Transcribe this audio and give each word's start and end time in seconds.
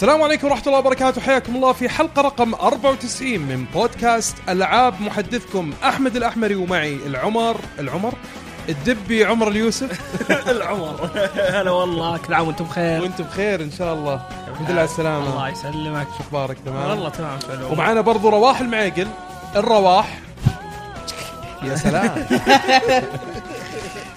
السلام 0.00 0.22
عليكم 0.22 0.46
ورحمة 0.46 0.66
الله 0.66 0.78
وبركاته. 0.78 1.20
حياكم 1.20 1.56
الله 1.56 1.72
في 1.72 1.88
حلقة 1.88 2.22
رقم 2.22 2.54
94 2.54 3.38
من 3.38 3.64
بودكاست 3.74 4.36
ألعاب 4.48 5.02
محدثكم 5.02 5.72
أحمد 5.84 6.16
الأحمري 6.16 6.54
ومعي 6.54 6.94
العمر 6.94 7.56
العمر؟ 7.78 8.14
الدبي 8.68 9.24
عمر 9.24 9.48
اليوسف. 9.48 10.00
العمر. 10.56 11.10
هلا 11.36 11.70
والله 11.70 12.18
كل 12.18 12.34
عام 12.34 12.46
وأنتم 12.46 12.64
بخير. 12.64 13.02
وأنتم 13.02 13.24
بخير 13.24 13.62
إن 13.62 13.70
شاء 13.70 13.94
الله. 13.94 14.22
الحمد 14.52 14.70
لله 14.70 14.80
على 14.80 14.90
السلامة. 14.90 15.32
الله 15.32 15.48
يسلمك. 15.48 16.06
شو 16.18 16.22
أخبارك؟ 16.22 16.56
تمام. 16.66 16.90
والله 16.90 17.08
تمام 17.08 17.38
ومعنا 17.70 18.00
برضو 18.00 18.28
رواح 18.28 18.60
المعيقل 18.60 19.08
الرواح. 19.56 20.18
يا 21.62 21.76
سلام. 21.76 22.26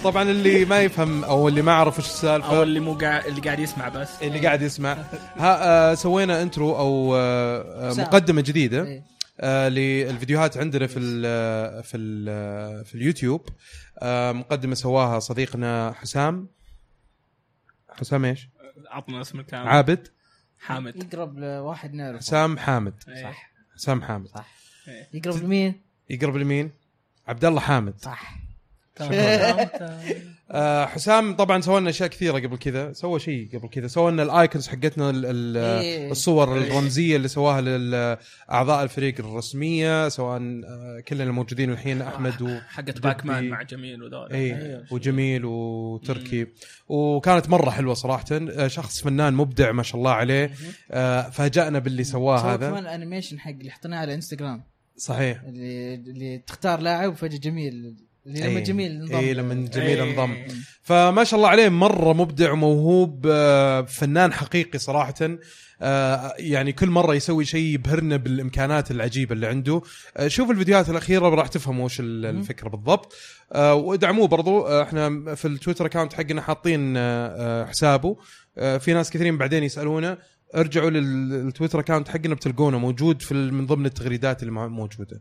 طبعا 0.04 0.22
اللي 0.22 0.64
ما 0.64 0.80
يفهم 0.80 1.24
أو 1.24 1.48
اللي 1.48 1.62
ما 1.62 1.72
يعرف 1.72 1.98
وش 1.98 2.06
السالفة. 2.06 2.56
أو 2.56 2.62
اللي 2.62 2.80
مو 2.80 2.94
قاعد 2.94 3.26
اللي 3.26 3.40
قاعد 3.40 3.58
يسمع 3.58 3.88
بس. 3.88 4.22
اللي 4.22 4.38
قاعد 4.38 4.62
يسمع. 4.62 4.92
ها 5.36 5.90
آه 5.90 5.94
سوينا 5.94 6.42
انترو 6.42 6.76
أو 6.78 7.16
آه 7.16 7.90
آه. 7.90 7.94
مقدمة 7.94 8.40
جديدة 8.40 8.84
إيه. 8.84 9.04
آه 9.40 9.68
للفيديوهات 9.68 10.56
عندنا 10.56 10.86
في 10.86 10.98
ال 10.98 11.84
في 11.84 11.96
ال 11.96 12.84
في 12.84 12.94
اليوتيوب. 12.94 13.48
آه 13.98 14.32
مقدمة 14.32 14.74
سواها 14.74 15.18
صديقنا 15.18 15.92
حسام. 15.92 16.48
حسام 17.98 18.24
إيش؟ 18.24 18.48
عطنا 18.90 19.20
اسم 19.20 19.40
الكامل 19.40 19.68
عابد. 19.68 20.08
حامد. 20.58 20.96
يقرب 20.96 21.38
لواحد 21.38 21.94
نعرف 21.94 22.18
حسام 22.18 22.58
حامد. 22.58 22.94
صح. 23.22 23.50
حسام 23.76 24.02
حامد. 24.02 24.28
يقرب 25.14 25.36
لمين؟ 25.36 25.80
يقرب 26.10 26.36
لمين؟ 26.36 26.70
عبد 27.28 27.44
الله 27.44 27.60
حامد. 27.60 27.94
صح. 28.00 28.43
آه 30.50 30.86
حسام 30.86 31.36
طبعا 31.36 31.60
سوى 31.60 31.80
لنا 31.80 31.90
أشياء 31.90 32.08
كثيرة 32.08 32.38
قبل 32.38 32.56
كذا. 32.58 32.92
سوى 32.92 33.20
شيء 33.20 33.48
قبل 33.58 33.68
كذا. 33.68 33.86
سوى 33.86 34.12
لنا 34.12 34.22
ال 34.22 34.30
icons 34.30 34.68
حقتنا 34.68 35.10
ال- 35.10 35.26
ال- 35.26 35.56
إيه. 35.56 36.10
الصور 36.10 36.58
الرمزية 36.58 37.16
اللي 37.16 37.28
سواها 37.28 37.60
لاعضاء 37.60 38.82
الفريق 38.82 39.14
الرسمية 39.20 40.08
سواء 40.08 40.40
آه، 40.40 41.02
كلنا 41.08 41.24
الموجودين 41.24 41.70
الحين 41.70 42.02
أحمد 42.02 42.42
و 42.42 42.58
حقت 42.68 42.98
باك 43.00 43.26
مان 43.26 43.38
دبي. 43.40 43.48
مع 43.50 43.62
جميل 43.62 44.02
وذول. 44.02 44.32
اي 44.32 44.56
أيوة. 44.62 44.84
وجميل 44.90 45.44
وتركي. 45.44 46.46
وكانت 46.88 47.48
مرة 47.48 47.70
حلوة 47.70 47.94
صراحة. 47.94 48.24
آه، 48.32 48.66
شخص 48.66 49.02
فنان 49.02 49.34
مبدع 49.34 49.72
ما 49.72 49.82
شاء 49.82 49.96
الله 49.98 50.10
عليه. 50.12 50.50
آه، 50.90 51.22
فاجأنا 51.30 51.78
باللي 51.78 52.04
سواه 52.04 52.42
سوى 52.42 52.50
هذا. 52.54 52.70
كمان 52.70 52.86
animation 52.86 53.40
حق 53.40 53.50
اللي 53.50 53.70
حطيناه 53.70 53.98
على 53.98 54.14
انستغرام 54.14 54.62
صحيح. 54.96 55.42
اللي 55.42 55.94
اللي 55.94 56.38
تختار 56.46 56.80
لاعب 56.80 57.12
وفجأة 57.12 57.38
جميل. 57.38 57.96
اللي 58.26 58.40
لما 58.40 58.58
إيه. 58.58 58.64
جميل 58.64 58.90
انضم. 59.02 59.16
اي 59.16 59.34
لما 59.34 59.54
جميل 59.54 60.00
إيه. 60.00 60.02
انضم. 60.10 60.36
فما 60.82 61.24
شاء 61.24 61.38
الله 61.38 61.48
عليه 61.48 61.68
مرة 61.68 62.12
مبدع 62.12 62.52
وموهوب 62.52 63.26
آه، 63.30 63.80
فنان 63.82 64.32
حقيقي 64.32 64.78
صراحة. 64.78 65.14
آه، 65.82 66.34
يعني 66.38 66.72
كل 66.72 66.90
مرة 66.90 67.14
يسوي 67.14 67.44
شيء 67.44 67.74
يبهرنا 67.74 68.16
بالإمكانات 68.16 68.90
العجيبة 68.90 69.32
اللي 69.34 69.46
عنده. 69.46 69.82
آه، 70.16 70.28
شوف 70.28 70.50
الفيديوهات 70.50 70.88
الأخيرة 70.90 71.28
راح 71.28 71.46
تفهموا 71.46 71.84
وش 71.84 72.00
ال- 72.00 72.26
الفكرة 72.26 72.68
بالضبط. 72.68 73.12
وادعموه 73.56 74.26
برضو. 74.28 74.66
إحنا 74.82 75.34
في 75.34 75.48
ال 75.48 75.53
Twitter 75.53 75.86
account 75.86 76.12
حقنا 76.12 76.40
حاطين 76.42 76.96
حسابه. 77.68 78.16
في 78.54 78.92
ناس 78.94 79.10
كثيرين 79.10 79.38
بعدين 79.38 79.62
يسألونا. 79.64 80.18
ارجعوا 80.54 80.90
لل 80.90 81.10
Twitter 81.10 81.80
account 81.80 82.08
حقنا 82.08 82.34
بتلقونه 82.34 82.78
موجود 82.78 83.22
في 83.22 83.34
من 83.34 83.66
ضمن 83.66 83.86
التغريدات 83.86 84.42
اللي 84.42 84.52
موجوده 84.52 85.20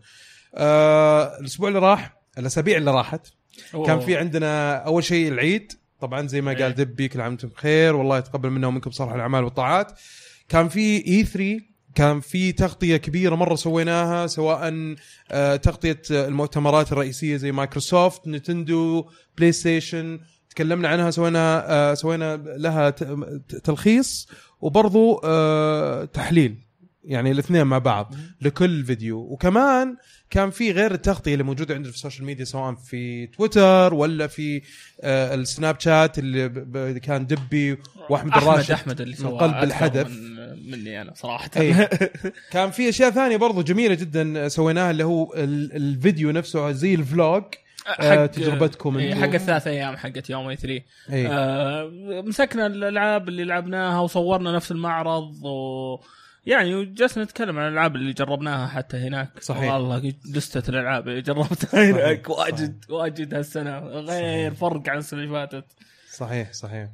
الأسبوع 1.40 1.68
اللي 1.70 1.80
راح 1.80 2.23
الأسابيع 2.38 2.78
اللي 2.78 2.92
راحت. 2.92 3.28
كان 3.86 4.00
في 4.00 4.18
عندنا 4.18 4.76
أول 4.76 5.04
شيء 5.04 5.28
العيد. 5.28 5.74
طبعا 6.00 6.28
زي 6.28 6.42
ما 6.42 6.52
إيه. 6.52 6.64
قال 6.64 6.76
دبي 6.76 7.08
كل 7.08 7.22
عام 7.22 7.32
وأنتم 7.32 7.48
بخير. 7.48 7.96
والله 7.96 8.18
يتقبل 8.18 8.50
منا 8.50 8.68
ومنكم 8.68 8.92
صالح 8.92 9.14
الأعمال 9.14 9.44
والطاعات. 9.44 9.92
كان 10.50 10.70
في 10.70 11.08
E3 11.08 11.74
كان 11.96 12.20
في 12.20 12.52
تغطية 12.52 12.98
كبيرة 12.98 13.36
مرة 13.36 13.56
سويناها 13.56 14.28
سواء 14.28 14.74
آه، 15.32 15.56
تغطية 15.56 16.02
المؤتمرات 16.12 16.92
الرئيسية 16.92 17.38
زي 17.38 17.52
مايكروسوفت 17.52 18.28
نتندو 18.28 19.10
بلاي 19.38 19.52
ستيشن 19.52 20.20
تكلمنا 20.50 20.88
عنها 20.88 21.12
سوينا 21.12 21.72
آه، 21.72 21.94
سوينا 21.94 22.36
لها 22.36 22.90
تلخيص. 23.64 24.28
وبرضو 24.62 25.22
آه، 25.24 26.06
تحليل. 26.06 26.63
يعني 27.06 27.32
الاثنين 27.32 27.64
مع 27.64 27.78
بعض 27.78 28.14
لكل 28.42 28.84
فيديو 28.86 29.18
وكمان 29.20 29.96
كان 30.30 30.50
في 30.50 30.72
غير 30.72 30.92
التغطية 30.94 31.34
اللي 31.34 31.44
موجودة 31.44 31.76
عندنا 31.76 31.92
في 31.92 31.98
السوشيال 31.98 32.26
ميديا 32.26 32.46
سواء 32.46 32.76
في 32.76 33.28
تويتر 33.28 33.94
ولا 33.94 34.28
في 34.28 34.62
آه، 35.02 35.36
السناب 35.36 35.80
شات 35.80 36.20
اللي 36.20 36.48
ب- 36.50 36.72
ب- 36.78 36.98
كان 36.98 37.26
دبي 37.28 37.78
وأحمد 38.10 38.32
أحمد 38.32 38.44
الراشد 38.44 38.72
أحمد 38.72 39.02
اللي 39.02 39.16
من 39.16 39.22
سوى 39.22 39.40
قلب 39.40 39.52
أكثر 39.54 39.64
الحدث. 39.64 40.08
من 40.12 40.72
مني 40.72 41.02
أنا 41.02 41.14
صراحة 41.16 41.50
إيه. 41.58 41.90
كان 42.54 42.72
في 42.72 42.90
أشياء 42.90 43.10
ثانية 43.12 43.38
برضو 43.38 43.62
جميلة 43.62 43.94
جدا 43.96 44.48
سويناها 44.48 44.92
اللي 44.92 45.04
هو 45.04 45.34
ال- 45.34 45.76
الفيديو 45.76 46.32
نفسه 46.32 46.72
زي 46.72 46.94
ال 46.96 47.05
vlog 47.05 47.44
آه، 48.00 48.26
تجربتكم 48.26 48.98
إيه،. 48.98 49.16
حق 49.16 49.34
الثلاث 49.34 49.68
أيام 49.68 49.98
حقت 49.98 50.30
يوم 50.30 50.48
E3 50.48 50.56
اي 50.56 51.28
آه، 51.28 51.92
مسكنا 52.26 52.66
الألعاب 52.68 53.30
اللي 53.30 53.44
لعبناها 53.44 54.00
وصورنا 54.00 54.52
نفس 54.52 54.72
المعرض 54.72 55.46
و 55.46 55.98
يعني 56.46 56.76
وجلسنا 56.76 57.24
نتكلم 57.24 57.60
عن 57.60 57.68
الألعاب 57.68 57.96
اللي 57.96 58.14
جربناها 58.14 58.68
حتى 58.68 58.98
هناك. 58.98 59.30
صحيح. 59.44 59.74
والله 59.74 60.14
لستة 60.26 60.70
الألعاب 60.70 61.08
اللي 61.08 61.22
جربتها 61.22 61.84
هناك. 61.92 62.28
صحيح. 62.28 62.40
واجد 62.40 62.86
واجد 62.90 63.34
هالسنة. 63.34 63.80
غير 63.80 64.54
فرق 64.54 64.90
عن 64.90 64.98
السنة 64.98 65.20
اللي 65.24 65.32
فاتت. 65.32 65.66
صحيح 66.12 66.54
صحيح. 66.54 66.90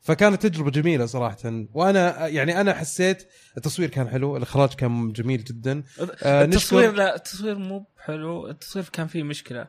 فكانت 0.00 0.46
تجربة 0.46 0.70
جميلة 0.70 1.06
صراحة. 1.06 1.36
وأنا 1.74 2.26
يعني 2.26 2.60
أنا 2.60 2.74
حسيت 2.74 3.28
التصوير 3.56 3.88
كان 3.88 4.08
حلو 4.08 4.36
الإخراج 4.36 4.74
كان 4.74 5.12
جميل 5.12 5.44
جدا. 5.44 5.82
آه، 6.22 6.44
التصوير 6.44 6.86
نشكر- 6.90 6.96
لا 6.96 7.16
التصوير 7.16 7.58
مو 7.58 7.86
بحلو. 7.96 8.48
التصوير 8.48 8.84
كان 8.92 9.06
فيه 9.06 9.22
مشكلة. 9.22 9.60
آه، 9.60 9.68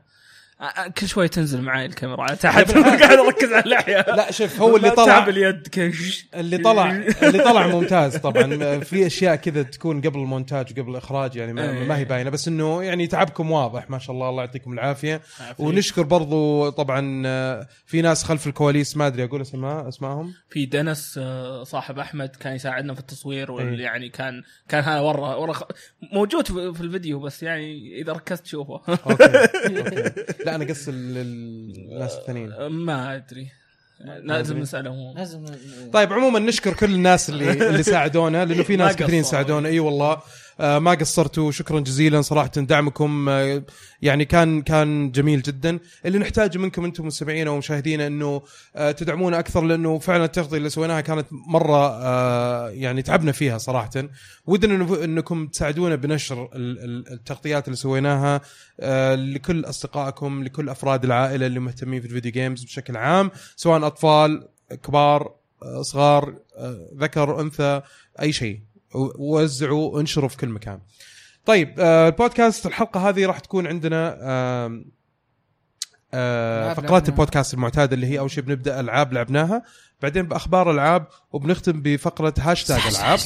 كل 0.97 1.07
شوي 1.07 1.27
تنزل 1.27 1.61
معي 1.61 1.85
الكاميرا. 1.85 2.27
تحت 2.35 2.72
قاعد 3.01 3.17
أركز 3.19 3.53
على 3.53 3.63
اللحيه 3.63 4.05
لا 4.07 4.31
شوف 4.31 4.61
هو 4.61 4.77
اللي 4.77 4.89
طلع 5.01 5.05
تعب 5.05 5.29
اليد 5.29 5.67
كش 5.72 6.27
اللي 6.35 6.57
طلع 6.57 6.91
اللي 7.23 7.44
طلع 7.44 7.67
ممتاز 7.67 8.17
طبعا. 8.17 8.79
في 8.79 9.07
أشياء 9.07 9.35
كذا 9.35 9.63
تكون 9.63 10.01
قبل 10.01 10.19
المونتاج 10.19 10.66
وقبل 10.72 10.91
الإخراج 10.91 11.35
يعني 11.35 11.53
ما, 11.53 11.72
إيه. 11.72 11.88
ما 11.88 11.97
هي 11.97 12.05
باينة. 12.05 12.29
بس 12.29 12.47
إنه 12.47 12.83
يعني 12.83 13.07
تعبكم 13.07 13.51
واضح 13.51 13.89
ما 13.89 13.99
شاء 13.99 14.16
الله. 14.16 14.29
الله 14.29 14.44
يعطيكم 14.44 14.73
العافية. 14.73 15.22
ونشكر 15.59 16.01
برضو 16.01 16.69
طبعا 16.69 17.23
آه، 17.25 17.67
في 17.85 18.01
ناس 18.01 18.23
خلف 18.23 18.47
الكواليس 18.47 18.97
ما 18.97 19.07
أدري 19.07 19.23
أقول 19.23 19.41
اسماء 19.41 19.88
اسمائهم 19.88 20.33
في 20.49 20.66
دنس 20.66 21.19
آه، 21.23 21.63
صاحب 21.63 21.99
أحمد 21.99 22.29
كان 22.29 22.55
يساعدنا 22.55 22.93
في 22.93 22.99
التصوير 22.99 23.51
واللي 23.51 23.78
إيه. 23.78 23.83
يعني 23.83 24.09
كان 24.09 24.43
كان 24.69 24.83
هذا 24.83 24.99
ورا 24.99 25.35
ورا 25.35 25.53
موجود 26.13 26.47
في 26.47 26.73
في 26.73 26.81
الفيديو 26.81 27.19
بس 27.19 27.43
يعني 27.43 28.01
إذا 28.01 28.13
ركزت 28.13 28.43
تشوفه 28.43 28.81
okay, 28.90 29.24
okay. 29.79 30.12
لا 30.45 30.50
أنا 30.56 30.66
قص 30.66 30.88
ال- 30.88 31.17
ال- 31.17 31.91
الناس 31.91 32.16
الثانيين. 32.16 32.67
ما 32.67 33.16
أدري. 33.16 33.47
لازم. 34.23 34.57
نسألهم. 34.57 35.17
لازم 35.17 35.45
طيب 35.94 36.13
عموما 36.13 36.39
نشكر 36.39 36.73
كل 36.73 36.94
الناس 36.94 37.29
اللي 37.29 37.51
اللي 37.69 37.84
ساعدونا 37.84 38.45
لأنه 38.45 38.63
في 38.63 38.75
ناس 38.75 38.95
كثيرين. 38.95 39.23
ساعدونا. 39.23 39.70
إي 39.70 39.79
والله. 39.79 40.11
آه 40.11 40.22
ما 40.61 40.91
قصرتوا. 40.93 41.52
شكرا 41.52 41.79
جزيلا 41.79 42.22
صراحة 42.22 42.52
دعمكم. 42.58 43.29
آه 43.29 43.63
يعني 44.02 44.25
كان 44.25 44.61
كان 44.61 45.11
جميل 45.11 45.41
جدا. 45.41 45.79
اللي 46.05 46.19
نحتاجه 46.19 46.58
منكم 46.58 46.85
أنتم 46.85 47.05
مستمعينا 47.08 47.49
ومشاهدينا 47.49 48.08
أنه 48.08 48.41
آه 48.75 48.91
تدعمونا 48.91 49.40
أكثر 49.40 49.61
لأنه 49.61 49.99
فعلا 49.99 50.25
التغطيه 50.25 50.58
اللي 50.58 50.69
سويناها 50.69 51.02
كانت 51.02 51.28
مرة 51.31 51.90
آه 52.03 52.69
يعني 52.69 53.02
تعبنا 53.02 53.31
فيها 53.31 53.58
صراحة. 53.58 53.90
ودنا 54.46 55.03
أنكم 55.03 55.47
تساعدونا 55.47 55.96
بنشر 55.96 56.49
ال- 56.55 56.79
ال- 56.79 57.14
التغطيات 57.14 57.66
اللي 57.66 57.75
سويناها 57.78 58.41
آه 58.79 59.16
لكل 59.16 59.66
أصدقائكم 59.66 60.43
لكل 60.43 60.69
أفراد 60.69 61.03
العائلة 61.03 61.46
اللي 61.47 61.59
مهتمين 61.59 62.02
في 62.02 62.07
الفيديو 62.07 62.31
جيمز 62.31 62.64
بشكل 62.64 62.97
عام 62.97 63.31
سواء 63.55 63.87
أطفال 63.87 64.47
كبار 64.84 65.34
آه، 65.64 65.81
صغار 65.81 66.35
آه، 66.57 66.90
ذكر 66.97 67.41
أنثى 67.41 67.81
أي 68.22 68.31
شيء. 68.34 68.59
وزعوا 68.93 69.99
انشروا 69.99 70.29
في 70.29 70.38
كل 70.38 70.49
مكان 70.49 70.79
طيب 71.46 71.79
آه، 71.79 72.08
البودكاست 72.08 72.66
الحلقة 72.66 73.09
هذه 73.09 73.26
راح 73.26 73.40
تكون 73.40 73.67
عندنا 73.67 74.17
آه، 76.14 76.73
فقرات. 76.73 77.09
البودكاست 77.09 77.53
المعتاده 77.53 77.96
اللي 77.96 78.08
هي 78.08 78.20
أول 78.20 78.32
شيء 78.32 78.43
بنبدأ 78.43 78.79
ألعاب 78.79 79.14
لعبناها 79.14 79.64
بعدين 80.02 80.23
بأخبار 80.23 80.72
ألعاب 80.72 81.08
وبنختم 81.32 81.82
بفقرة 81.82 82.34
هاشتاج 82.40 82.82
ألعاب 82.88 83.20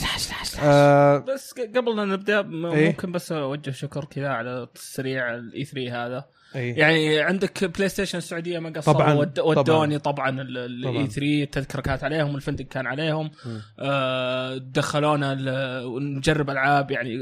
آه، 0.63 1.17
بس 1.17 1.53
قبل 1.75 1.95
لا 1.95 2.05
نبدأ 2.05 2.39
إيه. 2.39 2.87
ممكن 2.87 3.11
بس 3.11 3.31
أوجه 3.31 3.71
شكر 3.71 4.05
كذا 4.05 4.29
على 4.29 4.67
السريع 4.75 5.35
ال 5.35 5.65
E3 5.65 6.05
هذا 6.05 6.25
أي. 6.55 6.69
يعني 6.69 7.19
عندك 7.19 7.63
PlayStation 7.77 8.17
السعودية 8.17 8.59
ما 8.59 8.69
قصروا 8.69 8.93
طبعاً، 8.95 9.13
ود- 9.13 9.39
ودوني 9.39 9.99
طبعا 9.99 10.41
ال 10.41 10.62
E 10.62 10.83
طبعاً. 10.93 11.05
3 11.07 11.43
التذكره 11.43 11.81
كانت 11.81 12.03
عليهم 12.03 12.35
الفندق 12.35 12.65
كان 12.65 12.87
عليهم. 12.87 13.31
آه، 13.79 14.57
دخلونا 14.57 15.33
ال- 15.33 15.85
ونجرب 15.85 16.49
ألعاب 16.49 16.91
يعني 16.91 17.17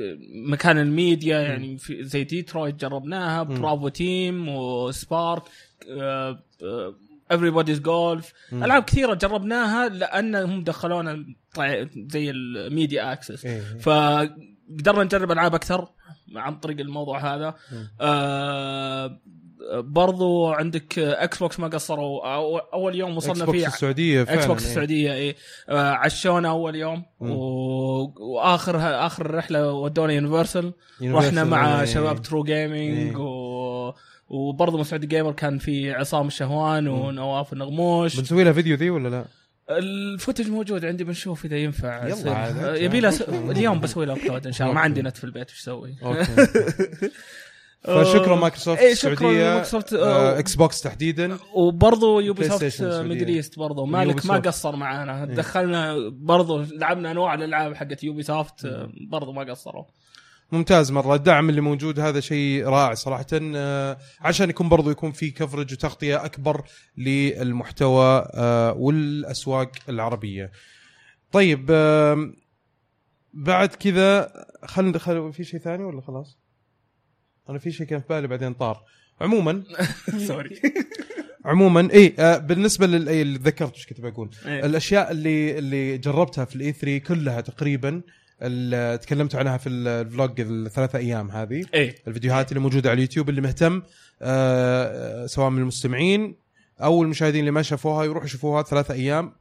مكان 0.50 0.78
الميديا 0.78 1.40
يعني 1.40 1.78
في 1.78 2.04
زي 2.04 2.24
ديترويت 2.24 2.76
جربناها. 2.82 3.44
Bravo 3.44 3.88
Team 3.88 4.50
و 4.50 4.65
Spark 4.65 5.44
آه، 5.90 6.40
آه، 6.64 6.94
Everybody's 7.34 7.80
Golf 7.82 8.34
مم. 8.52 8.64
ألعاب 8.64 8.84
كثيرة 8.84 9.14
جربناها 9.14 9.90
لأنهم 9.90 10.64
دخلونا 10.64 11.26
زي 12.12 12.30
ال 12.30 12.44
media 12.44 13.14
access 13.14 13.46
إيه. 13.46 13.62
فقدرنا 14.70 15.04
نجرب 15.04 15.32
ألعاب 15.32 15.56
أكثر 15.56 15.88
عن 16.36 16.56
طريق 16.56 16.80
الموضوع 16.80 17.36
هذا. 17.36 17.56
آه 18.02 19.20
برضو 19.74 20.48
عندك 20.48 21.00
Xbox 21.00 21.60
ما 21.60 21.68
قصروا 21.68 22.28
أول 22.74 22.96
يوم 22.96 23.12
X 23.12 23.18
وصلنا 23.18 23.46
box 23.46 23.60
فيه 23.60 23.68
السعودية 23.68 24.24
فعلا 24.24 24.40
Xbox 24.40 24.64
إيه. 24.64 24.70
السعودية 24.70 25.14
اي 25.14 25.36
آه 25.70 25.92
عشونا 25.92 26.50
أول 26.50 26.76
يوم. 26.76 27.04
و... 27.20 27.28
وآخر 28.36 29.06
آخر 29.06 29.26
الرحله 29.26 29.72
ودونا 29.72 30.14
Universal 30.14 30.74
رحنا 31.04 31.44
مع 31.44 31.80
إيه. 31.80 31.86
شباب 31.86 32.22
True 32.22 32.44
Gaming 32.44 32.98
إيه. 32.98 33.16
و... 33.16 33.94
وبرضه 34.30 34.78
مسعود 34.78 35.06
Gamer 35.06 35.32
كان 35.32 35.58
في 35.58 35.92
عصام 35.92 36.28
الشهوان 36.28 36.88
ونواف 36.88 37.54
النغموش 37.54 38.18
بنسوي 38.18 38.44
لها 38.44 38.54
فيديو 38.54 38.76
ذي 38.76 38.90
ولا 38.90 39.10
لا؟ 39.10 39.26
ال 39.70 39.80
footage 39.80 40.50
موجود 40.50 40.86
عندي 40.86 41.04
بنشوف 41.04 41.46
إذا 41.46 41.58
ينفع 41.58 42.08
يلا. 42.08 42.72
آه، 42.72 42.76
يبي 42.76 43.00
له. 43.00 43.20
اليوم 43.52 43.80
بسوي 43.80 44.06
له 44.06 44.14
upload 44.14 44.48
ان 44.48 44.54
شاء 44.54 44.68
الله 44.68 44.76
ما. 44.76 44.82
عندي 44.82 45.02
نت 45.02 45.18
في 45.18 45.24
البيت 45.24 45.50
إيش 45.50 45.60
أسوي؟ 45.62 45.96
okay 46.04 46.36
فشكرا 47.84 48.36
مايكروسوفت 48.36 48.82
إيه، 48.82 48.94
شكراً 48.94 49.14
السعودية 49.14 49.50
مايكروسوفت، 49.50 49.94
آه، 49.94 50.36
آه، 50.36 50.40
X 50.40 50.56
box 50.56 50.82
تحديدا 50.82 51.38
وبرضه 51.54 52.22
Ubisoft. 52.22 52.82
Middle 52.82 53.28
East 53.28 53.60
برضه 53.60 53.86
مالك 53.86 54.26
ما 54.26 54.38
قصر 54.38 54.76
معانا 54.76 55.24
إيه. 55.24 55.36
دخلنا 55.36 55.96
برضه 56.10 56.64
لعبنا 56.64 57.12
أنواع 57.12 57.34
الألعاب 57.34 57.76
حقت 57.76 58.04
Ubisoft 58.04 58.66
آه، 58.66 58.90
برضه 59.10 59.32
ما 59.32 59.52
قصروا 59.52 59.86
ممتاز 60.54 60.92
مرة. 60.92 61.16
الدعم 61.16 61.50
اللي 61.50 61.62
موجود 61.62 62.00
هذا 62.00 62.20
شيء 62.20 62.66
رائع 62.66 62.94
صراحة. 62.94 63.26
آه، 63.34 63.98
عشان 64.22 64.50
يكون 64.50 64.70
برضو 64.70 64.92
يكون 64.92 65.12
في 65.12 65.32
coverage 65.32 65.74
وتغطية 65.74 66.26
أكبر 66.26 66.64
للمحتوى 66.98 68.28
آه، 68.34 68.74
والأسواق 68.74 69.72
العربية. 69.90 70.52
طيب 71.32 71.66
بعد 73.34 73.70
كذا 73.70 74.32
خلينا 74.66 75.00
خل... 75.00 75.34
في 75.34 75.44
شيء 75.44 75.60
ثاني 75.60 75.84
ولا 75.84 76.02
خلاص؟ 76.02 76.40
أنا 77.50 77.60
في 77.60 77.72
شيء 77.72 77.88
كان 77.88 78.00
في 78.00 78.06
بالي 78.10 78.28
بعدين 78.28 78.54
طار. 78.54 78.84
عموما 79.22 79.64
sorry 80.28 80.62
عموما 81.46 81.90
اي 81.94 82.16
آه 82.20 82.38
بالنسبة 82.38 82.88
لل 82.88 83.10
إيه، 83.10 83.22
اللي 83.22 83.40
تذكرت 83.40 83.74
إيش 83.74 83.88
كنت 83.88 84.02
بقول. 84.02 84.30
إيه. 84.46 84.66
الأشياء 84.66 85.12
اللي 85.12 85.58
اللي 85.58 85.98
جربتها 85.98 86.46
في 86.46 86.56
ال 86.56 86.72
E3 86.72 86.98
كلها 86.98 87.42
تقريبا 87.42 88.02
تكلمت 89.02 89.36
عنها 89.36 89.58
في 89.58 89.70
الفلوج 89.70 90.42
الثلاثة 90.42 91.00
أيام 91.00 91.32
هذه. 91.32 91.66
إيه. 91.74 91.96
الفيديوهات 92.08 92.52
اللي 92.52 92.60
موجودة 92.60 92.90
على 92.90 92.98
اليوتيوب 92.98 93.30
اللي 93.30 93.42
مهتم 93.42 93.82
آه 94.22 95.26
سواء 95.26 95.50
من 95.50 95.62
المستمعين 95.62 96.36
أو 96.82 97.04
المشاهدين 97.04 97.40
اللي 97.40 97.52
ما 97.52 97.62
شافوها 97.62 98.04
يروحوا 98.06 98.26
يشوفوها 98.26 98.64
ثلاثة 98.64 98.94
أيام. 98.94 99.34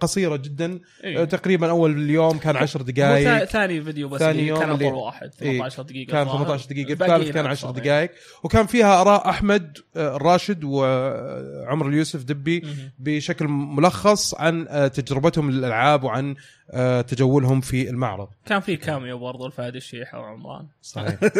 قصيرة 0.00 0.36
جدا 0.36 0.80
آه 1.04 1.06
إيه. 1.06 1.24
تقريبا 1.24 1.70
أول 1.70 2.10
يوم 2.10 2.38
كان 2.38 2.56
10 2.56 2.80
هو 2.80 2.84
ثا- 2.86 2.90
دقائق 2.90 3.44
ثاني 3.44 3.82
فيديو 3.84 4.08
بس 4.08 4.18
ثاني 4.20 4.46
يوم 4.46 4.58
كان 4.60 4.70
أطول 4.70 4.92
واحد 4.94 5.30
إيه. 5.42 5.52
18 5.58 5.82
دقيقة 5.82 6.10
كان 6.10 6.20
الظاهر. 6.22 6.44
18 6.44 6.68
دقيقة 6.70 6.90
الباقيين 6.90 7.16
الثالث 7.16 7.34
كان 7.34 7.46
أقصر، 7.46 7.68
10 7.68 7.76
إيه. 7.78 7.82
دقائق 7.84 8.10
وكان 8.44 8.66
فيها 8.66 9.00
آراء 9.00 9.28
أحمد 9.28 9.78
آه، 9.96 10.16
الراشد 10.16 10.64
وعمر 10.64 11.88
اليوسف 11.88 12.24
دبي. 12.24 12.62
بشكل 12.98 13.48
ملخص 13.48 14.34
عن 14.34 14.66
آه، 14.68 14.88
تجربتهم 14.88 15.50
للألعاب 15.50 16.04
وعن 16.04 16.34
آه، 16.70 17.00
تجولهم 17.00 17.60
في 17.60 17.90
المعرض 17.90 18.28
كان 18.46 18.60
في 18.60 18.76
كاميو 18.76 19.18
برضه 19.18 19.46
الفهد 19.46 19.76
الشيحه 19.76 20.18
وعمران 20.20 20.66
صحيح 20.82 21.18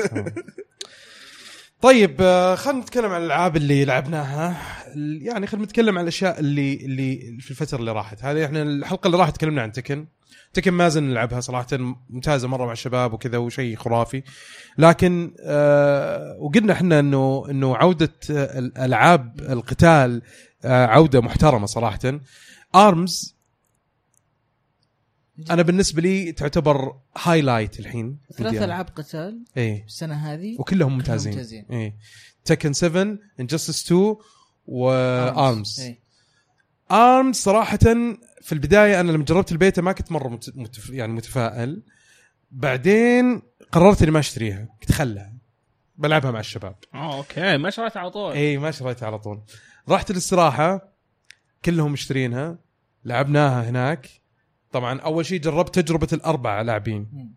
طيب 1.83 2.17
آه، 2.21 2.55
خلينا 2.55 2.81
نتكلم 2.81 3.11
عن 3.13 3.21
الألعاب 3.21 3.57
اللي 3.57 3.85
لعبناها. 3.85 4.57
يعني 5.23 5.47
خلينا 5.47 5.67
نتكلم 5.67 5.99
عن 5.99 6.03
الأشياء 6.03 6.41
اللي 6.41 6.75
اللي 6.75 7.39
في 7.41 7.51
الفترة 7.51 7.79
اللي 7.79 7.93
راحت. 7.93 8.25
هذه 8.25 8.45
إحنا 8.45 8.63
الحلقة 8.63 9.07
اللي 9.07 9.19
راحت 9.19 9.37
تكلمنا 9.37 9.63
عن 9.63 9.73
تكن. 9.73 10.07
تكن 10.53 10.71
ما 10.73 10.89
زلنا 10.89 11.11
نلعبها 11.11 11.41
صراحة 11.41 11.67
ممتازة 12.11 12.49
مرة 12.49 12.67
مع 12.67 12.73
الشباب 12.73 13.13
وكذا 13.13 13.39
وشيء 13.39 13.77
خرافي. 13.77 14.23
لكن 14.79 15.35
آه 15.41 16.37
وقلنا 16.41 16.73
إحنا 16.73 17.01
إنه 17.01 17.45
إنه 17.51 17.77
عودة 17.77 18.13
الألعاب 18.31 19.41
القتال 19.41 20.23
آه 20.65 20.87
عودة 20.87 21.21
محترمة 21.21 21.67
صراحة. 21.67 22.21
Arms 22.75 23.40
أنا 25.51 25.63
بالنسبة 25.63 26.03
لي 26.03 26.33
تعتبر 26.33 26.97
highlight 27.23 27.81
الحين 27.81 28.19
ثلاث. 28.37 28.63
ألعاب 28.63 28.89
قتال 28.97 29.45
إيه. 29.57 29.85
السنة 29.85 30.15
هذه. 30.15 30.57
وكلهم 30.59 30.93
ممتازين. 30.93 31.33
ممتازين. 31.33 31.67
إيه. 31.71 31.97
Tekken 32.45 32.73
7 32.73 33.19
Injustice 33.41 33.85
2 33.87 34.17
و 34.67 34.90
Arms 34.90 35.81
إيه. 35.81 36.01
Arms 36.91 37.37
صراحة 37.37 37.79
في 38.43 38.53
البداية 38.53 39.01
أنا 39.01 39.13
لما 39.13 39.25
جربت 39.25 39.53
البيتا 39.53 39.83
ما 39.83 39.93
كنت 39.93 40.13
مرة 40.13 40.29
مت... 40.29 40.57
متف... 40.57 40.91
يعني 40.91 41.13
متفائل. 41.13 41.83
بعدين 42.51 43.43
قررت 43.73 44.03
إني 44.03 44.11
ما 44.11 44.19
أشتريها. 44.19 44.69
قلت 44.81 44.93
خلها. 44.93 45.33
بلعبها 45.97 46.31
مع 46.31 46.41
الشباب. 46.41 46.77
آه 46.95 47.17
okay. 47.17 47.57
ما 47.57 47.71
شريت 47.71 47.97
على 47.97 48.11
طول. 48.11 48.33
اي 48.33 48.59
ما 48.59 48.71
شريتها 48.71 49.07
على 49.07 49.19
طول. 49.19 49.43
رحت 49.89 50.11
الاستراحه 50.11 50.93
كلهم 51.65 51.93
مشترينها. 51.93 52.59
لعبناها 53.05 53.71
هناك. 53.71 54.20
طبعا 54.73 55.01
أول 55.01 55.27
شيء 55.27 55.41
جربت 55.41 55.79
تجربة 55.79 56.09
الأربعة 56.13 56.63
لاعبين. 56.63 57.35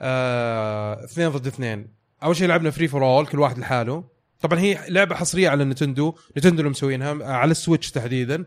آه، 0.00 1.04
اثنين 1.04 1.28
ضد 1.28 1.46
اثنين. 1.46 1.88
أول 2.22 2.36
شيء 2.36 2.48
لعبنا 2.48 2.70
free 2.70 2.88
for 2.88 3.04
all 3.04 3.26
كل 3.26 3.38
واحد 3.38 3.58
لحاله. 3.58 4.04
طبعا 4.40 4.58
هي 4.58 4.78
لعبة 4.88 5.14
حصرية 5.14 5.48
على 5.48 5.64
Nintendo. 5.64 6.14
Nintendo 6.38 6.58
اللي 6.58 6.70
مسوينها 6.70 7.10
آه، 7.12 7.24
على 7.24 7.50
ال 7.50 7.56
Switch 7.56 7.90
تحديدا. 7.90 8.44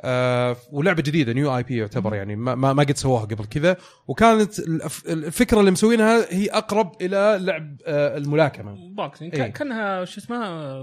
آه 0.00 0.56
ولعبة 0.72 1.02
جديدة 1.02 1.32
new 1.32 1.56
IP 1.56 1.76
يعتبر 1.76 2.14
يعني 2.14 2.36
ما, 2.36 2.54
ما, 2.54 2.72
ما 2.72 2.82
قد 2.82 2.96
سووها 2.96 3.24
قبل 3.24 3.44
كذا. 3.44 3.76
وكانت 4.06 4.58
الفكرة 5.08 5.60
اللي 5.60 5.70
مسوينها 5.70 6.26
هي 6.34 6.46
أقرب 6.46 7.02
إلى 7.02 7.38
لعب 7.40 7.76
آه 7.86 8.16
الملاكمة. 8.16 8.94
boxing 8.94 9.34
إيه. 9.34 9.42
كان 9.42 9.52
كأنها 9.52 10.04
شو 10.04 10.20
اسمها؟ 10.20 10.82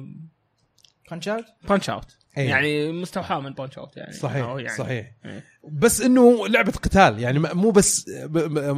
Punch-Out 1.12 1.46
Punch-Out 1.70 2.18
إيه. 2.38 2.50
يعني 2.50 2.92
مستوحاة 2.92 3.39
من 3.39 3.54
Punch-Out 3.54 3.98
يعني. 3.98 4.13
صحيح 4.13 4.46
يعني. 4.48 4.70
صحيح. 4.70 5.12
إيه. 5.25 5.44
بس 5.70 6.01
إنه 6.01 6.48
لعبة 6.48 6.72
قتال 6.72 7.20
يعني 7.20 7.39
مو 7.39 7.72
بس 7.72 8.06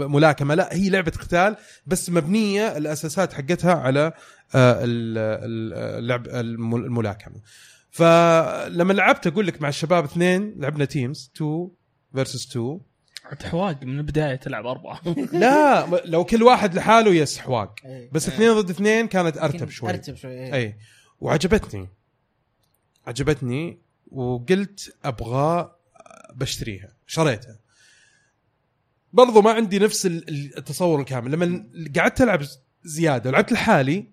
ملاكمة 0.08 0.56
لا 0.56 0.74
هي 0.76 0.90
لعبة 0.90 1.12
قتال 1.12 1.56
بس 1.88 2.10
مبنية 2.10 2.78
الأساسات 2.78 3.34
حقتها 3.34 3.74
على 3.74 4.00
آه، 4.56 4.84
ال- 4.84 5.18
ال- 5.18 5.74
اللعب 6.00 6.28
الم- 6.28 6.76
الملاكمة. 6.76 7.36
فلما 7.92 8.94
لعبت 8.94 9.28
أقول 9.28 9.48
لك 9.48 9.62
مع 9.62 9.70
الشباب 9.70 10.04
اثنين 10.04 10.54
لعبنا 10.58 10.86
teams 10.86 11.32
2 11.36 11.70
versus 12.16 12.48
2 12.52 12.80
عاد 13.26 13.44
حواق 13.44 13.84
من 13.84 13.98
البداية 14.00 14.36
تلعب 14.36 14.66
أربعة. 14.66 15.02
لا 15.34 15.86
لو 16.06 16.26
كل 16.26 16.44
واحد 16.44 16.76
لحاله 16.76 17.14
yes 17.14 17.38
حواق. 17.38 17.76
إيه. 17.86 18.10
بس 18.12 18.28
اثنين 18.28 18.54
ضد 18.54 18.70
اثنين 18.70 19.08
كانت 19.08 19.38
أرتب 19.38 19.70
شوي. 19.70 19.90
أرتب 19.90 20.16
شوي 20.16 20.32
إيه. 20.32 20.54
اي 20.54 20.76
وعجبتني. 21.20 21.88
عجبتني 23.08 23.78
وقلت 24.12 24.96
أبغى 25.06 25.76
بشتريها 26.36 26.94
شريتها. 27.08 27.60
برضو 29.14 29.42
ما 29.42 29.52
عندي 29.52 29.80
نفس 29.80 30.06
ال- 30.06 30.30
ال- 30.30 30.58
التصور 30.58 31.00
الكامل. 31.00 31.32
لما 31.32 31.64
قعدت 31.98 32.22
ألعب 32.22 32.42
زيادة 32.84 33.30
ولعبت 33.30 33.52
لحالي 33.52 34.08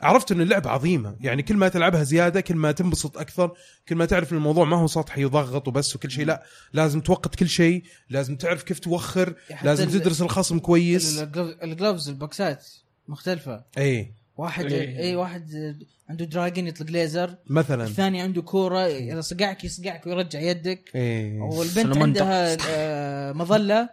عرفت 0.00 0.32
ان 0.32 0.40
اللعبة 0.40 0.70
عظيمة. 0.70 1.16
يعني 1.20 1.42
كل 1.42 1.56
ما 1.56 1.68
تلعبها 1.68 2.02
زيادة 2.02 2.40
كل 2.40 2.54
ما 2.54 2.72
تنبسط 2.72 3.18
أكثر 3.18 3.52
كل 3.88 3.94
ما 3.96 4.04
تعرف 4.04 4.32
إن 4.32 4.36
الموضوع 4.36 4.64
ما 4.64 4.76
هو 4.76 4.86
سطحي 4.86 5.24
وضغط 5.24 5.68
وبس 5.68 5.96
وكل 5.96 6.10
شيء 6.10 6.24
لا. 6.26 6.42
لازم 6.72 7.00
توقت 7.00 7.34
كل 7.34 7.48
شيء 7.48 7.82
لازم 8.10 8.36
تعرف 8.36 8.62
كيف 8.62 8.78
توخر 8.78 9.34
لازم 9.62 9.88
تدرس 9.88 10.22
الخصم 10.22 10.58
كويس. 10.58 11.18
ال 11.18 11.24
glove- 11.24 11.62
ال 11.62 11.69
gloves 11.69 12.08
البوكسات 12.08 12.66
مختلفة. 13.08 13.64
اي 13.78 14.12
واحد 14.40 14.72
إيه. 14.72 14.98
اي 14.98 15.16
واحد 15.16 15.76
عنده 16.10 16.24
dragon 16.24 16.66
يطلق 16.66 16.90
ليزر 16.90 17.34
مثلا 17.46 17.84
الثاني 17.84 18.20
عنده 18.20 18.42
كورة 18.42 18.86
إذا 18.86 19.20
صقعك 19.20 19.64
يصقعك 19.64 20.06
ويرجع 20.06 20.40
يدك 20.40 20.90
اي 20.94 21.38
والبنت. 21.38 21.96
عندها 21.96 22.56
آه، 22.68 23.32
مظلة 23.32 23.88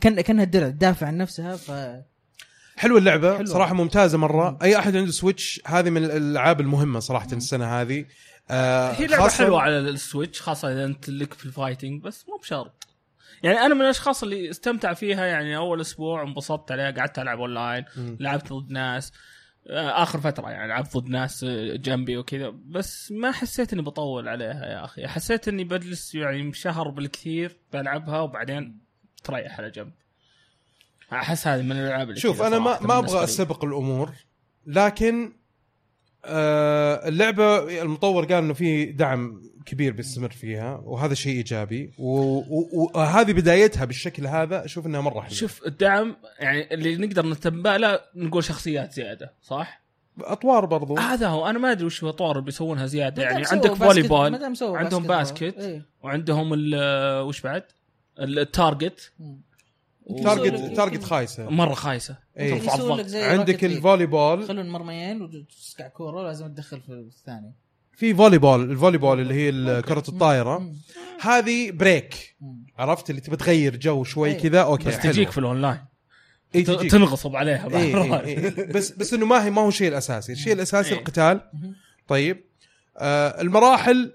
كان 0.00 0.20
كأنها 0.20 0.44
درع 0.44 0.68
تدافع 0.68 1.06
عن 1.06 1.16
نفسها 1.18 1.56
ف 1.56 1.70
حلوة 2.76 2.98
اللعبة 2.98 3.34
حلوة. 3.36 3.44
صراحة 3.52 3.74
ممتازة 3.74 4.18
مرة 4.18 4.50
مم. 4.50 4.58
أي 4.62 4.78
أحد 4.78 4.96
عنده 4.96 5.10
Switch 5.12 5.60
هذه 5.66 5.90
من 5.90 6.04
الألعاب 6.04 6.60
المهمة 6.60 7.00
صراحة 7.00 7.28
السنة 7.32 7.80
هذه 7.80 8.04
آه 8.50 8.92
هي 8.92 9.06
لعبة 9.06 9.28
خاصة- 9.28 9.32
حلوة 9.32 9.60
على 9.60 9.78
ال 9.78 9.87
Switch 9.87 10.40
خاصة 10.40 10.72
إذا 10.72 10.84
أنت 10.84 11.08
لك 11.08 11.34
في 11.34 11.46
ال 11.46 11.52
fighting 11.52 12.02
بس 12.02 12.28
مو 12.28 12.36
بشرط 12.36 12.86
يعني 13.42 13.58
أنا 13.58 13.74
من 13.74 13.80
الأشخاص 13.80 14.22
اللي 14.22 14.50
استمتع 14.50 14.92
فيها 14.94 15.26
يعني 15.26 15.56
أول 15.56 15.80
أسبوع 15.80 16.22
انبسطت 16.22 16.72
عليها 16.72 16.90
قعدت 16.90 17.18
ألعب 17.18 17.38
اونلاين 17.40 17.84
مم. 17.96 18.16
لعبت 18.20 18.52
ضد 18.52 18.70
ناس 18.70 19.12
آخر 19.70 20.20
فترة 20.20 20.50
يعني 20.50 20.68
لعبت 20.68 20.96
ضد 20.96 21.08
ناس 21.08 21.44
جنبي 21.74 22.16
وكذا 22.16 22.48
بس 22.66 23.12
ما 23.12 23.30
حسيت 23.32 23.72
إني 23.72 23.82
بطول 23.82 24.28
عليها 24.28 24.66
يا 24.66 24.84
أخي 24.84 25.06
حسيت 25.08 25.48
إني 25.48 25.64
بجلس 25.64 26.14
يعني 26.14 26.52
شهر 26.52 26.88
بالكثير 26.88 27.56
بلعبها 27.72 28.20
وبعدين 28.20 28.78
تريح 29.24 29.58
على 29.58 29.70
جنب 29.70 29.92
أحس 31.12 31.46
هذه 31.46 31.62
من 31.62 31.72
الألعاب 31.72 32.08
اللي 32.08 32.20
شوف 32.20 32.42
أنا 32.42 32.58
ما 32.58 32.80
ما 32.82 32.98
أبغى 32.98 33.18
لي. 33.18 33.24
استبق 33.24 33.64
الأمور 33.64 34.10
لكن 34.66 35.32
آه 36.24 37.08
اللعبة 37.08 37.82
المطور 37.82 38.24
قال 38.24 38.44
إنه 38.44 38.52
في 38.54 38.84
دعم 38.84 39.42
كبير 39.66 39.92
بيستمر 39.92 40.30
فيها 40.30 40.74
وهذا 40.84 41.14
شيء 41.14 41.32
إيجابي 41.36 41.92
وهذه 41.98 43.32
بدايتها 43.32 43.84
بالشكل 43.84 44.26
هذا 44.26 44.64
أشوف 44.64 44.86
إنها 44.86 45.00
مرة 45.00 45.20
حلوة 45.20 45.34
شوف 45.34 45.66
الدعم 45.66 46.16
يعني 46.38 46.74
اللي 46.74 46.96
نقدر 46.96 47.26
نتنبأ 47.26 47.78
له 47.78 48.00
نقول 48.16 48.44
شخصيات 48.44 48.92
زيادة 48.92 49.32
صح؟ 49.42 49.82
أطوار 50.20 50.64
برضو 50.66 50.96
هذا 50.98 51.28
هو 51.28 51.46
أنا 51.50 51.58
ما 51.58 51.72
أدري 51.72 51.86
وش 51.86 52.02
الاطوار 52.02 52.30
اللي 52.32 52.44
بيسوونها 52.44 52.86
زيادة 52.86 53.22
يعني 53.22 53.44
عندك 53.46 53.72
volley 53.74 54.02
basket- 54.02 54.08
ball 54.08 54.76
عندهم 54.76 55.02
basket. 55.06 55.54
إيه. 55.58 55.86
وعندهم 56.02 56.50
ال- 56.54 57.20
وش 57.22 57.40
بعد؟ 57.40 57.62
ال 58.20 58.32
target. 58.32 59.12
target 60.22 60.76
target 60.76 61.02
خايسة 61.04 61.48
مرة 61.50 61.74
خايسة 61.74 62.16
زي 63.06 63.22
عندك. 63.24 63.64
ال 63.64 64.06
volleyball 64.06 64.42
يخلون 64.42 64.68
مرميين 64.68 65.22
وتسقع 65.22 65.88
كورة 65.88 66.22
لازم 66.26 66.54
تدخل 66.54 66.80
في 66.80 66.92
الثاني 66.92 67.52
في 67.96 68.14
volleyball 68.14 68.70
ال 68.70 68.98
volleyball 68.98 69.20
اللي 69.20 69.34
هي 69.34 69.82
كره 69.82 70.02
الطايرة. 70.08 70.72
هذه 71.20 71.70
break. 71.70 72.36
عرفت 72.78 73.10
اللي 73.10 73.20
تبي 73.20 73.36
تغير 73.36 73.76
جو 73.76 74.04
شوي 74.04 74.30
إيه. 74.30 74.38
كذا 74.38 74.60
okay 74.62 74.88
بس. 74.88 74.98
تجيك 74.98 75.30
في 75.30 75.38
الاونلاين 75.38 75.78
إيه. 76.54 76.64
تنغصب 76.64 77.36
عليها 77.36 77.68
بعد 77.68 77.82
إيه 77.82 77.94
مرات. 77.94 78.24
إيه 78.24 78.38
إيه. 78.38 78.72
بس 78.72 78.90
بس 78.90 79.14
إنه 79.14 79.26
ما 79.26 79.44
هي 79.44 79.50
ما 79.50 79.60
هو 79.62 79.68
الشيء 79.68 79.88
الأساسي 79.88 80.32
الشيء 80.32 80.52
الأساسي 80.52 80.92
إيه. 80.92 80.98
القتال 80.98 81.40
مم. 81.54 81.74
طيب 82.08 82.44
آه 82.98 83.40
المراحل 83.40 84.12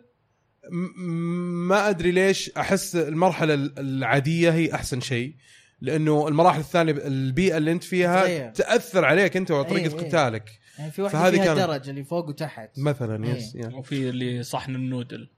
ما 1.68 1.90
أدري 1.90 2.12
ليش 2.12 2.52
أحس 2.58 2.96
المرحلة 2.96 3.54
ال- 3.54 3.80
العادية 3.80 4.52
هي 4.52 4.74
أحسن 4.74 5.02
شيء 5.02 5.36
لأنه 5.82 6.28
المراحل 6.28 6.60
الثانية 6.60 6.92
البيئة 6.92 7.58
اللي 7.58 7.72
أنت 7.72 7.84
فيها. 7.84 8.50
تأثر 8.50 9.06
عليك 9.06 9.38
أنت 9.38 9.52
وطريقه 9.52 9.94
إيه، 9.96 10.00
إيه. 10.04 10.08
قتالك 10.08 10.50
يعني 10.80 10.92
في 10.92 11.02
واحدة 11.02 11.32
فيها 11.32 11.46
كانت- 11.46 11.60
الدرج 11.60 11.90
اللي 11.90 12.04
فوق 12.04 12.28
وتحت. 12.30 12.80
مثلا 12.80 13.26
إيه. 13.26 13.32
يس 13.36 13.56
يا. 13.56 13.68
وفي 13.76 14.10
اللي 14.10 14.44
صحن 14.44 14.76
النودل. 14.76 15.30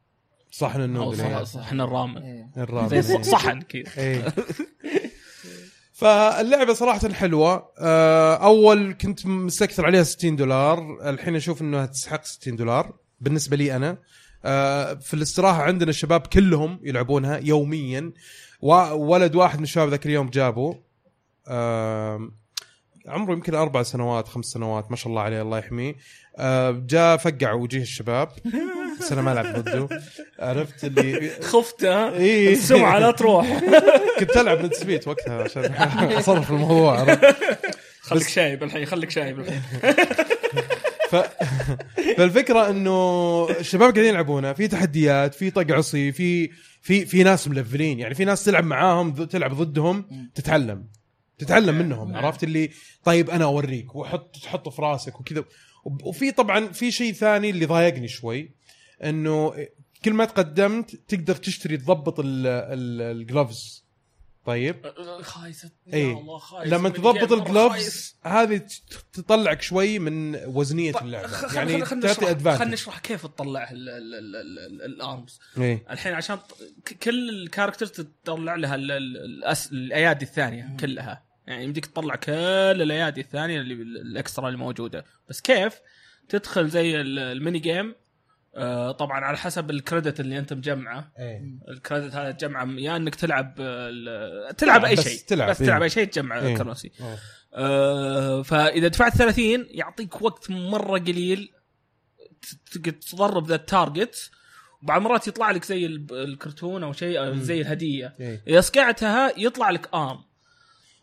صحن 0.51 0.79
أو 0.79 0.85
النودل 0.85 1.17
صح- 1.17 1.25
إيه. 1.25 1.43
صحن 1.43 1.81
الرامن. 1.81 2.17
إيه. 2.17 2.49
الرابع 2.57 2.99
زي 3.01 3.23
صحن 3.23 3.61
كذا. 3.61 3.83
إيه. 3.97 4.33
فاللعبة 5.93 6.73
صراحة 6.73 7.09
حلوة. 7.13 7.71
آه، 7.79 8.35
أول 8.35 8.93
كنت 9.01 9.25
مستكثر 9.25 9.85
عليها 9.85 10.03
60 10.03 10.35
دولار. 10.35 11.09
الحين 11.09 11.35
أشوف 11.35 11.61
إنها 11.61 11.85
تستحق 11.85 12.23
60 12.25 12.55
دولار. 12.55 12.93
بالنسبة 13.21 13.57
لي 13.57 13.75
أنا 13.75 13.97
آه، 14.45 14.93
في 14.93 15.13
الاستراحة 15.13 15.63
عندنا 15.63 15.89
الشباب 15.89 16.21
كلهم 16.21 16.79
يلعبونها 16.83 17.37
يوميا. 17.37 18.11
وولد 18.61 19.35
واحد 19.35 19.57
من 19.57 19.63
الشباب 19.63 19.89
ذاك 19.89 20.05
اليوم 20.05 20.29
جابه. 20.29 20.79
عمره 23.07 23.33
يمكن 23.33 23.55
أربع 23.55 23.83
سنوات 23.83 24.27
خمس 24.27 24.45
سنوات 24.45 24.91
ما 24.91 24.95
شاء 24.97 25.07
الله 25.07 25.21
عليه 25.21 25.41
الله 25.41 25.57
يحميه. 25.57 25.95
آه، 26.37 26.83
جاء 26.87 27.17
فقع 27.17 27.53
وجيه 27.53 27.81
الشباب. 27.81 28.29
بس 28.99 29.11
أنا 29.11 29.21
ما 29.21 29.31
العب 29.31 29.45
ضده. 29.55 29.89
عرفت 30.39 30.83
اللي 30.83 31.29
خفت 31.41 31.83
ها؟ 31.83 32.13
إيه. 32.13 32.53
السمعة 32.53 32.99
لا 32.99 33.11
تروح. 33.11 33.59
كنت 34.19 34.37
ألعب 34.37 34.65
نت 34.65 34.73
سبيت 34.73 35.07
وقتها 35.07 35.43
عشان 35.43 35.65
اصرف 36.13 36.51
الموضوع 36.51 36.99
عرفت؟ 36.99 37.35
خليك 38.01 38.27
شايب 38.27 38.63
الحين 38.63 38.85
خليك 38.85 39.09
شايب 39.09 39.39
الحين. 39.39 39.61
ف... 41.09 41.15
فالفكرة 42.17 42.69
إنه 42.69 43.47
الشباب 43.59 43.91
قاعدين 43.91 44.05
يلعبونها 44.05 44.53
في 44.53 44.67
تحديات 44.67 45.33
في 45.33 45.51
طق 45.51 45.71
عصي 45.71 46.11
في 46.11 46.49
في 46.81 47.05
في 47.05 47.23
ناس 47.23 47.47
ملفلين. 47.47 47.99
يعني 47.99 48.15
في 48.15 48.25
ناس 48.25 48.43
تلعب 48.45 48.63
معاهم 48.63 49.13
تلعب 49.13 49.53
ضدهم 49.53 50.05
تتعلم. 50.35 50.98
تتعلم 51.39 51.75
منهم 51.75 52.15
عرفت 52.15 52.43
اللي 52.43 52.69
طيب 53.03 53.29
أنا 53.29 53.45
أوريك 53.45 53.95
وحط 53.95 54.35
تحطه 54.37 54.71
في 54.71 54.81
راسك 54.81 55.19
وكذا. 55.19 55.43
وفي 55.85 56.31
طبعا 56.31 56.67
في 56.67 56.91
شيء 56.91 57.13
ثاني 57.13 57.49
اللي 57.49 57.65
ضايقني 57.65 58.07
شوي 58.07 58.51
إنه 59.03 59.53
كل 60.05 60.13
ما 60.13 60.25
تقدمت 60.25 60.95
تقدر 61.07 61.35
تشتري 61.35 61.77
تضبط 61.77 62.15
الجلوفز 62.19 63.89
طيب؟ 64.45 64.75
خايسه 65.21 65.71
إيه. 65.93 66.07
يا 66.13 66.17
الله 66.17 66.37
خايسه 66.37 66.69
لما 66.77 66.89
من 66.89 66.93
تضبط. 66.93 67.31
الجلوفز 67.31 68.15
هذه 68.23 68.61
تطلعك 69.13 69.61
شوي 69.61 69.99
من 69.99 70.35
وزنية 70.45 70.91
طيب، 70.91 71.03
اللعبة. 71.03 71.27
يعني 71.55 71.77
خل- 71.79 71.85
خلنا 71.85 72.01
تعطي 72.13 72.29
advantage 72.29 72.67
نشرح 72.73 72.99
كيف 72.99 73.25
تطلع 73.25 73.71
ال- 73.71 73.89
ال- 73.89 74.15
ال- 74.15 74.35
ال- 74.35 74.59
ال- 74.59 74.81
ال 74.95 75.04
arms 75.04 75.39
إيه. 75.57 75.85
الحين 75.89 76.13
عشان 76.13 76.37
كل 77.03 77.29
ال 77.29 77.35
character 77.35 77.85
تطلع 77.85 78.55
لها 78.55 78.75
ال- 78.75 78.91
ال- 78.91 79.43
الأس- 79.43 79.71
الأيادي 79.71 80.25
الثانية 80.25 80.77
كلها. 80.79 81.28
يعني 81.49 81.63
يمديك 81.63 81.85
تطلع 81.85 82.15
كل 82.15 82.31
الأيادي 82.81 83.21
الثانية 83.21 83.59
اللي 83.61 83.73
ال 83.73 83.86
extra 83.86 84.47
اللي 84.47 84.57
موجودة. 84.59 85.05
بس 85.29 85.41
كيف 85.41 85.79
تدخل 86.29 86.69
زي 86.69 87.01
ال- 87.01 87.19
ال 87.19 87.27
mini 87.27 87.59
game؟ 87.59 87.95
آه، 88.55 88.91
طبعا 88.91 89.19
على 89.25 89.37
حسب 89.37 89.69
ال 89.69 89.76
credit 89.76 90.19
اللي 90.19 90.39
أنت 90.39 90.53
مجمعه. 90.53 91.11
إيه. 91.19 91.41
ال 91.69 91.76
credit 91.76 92.15
هذا 92.15 92.31
تجمعه 92.31 92.65
يا 92.77 92.95
إنك 92.95 93.15
تلعب 93.15 93.53
تلعب 94.57 94.85
أي 94.85 94.95
بس 94.95 95.07
شيء. 95.07 95.19
تلعب، 95.27 95.49
بس 95.49 95.57
تلعب 95.57 95.77
إيه. 95.77 95.83
أي 95.83 95.89
شيء 95.89 96.05
تجمع 96.05 96.39
إيه. 96.39 96.57
currency 96.57 96.91
إيه. 97.01 97.17
آه، 97.53 98.41
فإذا 98.41 98.87
دفعت 98.87 99.17
30 99.17 99.67
يعطيك 99.69 100.21
وقت 100.21 100.49
مرة 100.51 100.99
قليل 100.99 101.51
تضرب 103.11 103.47
ذا 103.47 103.55
ال 103.55 103.65
target. 103.65 104.31
وبعض 104.83 105.01
مرات 105.01 105.27
يطلع 105.27 105.51
لك 105.51 105.63
زي 105.65 105.85
الكرتون 106.11 106.83
أو 106.83 106.93
شيء 106.93 107.33
زي 107.35 107.61
الهدية. 107.61 108.15
إذا 108.47 108.61
صقعتها 108.61 109.33
يطلع 109.37 109.69
لك 109.69 109.93
arm. 109.93 110.23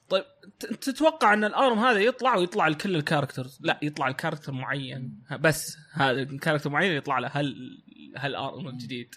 طيب 0.08 0.24
ت- 0.60 0.66
تتوقع 0.66 1.34
ان 1.34 1.44
ال 1.44 1.53
arm 1.53 1.78
هذا 1.78 1.98
يطلع 2.00 2.36
ويطلع 2.36 2.68
لكل 2.68 2.96
ال 2.96 3.01
characters؟ 3.01 3.58
لا 3.60 3.78
يطلع 3.82 4.08
ال 4.08 4.13
character 4.13 4.52
معين. 4.52 5.22
بس 5.40 5.76
هذا 5.92 6.10
ال 6.22 6.27
character 6.27 6.70
معين 6.70 6.92
يطلع 6.92 7.18
له 7.18 7.28
هل 7.28 7.78
هال 8.16 8.37
arm 8.37 8.68
الجديد. 8.68 9.14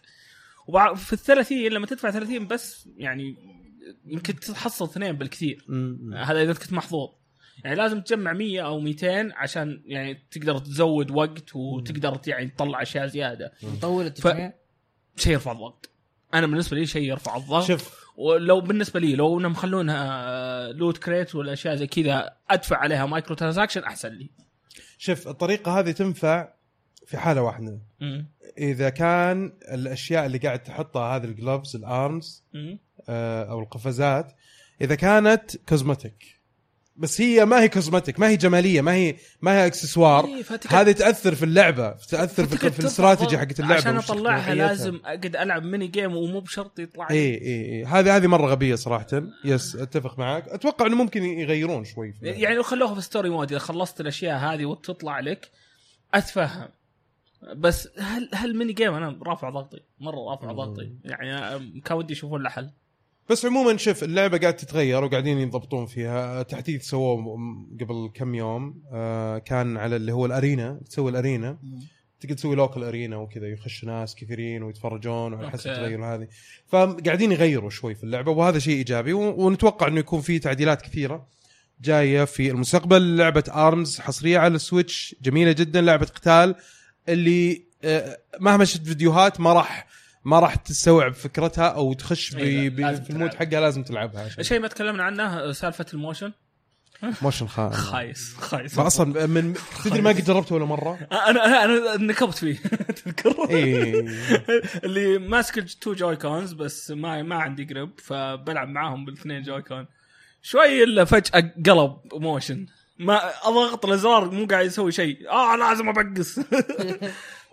وبع- 0.67 0.93
في 0.93 1.13
ال 1.13 1.17
30 1.19 1.67
لما 1.71 1.85
تدفع 1.85 2.11
30 2.11 2.47
بس 2.47 2.89
يعني 2.97 3.35
يمكن 4.05 4.35
تحصل 4.35 4.85
اثنين 4.85 5.11
بالكثير. 5.11 5.65
هذا 6.15 6.41
إذا 6.43 6.53
كنت 6.53 6.73
محظوظ. 6.73 7.09
يعني 7.63 7.75
لازم 7.75 8.01
تجمع 8.01 8.33
100 8.33 8.61
أو 8.65 8.79
200 8.79 9.33
عشان 9.35 9.81
يعني 9.85 10.23
تقدر 10.31 10.57
تزود 10.57 11.11
وقت 11.11 11.55
وتقدر 11.55 12.19
يعني 12.27 12.47
تطلع 12.49 12.81
أشياء 12.81 13.07
زيادة. 13.07 13.53
مطول 13.63 14.05
التجميع 14.05 14.53
شيء 15.17 15.33
يرفع 15.33 15.51
الضغط. 15.51 15.89
أنا 16.33 16.47
بالنسبة 16.47 16.77
لي 16.77 16.85
شيء 16.85 17.03
يرفع 17.03 17.37
الضغط. 17.37 17.67
شوف 17.67 17.98
ولو 18.19 18.61
بالنسبة 18.61 18.99
لي 18.99 19.15
لو 19.15 19.39
إنهم 19.39 19.51
مخلونها 19.51 20.71
loot 20.71 20.97
crate 20.97 21.35
ولا 21.35 21.53
أشياء 21.53 21.75
زي 21.75 21.87
كذا 21.87 22.33
أدفع 22.49 22.77
عليها 22.77 23.05
micro 23.05 23.35
transaction 23.35 23.83
أحسن 23.83 24.09
لي 24.09 24.29
شوف 24.97 25.27
الطريقة 25.27 25.79
هذه 25.79 25.91
تنفع 25.91 26.53
في 27.05 27.17
حالة 27.17 27.41
واحدة 27.41 27.79
مم. 27.99 28.27
إذا 28.57 28.89
كان 28.89 29.53
الأشياء 29.71 30.25
اللي 30.25 30.37
قاعد 30.37 30.63
تحطها 30.63 31.15
هذه 31.15 31.23
ال 31.23 31.31
gloves 31.31 31.75
ال 31.75 31.87
arms. 31.87 32.43
آه، 33.09 33.43
أو 33.43 33.59
القفازات 33.59 34.33
إذا 34.81 34.95
كانت 34.95 35.55
cosmetic 35.69 36.38
بس 36.99 37.21
هي 37.21 37.45
ما 37.45 37.61
هي 37.61 37.69
cosmetic 37.69 38.19
ما 38.19 38.27
هي 38.27 38.37
جمالية 38.37 38.81
ما 38.81 38.93
هي 38.93 39.15
ما 39.41 39.51
هي 39.51 39.65
اكسسوار 39.65 40.25
إيه، 40.25 40.43
هذه 40.69 40.91
تأثر 40.91 41.35
في 41.35 41.45
اللعبة 41.45 41.89
تأثر 41.91 42.45
في, 42.45 42.71
في 42.71 42.79
الاستراتيجي 42.79 43.37
حقت 43.37 43.59
اللعبة 43.59 43.75
عشان 43.75 43.97
أطلعها. 43.97 44.55
لازم 44.55 44.99
أقعد 45.05 45.35
ألعب 45.35 45.63
mini 45.63 45.87
game 45.87 46.15
ومو 46.15 46.39
بشرط 46.39 46.79
يطلع 46.79 47.07
لي. 47.09 47.15
اي 47.15 47.33
اي 47.33 47.65
اي 47.65 47.85
هذه 47.85 48.15
هذه 48.15 48.27
مرة 48.27 48.47
غبية 48.47 48.75
صراحة 48.75 49.23
yes 49.45 49.75
أتفق 49.75 50.19
معك 50.19 50.47
أتوقع 50.47 50.85
إنه 50.85 50.95
ممكن 50.95 51.23
يغيرون 51.23 51.83
شوي 51.83 52.13
في. 52.13 52.25
يعني 52.25 52.55
لو 52.55 52.63
خلوها 52.63 52.95
في 52.95 53.01
story 53.01 53.29
mode 53.29 53.51
إذا 53.51 53.59
خلصت 53.59 54.01
الأشياء 54.01 54.37
هذه 54.37 54.65
وتطلع 54.65 55.19
لك 55.19 55.49
أتفهم 56.13 56.67
بس 57.55 57.89
هال 57.99 58.29
هال 58.33 58.57
mini 58.57 58.73
game 58.73 58.93
أنا 58.93 59.19
رافع 59.23 59.49
ضغطي 59.49 59.79
مرة 59.99 60.31
رافع. 60.31 60.51
ضغطي 60.51 60.91
يعني 61.03 61.81
كان 61.81 61.97
ودي 61.97 62.13
يشوفون 62.13 62.43
له 62.43 62.49
حل 62.49 62.69
بس 63.29 63.45
عموما 63.45 63.77
شوف 63.77 64.03
اللعبة 64.03 64.37
قاعد 64.37 64.55
تتغير 64.55 65.03
وقاعدين 65.03 65.37
يضبطون 65.37 65.85
فيها. 65.85 66.43
تحديث 66.43 66.83
سووه 66.83 67.37
قبل 67.81 68.11
كم 68.13 68.35
يوم 68.35 68.81
آه 68.93 69.37
كان 69.37 69.77
على 69.77 69.95
اللي 69.95 70.11
هو 70.11 70.25
ال 70.25 70.33
arena. 70.33 70.79
تسوي 70.89 71.11
ال 71.11 71.18
arena. 71.18 71.57
تقدر 72.19 72.35
تسوي 72.35 72.55
local 72.55 72.83
arena 72.83 73.17
وكذا 73.17 73.47
يخش 73.47 73.83
ناس 73.85 74.15
كثيرين 74.15 74.63
ويتفرجون 74.63 75.33
وعلى 75.33 75.49
حسب. 75.51 75.69
التغير 75.69 76.05
هذه. 76.05 76.27
فقاعدين 76.67 77.31
يغيروا 77.31 77.69
شوي 77.69 77.95
في 77.95 78.03
اللعبة 78.03 78.31
وهذا 78.31 78.59
شيء 78.59 78.75
إيجابي. 78.77 79.13
و- 79.13 79.45
ونتوقع 79.45 79.87
إنه 79.87 79.99
يكون 79.99 80.21
في 80.21 80.39
تعديلات 80.39 80.81
كثيرة 80.81 81.27
جاية 81.81 82.23
في 82.25 82.51
المستقبل. 82.51 83.17
لعبة 83.17 83.43
Arms 83.49 83.99
حصرية 83.99 84.39
على 84.39 84.55
ال 84.55 84.64
Switch 84.64 85.15
جميلة 85.21 85.51
جدا. 85.51 85.81
لعبة 85.81 86.05
قتال 86.05 86.55
اللي 87.09 87.69
آه، 87.83 88.17
مهما 88.39 88.65
شفت 88.65 88.83
فيديوهات 88.85 89.39
ما 89.39 89.53
راح 89.53 89.87
ما 90.25 90.39
راح 90.39 90.55
تستوعب 90.55 91.13
فكرتها 91.13 91.67
أو 91.67 91.93
تخش 91.93 92.35
إيه، 92.35 92.69
ب- 92.69 92.75
ب- 92.75 92.79
لازم 92.79 93.03
في 93.03 93.09
ال 93.09 93.13
mood. 93.13 93.33
حقها 93.33 93.61
لازم 93.61 93.83
تلعبها 93.83 94.21
عشان 94.25 94.39
الشيء 94.39 94.59
ما 94.59 94.67
تكلمنا 94.67 95.03
عنه 95.03 95.51
سالفة 95.51 95.85
ال 95.93 95.98
motion. 95.98 96.31
motion 97.21 97.47
خا 97.47 97.69
خايس 97.91 98.35
خايس. 98.39 98.77
ما 98.77 98.87
أصلا 98.87 99.25
من 99.27 99.53
تدري 99.85 100.01
ما 100.01 100.09
قد 100.09 100.23
جربته 100.23 100.55
ولا 100.55 100.65
مرة؟ 100.65 100.93
أنا 101.29 101.63
أنا 101.63 101.95
نكبت 101.97 102.37
فيه. 102.37 102.57
تذكر؟ 103.05 103.49
اي 103.49 104.05
اللي 104.83 105.17
ماسك 105.17 105.57
ال 105.57 105.93
two 105.93 106.15
Joy-Cons 106.15 106.53
بس 106.53 106.91
ما 106.91 107.23
ما 107.23 107.35
عندي 107.35 107.63
grip 107.63 107.89
فبلعب 108.03 108.67
معاهم 108.67 109.05
بالاثنين 109.05 109.41
Joy-Con 109.41 109.85
شوي 110.41 110.83
إلا 110.83 111.05
فجأة 111.05 111.53
قلب 111.65 111.97
motion. 112.13 112.65
ما 112.99 113.29
أضغط 113.47 113.85
الأزرار 113.85 114.31
مو 114.31 114.45
قاعد 114.45 114.65
يسوي 114.65 114.91
شيء. 114.91 115.29
آه 115.31 115.55
لازم 115.55 115.89
ابقس 115.89 116.39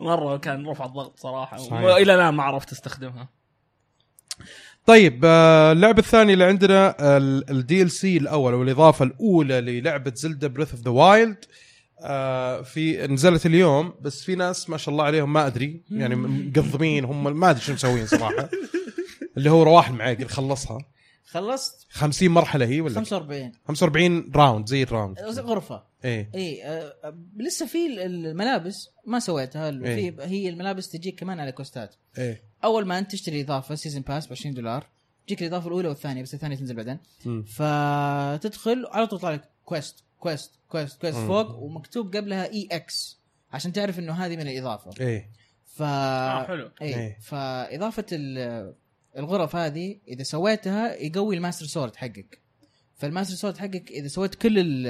مرة 0.00 0.36
كان 0.36 0.66
رفع 0.66 0.84
الضغط 0.84 1.18
صراحة. 1.20 1.56
صحيح. 1.56 1.82
وإلى 1.82 2.14
الآن 2.14 2.34
ما 2.34 2.42
عرفت 2.42 2.72
أستخدمها. 2.72 3.28
طيب 4.86 5.20
آه، 5.24 5.72
اللعبة 5.72 5.98
الثانية 5.98 6.34
اللي 6.34 6.44
عندنا 6.44 6.94
ال 7.50 7.90
DLC 7.90 8.16
الأول 8.16 8.52
أو 8.52 8.62
الإضافة 8.62 9.04
الأولى 9.04 9.60
للعبة 9.60 10.12
Zelda 10.14 10.48
Breath 10.48 10.70
of 10.70 10.80
the 10.80 10.90
Wild 10.90 11.44
في 12.64 13.06
نزلت 13.10 13.46
اليوم 13.46 13.94
بس 14.00 14.24
في 14.24 14.34
ناس 14.34 14.70
ما 14.70 14.76
شاء 14.76 14.92
الله 14.92 15.04
عليهم 15.04 15.32
ما 15.32 15.46
أدري 15.46 15.82
يعني 15.90 16.14
مقضمين 16.46 17.04
هم 17.04 17.40
ما 17.40 17.50
أدري 17.50 17.60
شو 17.60 17.72
مسوين 17.72 18.06
صراحة. 18.06 18.48
اللي 19.36 19.50
هو 19.50 19.62
رواح 19.62 19.88
المعاقل 19.88 20.26
خلصها. 20.28 20.78
خلصت؟ 21.26 21.86
50 21.90 22.28
مرحلة 22.28 22.66
هي 22.66 22.80
ولا؟ 22.80 22.94
45 22.94 23.52
45 23.68 24.32
round 24.36 24.66
زي 24.66 24.82
الراوند 24.82 25.18
غرفة. 25.20 25.82
إيه. 26.04 26.30
اي 26.34 26.64
آه، 26.64 26.94
آه، 27.04 27.18
لسه 27.36 27.66
في 27.66 28.06
الملابس 28.06 28.88
ما 29.06 29.18
سويتها. 29.18 29.70
إيه. 29.70 30.10
في 30.10 30.22
هي 30.22 30.48
الملابس 30.48 30.88
تجيك 30.88 31.20
كمان 31.20 31.40
على 31.40 31.52
quest 31.52 31.82
ات. 31.82 31.94
إيه. 32.18 32.42
أول 32.64 32.86
ما 32.86 32.98
أنت 32.98 33.12
تشتري 33.12 33.40
إضافة 33.40 33.74
season 33.74 34.02
pass 34.02 34.26
ب 34.26 34.32
20 34.32 34.54
دولار 34.54 34.86
تجيك 35.26 35.42
الإضافة 35.42 35.66
الأولى 35.68 35.88
والثانية 35.88 36.22
بس 36.22 36.34
الثانية 36.34 36.56
تنزل 36.56 36.74
بعدين. 36.76 36.98
مم. 37.24 37.42
فتدخل 37.42 38.86
على 38.90 39.06
طول 39.06 39.18
يطلع 39.18 39.30
لك 39.30 39.50
quest 39.64 40.04
quest 40.18 40.50
quest 40.68 41.00
quest 41.00 41.16
مم. 41.18 41.26
فوق 41.26 41.58
ومكتوب 41.58 42.16
قبلها 42.16 42.52
EX 42.52 43.20
عشان 43.52 43.72
تعرف 43.72 43.98
إنه 43.98 44.12
هذه 44.12 44.36
من 44.36 44.48
الإضافة. 44.48 44.90
إيه. 45.00 45.30
ف 45.66 45.82
آه 45.82 46.44
حلو. 46.46 46.70
إيه. 46.82 46.96
اي 47.06 47.16
فإضافة 47.22 48.04
ال- 48.12 48.74
الغرف 49.18 49.56
هذه 49.56 49.98
إذا 50.08 50.22
سويتها 50.22 50.94
يقوي 50.94 51.36
ال 51.36 51.41
Master 51.41 51.66
Sword 51.66 51.96
حقك. 51.96 52.40
فال 52.96 53.06
Master 53.06 53.34
Sword 53.34 53.56
حقك 53.58 53.90
إذا 53.90 54.08
سويت 54.08 54.34
كل 54.34 54.58
ال- 54.58 54.86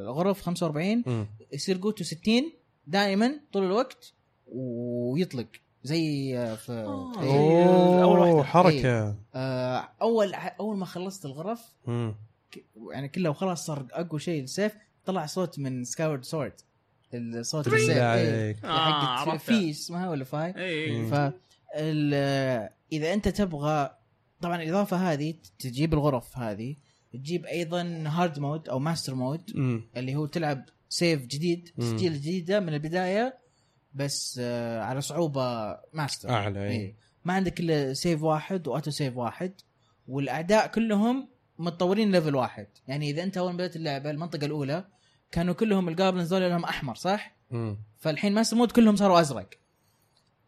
الغرف 0.00 0.40
45 0.40 1.02
مم. 1.06 1.26
يصير 1.52 1.78
قوته 1.82 2.04
60 2.04 2.52
دائما 2.86 3.40
طول 3.52 3.64
الوقت 3.64 4.12
ويطلق 4.52 5.46
زي 5.84 6.38
آه، 6.38 6.54
في 6.54 6.72
آه. 6.72 7.22
إيه. 7.22 8.02
أول 8.02 8.18
أوه 8.18 8.34
واحدة. 8.34 8.42
حركه 8.50 9.16
آه، 9.34 9.88
أول 10.02 10.34
أول 10.34 10.76
ما 10.76 10.86
خلصت 10.86 11.24
الغرف 11.24 11.60
مم. 11.86 12.14
ك- 12.52 12.64
يعني 12.92 13.08
كلها 13.08 13.30
وخلاص 13.30 13.66
صار 13.66 13.86
أقوى 13.92 14.20
شيء 14.20 14.42
السيف 14.42 14.72
طلع 15.04 15.26
صوت 15.26 15.58
من 15.58 15.84
Skyward 15.84 16.24
Sword 16.24 16.52
الصوت 17.14 17.66
السيف 17.66 17.90
إيه. 17.96 18.56
آه،. 18.64 19.36
في 19.36 19.70
اسمها 19.70 20.10
ولا 20.10 20.24
Fi 20.24 20.54
اي 20.56 20.90
مم. 20.90 21.10
ف 21.10 21.14
إذا 22.92 23.12
أنت 23.14 23.28
تبغى 23.28 23.96
طبعا 24.40 24.62
الإضافة 24.62 24.96
هذه 25.12 25.34
تجيب 25.58 25.94
الغرف 25.94 26.38
هذه 26.38 26.76
تجيب 27.12 27.46
أيضا 27.46 28.04
hard 28.06 28.38
mode 28.38 28.68
أو 28.68 28.78
master 28.78 29.14
mode 29.14 29.42
مم. 29.54 29.84
اللي 29.96 30.14
هو 30.16 30.26
تلعب 30.26 30.64
save 30.88 31.26
جديد. 31.26 31.68
تسجيل 31.78 32.12
جديدة 32.14 32.60
من 32.60 32.74
البداية 32.74 33.38
بس 33.94 34.40
آه 34.42 34.80
على 34.82 35.00
صعوبة 35.00 35.76
ماستر 35.92 36.30
أعلى 36.30 36.62
إيه 36.64 36.70
إيه. 36.70 36.94
ما 37.24 37.32
عندك 37.32 37.60
إلا 37.60 37.94
save 37.94 38.22
واحد 38.22 38.68
و 38.68 38.72
auto 38.72 38.90
save 38.90 39.16
واحد 39.16 39.52
والاعداء 40.08 40.66
كلهم 40.66 41.28
متطورين 41.58 42.12
level 42.12 42.34
واحد 42.34 42.66
يعني 42.88 43.10
إذا 43.10 43.22
أنت 43.22 43.36
أول 43.38 43.50
ما 43.50 43.56
بدأت 43.56 43.76
اللعبة 43.76 44.10
المنطقة 44.10 44.44
الأولى 44.44 44.84
كانوا 45.32 45.54
كلهم 45.54 45.88
ال 45.88 45.94
goblins 45.94 46.34
ذول 46.34 46.42
لهم 46.50 46.64
أحمر 46.64 46.94
صح؟ 46.94 47.36
مم. 47.50 47.76
فالحين 47.98 48.34
master 48.34 48.56
mode 48.56 48.72
كلهم 48.72 48.96
صاروا 48.96 49.20
أزرق 49.20 49.48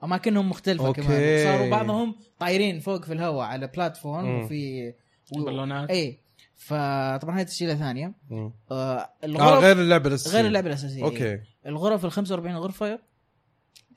أماكنهم 0.04 0.50
مختلفة 0.50 0.86
okay. 0.86 1.02
كمان 1.02 1.44
صاروا 1.44 1.70
بعضهم 1.70 2.14
طايرين 2.38 2.80
فوق 2.80 3.04
في 3.04 3.12
الهواء 3.12 3.46
على 3.46 3.66
platform 3.66 4.24
مم. 4.24 4.44
وفي 4.44 4.94
و... 5.32 5.44
بالونات 5.44 5.90
اي 5.90 6.18
فطبعا 6.56 7.38
هاي 7.38 7.44
تشكيله 7.44 7.74
ثانية. 7.74 8.12
مم. 8.30 8.52
آه 8.70 8.98
آه 8.98 9.10
الغرف 9.24 9.64
غير 9.64 9.80
اللعبة 9.80 10.08
الأساسية. 10.08 10.36
غير 10.36 10.46
اللعبة 10.46 10.68
الأساسية. 10.68 10.96
إيه. 10.96 11.04
okay. 11.04 11.40
الغرف 11.66 12.04
ال 12.04 12.12
45 12.12 12.56
غرفه 12.56 12.98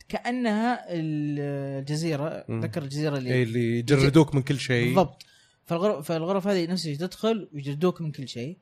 كأنها 0.10 0.86
الجزيرة. 0.90 2.46
مم. 2.50 2.62
ذكر 2.62 2.84
الجزيرة 2.84 3.18
اللي 3.18 3.34
إيه 3.34 3.44
اللي 3.44 3.80
يجردوك 3.80 4.36
من 4.36 4.42
كل 4.42 4.60
شيء. 4.60 4.86
بالضبط. 4.86 5.26
فالغرف 5.66 6.08
فالغرف 6.08 6.48
هذه 6.48 6.72
نفس 6.72 6.86
الشيء 6.86 7.08
تدخل 7.08 7.50
ويجردوك 7.54 8.02
من 8.02 8.12
كل 8.12 8.28
شيء. 8.28 8.58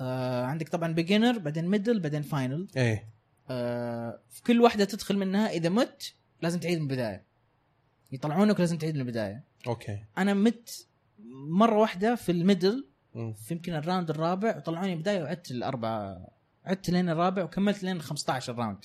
آه 0.00 0.44
عندك 0.44 0.68
طبعا 0.68 0.92
beginner 0.92 1.38
بعدين 1.38 1.68
middle 1.68 2.00
بعدين 2.00 2.22
final 2.22 2.68
إيه. 2.76 3.08
آه 3.50 4.20
في 4.30 4.42
كل 4.42 4.60
واحدة 4.60 4.84
تدخل 4.84 5.16
منها 5.16 5.50
إذا 5.50 5.68
مت 5.68 6.14
لازم 6.42 6.60
تعيد 6.60 6.78
من 6.78 6.84
البداية. 6.84 7.24
يطلعونك 8.12 8.60
لازم 8.60 8.78
تعيد 8.78 8.94
من 8.94 9.00
البداية. 9.00 9.44
okay. 9.66 9.98
أنا 10.18 10.34
مت 10.34 10.86
مرة 11.50 11.78
واحدة 11.78 12.14
في 12.14 12.32
ال 12.32 12.40
middle 12.40 12.87
في 13.12 13.54
يمكن 13.54 13.74
ال 13.74 13.80
round 13.80 14.10
الرابع 14.10 14.56
وطلعوني 14.56 14.96
بداية 14.96 15.22
وعدت 15.22 15.50
الأربعة 15.50 16.28
عدت 16.64 16.90
لين 16.90 17.08
الرابع 17.08 17.44
وكملت 17.44 17.82
لين 17.82 18.02
15 18.02 18.54
round 18.54 18.84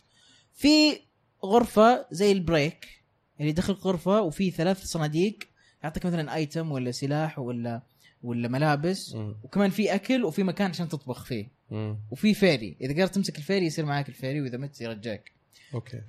في 0.54 1.00
غرفة 1.44 2.06
زي 2.12 2.32
ال 2.32 2.44
break 2.44 3.04
اللي 3.40 3.52
دخل 3.52 3.74
غرفة 3.74 4.22
وفي 4.22 4.52
ثلاث 4.52 4.84
صناديق 4.84 5.40
يعطيك 5.84 6.06
مثلا 6.06 6.36
item 6.36 6.72
ولا 6.72 6.92
سلاح 6.92 7.40
ولا 7.40 7.82
ولا 8.24 8.48
ملابس 8.48 9.16
مم. 9.16 9.36
وكمان 9.44 9.70
في 9.70 9.96
أكل 9.96 10.24
وفي 10.24 10.44
مكان 10.44 10.70
عشان 10.70 10.90
تطبخ 10.90 11.26
فيه. 11.26 11.48
مم. 11.72 11.98
وفي 12.12 12.34
fairy 12.34 12.78
إذا 12.82 12.94
قدرت 12.94 13.16
تمسك 13.16 13.38
ال 13.38 13.42
fairy 13.42 13.66
يصير 13.66 13.86
معاك 13.86 14.10
ال 14.10 14.15
fairy 14.15 14.42
وإذا 14.42 14.58
مت 14.58 14.82
يرجعك. 14.82 15.32
okay. 15.74 16.02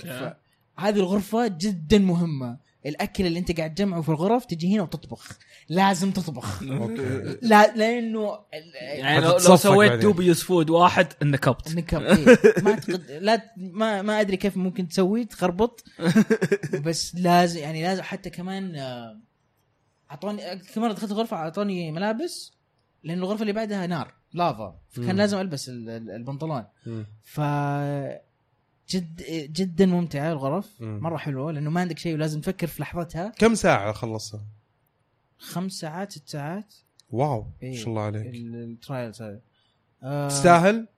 هذه 0.79 0.97
الغرفة 0.97 1.47
جدا 1.47 1.99
مهمة. 1.99 2.59
الأكل 2.87 3.27
اللي 3.27 3.39
أنت 3.39 3.57
قاعد 3.57 3.75
تجمعه 3.75 4.01
في 4.03 4.09
الغرف 4.09 4.45
تجي 4.45 4.75
هنا 4.75 4.83
وتطبخ 4.83 5.39
لازم 5.69 6.11
تطبخ 6.11 6.63
okay 6.63 7.37
لا 7.43 7.75
لأنه 7.77 8.39
يعني 8.75 9.27
لو, 9.27 9.39
سويت. 9.57 9.93
dubious 9.93 10.43
food 10.43 10.71
واحد 10.71 11.13
انكبت 11.23 11.67
النكب 11.71 12.03
إيه. 12.03 12.39
ما 12.63 12.75
تقد... 12.75 13.11
لا 13.11 13.53
ما 13.57 14.03
ما 14.03 14.21
أدري 14.21 14.37
كيف 14.37 14.57
ممكن 14.57 14.89
تسوي 14.89 15.25
تخربط 15.25 15.85
بس 16.85 17.15
لازم 17.15 17.61
يعني 17.61 17.83
لازم 17.83 18.03
حتى 18.03 18.31
كمان 18.31 18.77
آه، 18.77 19.21
اعطوني 20.11 20.43
كم 20.75 20.81
مره 20.81 20.93
دخلت 20.93 21.11
الغرفة 21.11 21.37
أعطوني 21.37 21.93
ملابس 21.93 22.53
لأن 23.03 23.19
الغرفة 23.19 23.43
اللي 23.43 23.53
بعدها 23.53 23.87
نار 23.87 24.15
لافا 24.33 24.79
فكان. 24.91 25.17
لازم 25.17 25.41
ألبس 25.41 25.69
ال- 25.69 25.91
ال- 25.91 26.11
البنطلون. 26.11 26.65
ف 27.23 27.41
جد 28.89 29.23
جدا 29.53 29.87
ممتعة 29.87 30.33
الغرف 30.33 30.81
مم. 30.81 30.99
مرة 31.03 31.17
حلوة 31.17 31.53
لأنه 31.53 31.71
ما 31.71 31.81
عندك 31.81 31.99
شيء 31.99 32.15
ولازم 32.15 32.41
تفكر 32.41 32.67
في 32.67 32.83
لحظتها. 32.83 33.33
كم 33.39 33.55
ساعة 33.55 33.93
خلصها؟ 33.93 34.47
خمس 35.39 35.73
ساعات 35.73 36.13
ست 36.13 36.29
ساعات. 36.29 36.75
wow 37.11 37.43
ما 37.43 37.51
إيه. 37.63 37.77
شاء 37.77 37.89
الله 37.89 38.03
عليك. 38.03 38.27
ال- 38.27 38.55
ال 38.55 38.64
trials 38.64 39.23
هذا 39.23 39.41
آه، 40.03 40.29
تستاهل؟ 40.29 40.89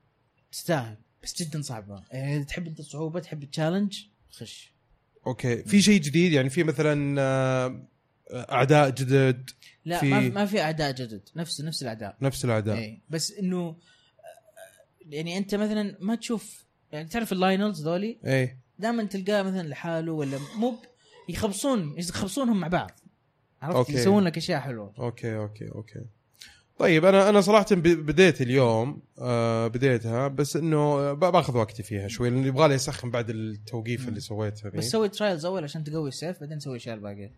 تستاهل 0.53 0.97
بس 1.23 1.43
جدا 1.43 1.63
صعبة. 1.63 2.03
إذا 2.15 2.43
تحب 2.43 2.67
أنت 2.67 2.81
الصعوبة 2.81 3.21
تحب 3.21 3.43
ال 3.43 3.48
challenge 3.48 3.99
خش. 4.31 4.73
okay 5.27 5.63
في 5.63 5.83
شيء 5.83 6.01
جديد؟ 6.01 6.33
يعني 6.33 6.51
في 6.51 6.63
مثلا 6.65 7.21
آه، 7.21 7.87
أعداء 8.35 8.91
جدد؟ 8.91 9.51
لا 9.85 9.99
في- 10.01 10.11
ما 10.11 10.21
ما 10.21 10.47
في 10.47 10.61
أعداء 10.61 10.93
جدد 10.93 11.29
نفس 11.37 11.61
نفس 11.61 11.83
الأعداء. 11.83 12.17
نفس 12.23 12.45
الأعداء. 12.45 12.77
اي 12.79 13.01
بس 13.11 13.33
إنه 13.33 13.77
يعني 15.07 15.39
أنت 15.39 15.55
مثلا 15.55 15.97
ما 16.01 16.15
تشوف 16.15 16.66
يعني 16.97 17.09
تعرف 17.09 17.33
ال 17.33 17.41
Lynels 17.41 17.89
ذولي 17.89 18.19
إيه 18.27 18.59
دائما 18.79 19.05
تلقاه 19.05 19.43
مثلا 19.43 19.69
لحاله 19.69 20.13
ولا 20.13 20.39
مو 20.57 20.75
يخبصون 21.29 21.95
يخبصونهم 21.99 22.61
مع 22.61 22.69
بعض 22.69 22.91
عرفت 23.63 23.77
okay. 23.77 23.93
يسوون 23.93 24.25
لك 24.25 24.37
أشياء 24.37 24.61
حلوة 24.61 24.93
okay 24.99 25.37
okay 25.37 25.69
okay 25.75 26.01
طيب 26.79 27.05
أنا 27.05 27.29
أنا 27.29 27.41
صراحة 27.41 27.67
بديت 27.73 28.41
اليوم 28.43 29.03
آه 29.19 29.67
بديتها 29.67 30.29
بس 30.29 30.57
إنه 30.57 31.13
باخذ 31.13 31.57
وقتي 31.57 31.83
فيها 31.83 32.09
شوي 32.09 32.31
لأنه 32.31 32.47
يبغى 32.47 32.69
لي 32.69 32.75
أسخن 32.75 33.11
بعد 33.11 33.31
التوقيف. 33.31 34.09
اللي 34.09 34.21
سويته. 34.21 34.71
بس 34.71 34.91
سوي 34.91 35.09
trials 35.09 35.45
أول 35.47 35.65
عشان 35.65 35.85
تقوي 35.85 36.09
السيف 36.09 36.41
بعدين 36.41 36.61
سوي 36.61 36.73
الاشياء 36.73 36.95
الباقيه 36.95 37.33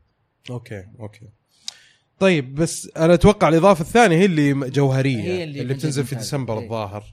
okay 0.50 0.84
okay 1.00 1.28
طيب 2.18 2.54
بس 2.54 2.90
أنا 2.96 3.14
أتوقع 3.14 3.48
الإضافة 3.48 3.82
الثانية 3.82 4.16
هي 4.16 4.24
اللي 4.24 4.52
جوهرية 4.70 5.22
هي 5.22 5.44
اللي, 5.44 5.60
اللي 5.60 5.74
بتنزل 5.74 6.04
في. 6.04 6.14
ديسمبر 6.14 6.58
إيه. 6.58 6.64
الظاهر 6.64 7.04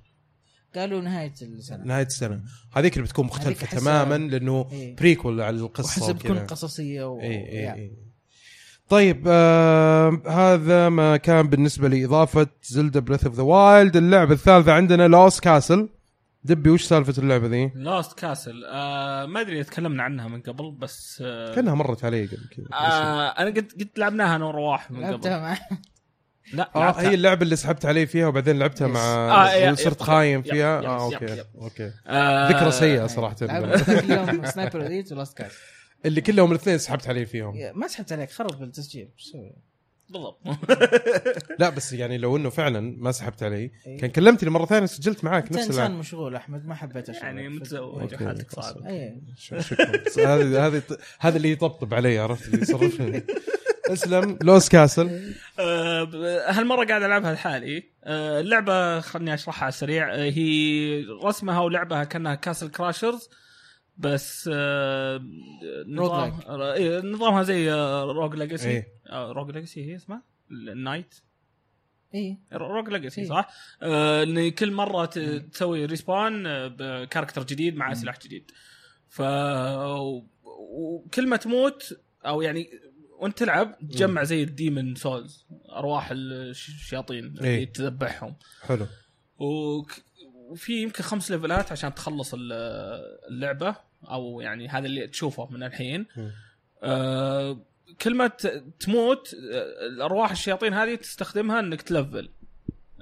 قالوا 0.78 1.02
نهاية 1.02 1.34
السنة. 1.42 1.86
نهاية 1.86 2.06
السنة. 2.06 2.42
هذيك 2.74 2.94
اللي 2.94 3.06
بتكون 3.06 3.26
مختلفة 3.26 3.78
تماما 3.80 4.18
لأنه 4.18 4.68
إيه. 4.72 4.96
prequel 4.96 5.42
على 5.42 5.56
القصة 5.58 6.04
وحسب 6.04 6.16
بتكون. 6.16 6.40
قصصية 6.40 7.04
و... 7.04 7.22
اي 7.22 7.50
اي 7.50 7.56
يا. 7.56 7.74
اي 7.74 7.92
طيب 8.90 9.24
آه 9.28 10.22
هذا 10.28 10.90
ما 10.90 11.18
كان 11.18 11.48
بالنسبة 11.48 11.88
لإضافة 11.88 12.48
Zelda 12.64 13.00
Breath 13.00 13.26
of 13.26 13.36
the 13.36 13.44
Wild 13.44 13.96
اللعبة 13.96 14.34
الثالثة 14.34 14.74
عندنا 14.74 15.08
Lost 15.08 15.40
Castle 15.40 15.90
دبي 16.44 16.70
وش 16.70 16.84
سالفة 16.84 17.14
اللعبة 17.18 17.48
ذي؟ 17.48 17.72
Lost 17.76 18.20
Castle 18.20 18.64
آه 18.66 19.26
ما 19.26 19.42
أدري 19.42 19.64
تكلمنا 19.64 20.04
عنها 20.04 20.28
من 20.28 20.42
قبل 20.42 20.72
بس 20.72 21.24
آه 21.26 21.56
كأنها 21.56 21.76
مرت 21.76 22.06
علي 22.06 22.26
قبل 22.26 22.50
كذا. 22.58 22.66
آه 22.74 23.28
أنا 23.30 23.50
قد 23.50 23.72
قد 23.80 23.90
لعبناها 23.98 24.36
أنا 24.36 24.46
ورواح 24.46 24.92
من 24.92 25.06
قبل. 25.06 25.56
لا 26.54 26.70
آه 26.76 26.80
لعبتها. 26.80 27.10
هي 27.10 27.14
اللعبة 27.14 27.42
اللي 27.44 27.56
سحبت 27.56 27.86
علي 27.86 28.06
فيها 28.06 28.28
وبعدين 28.28 28.60
لعبتها 28.60 28.88
yes. 28.88 28.94
مع 28.94 29.54
آه، 29.54 29.72
وصرت 29.72 30.02
خايم 30.02 30.42
فيها؟ 30.42 30.80
yep- 30.80 30.86
آه 30.86 31.08
yep- 31.08 31.14
okay 31.14 31.26
yep. 31.40 31.46
okay. 31.62 31.92
آه 32.08 32.50
ذكرى 32.50 32.72
سيئة 32.72 33.08
صراحة. 33.08 33.36
اليوم 33.42 34.46
Sniper 34.46 34.86
Elite 34.86 35.12
ولاست 35.12 35.38
كاس 35.38 35.52
اللي 36.06 36.22
كلهم 36.22 36.52
الاثنين 36.52 36.78
سحبت 36.78 37.08
علي 37.10 37.26
فيهم. 37.26 37.54
ما 37.76 37.88
سحبت 37.88 38.12
عليك 38.14 38.32
خرب 38.32 38.64
التسجيل؟ 38.64 39.10
بالضبط. 40.10 40.40
لا 41.60 41.70
بس 41.70 41.94
يعني 41.94 42.18
لو 42.18 42.38
إنه 42.38 42.50
فعلا 42.50 42.96
ما 43.00 43.12
سحبت 43.12 43.44
علي. 43.44 43.72
كان 44.00 44.10
كلمتني 44.10 44.50
مرة 44.50 44.66
ثانية 44.66 44.86
سجلت 44.86 45.24
معاك 45.24 45.44
انت 45.44 45.54
نفس 45.54 45.66
إنسان 45.66 45.80
اللعبه 45.86 46.00
مشغول 46.00 46.36
أحمد 46.36 46.66
ما 46.66 46.76
حبيت 46.76 47.10
اشغلك 47.10 47.24
يعني 47.24 47.50
متزوج 47.50 48.02
okay. 48.02 48.16
وحالتك 48.16 48.52
صعبة. 48.52 49.12
ش- 49.38 49.56
شكرا 49.60 49.92
بس 50.06 50.20
هذا 50.20 50.68
هذا 50.68 50.82
هذا 51.20 51.38
اللي 51.38 51.52
يطبطب 51.52 51.94
علي 51.94 52.20
عرفت؟ 52.20 52.46
اللي 52.48 52.62
يصرفني. 52.62 53.24
أسلم. 53.90 54.38
Lost 54.44 54.70
Castle. 54.70 55.34
ب- 55.58 56.16
هالمرة 56.48 56.86
قاعد 56.86 57.04
ألعبها 57.04 57.34
لحالي. 57.34 57.84
آه، 58.04 58.40
اللعبة 58.40 59.00
خلني 59.00 59.34
أشرحها 59.34 59.62
على 59.64 59.70
السريع 59.70 60.14
آه، 60.16 60.30
هي 60.30 61.06
رسمها 61.24 61.60
ولعبها 61.60 62.04
كأنها 62.04 62.36
Castle 62.36 62.70
Crashers 62.72 63.30
بس 63.98 64.50
نظام 65.88 66.40
إيه، 66.52 67.00
نظامها 67.00 67.44
زي 67.44 67.72
Rogue 68.04 68.36
Legacy 68.36 68.70
إيه. 68.70 68.88
Rogue 69.32 69.52
Legacy 69.52 69.92
هي 69.92 69.96
اسمها؟ 69.96 70.22
ال 70.52 70.61
knight 70.61 71.16
إيه. 72.14 72.38
Rogue 72.54 72.90
Legacy 72.90 73.22
إيه. 73.22 73.28
صح؟ 73.28 73.50
آه، 73.82 74.24
إن 74.24 74.50
كل 74.52 74.72
مرة 74.72 75.06
ت- 75.06 75.20
تسوي 75.20 75.86
respawn 75.86 76.44
ب 76.70 76.77
character 76.77 77.44
جديد 77.44 77.76
مع 77.76 77.94
سلاح 77.94 78.20
جديد. 78.20 78.52
ف 79.10 79.22
وكل 80.44 81.28
ما 81.28 81.38
تموت 81.38 81.98
أو 82.26 82.42
يعني 82.42 82.70
وانت 83.20 83.38
تلعب 83.38 83.76
تجمع 83.92 84.24
زي 84.24 84.44
ال 84.44 84.50
Demon's 84.50 84.96
Souls 84.96 85.46
أرواح 85.76 86.10
الش- 86.12 86.68
الشياطين 86.70 87.26
اللي 87.26 87.48
إيه. 87.48 87.74
تذبحهم 87.74 88.36
حلو 88.62 88.88
وفي 89.38 90.82
يمكن 90.82 91.04
خمس 91.04 91.32
ليفلات 91.32 91.72
عشان 91.72 91.94
تخلص 91.96 92.34
ال- 92.34 92.52
اللعبة 93.30 93.76
أو 94.12 94.42
يعني 94.42 94.68
هذا 94.68 94.86
اللي 94.86 95.08
تشوفه 95.08 95.48
من 95.52 95.64
الحين. 95.64 96.06
آه 96.84 97.60
كل 98.02 98.16
ما 98.16 98.28
تموت 98.80 99.34
الأرواح 99.90 100.32
الشياطين 100.32 100.74
هذه 100.74 100.96
تستخدمها 100.96 101.60
إنك 101.60 101.82
تلفل 101.82 102.30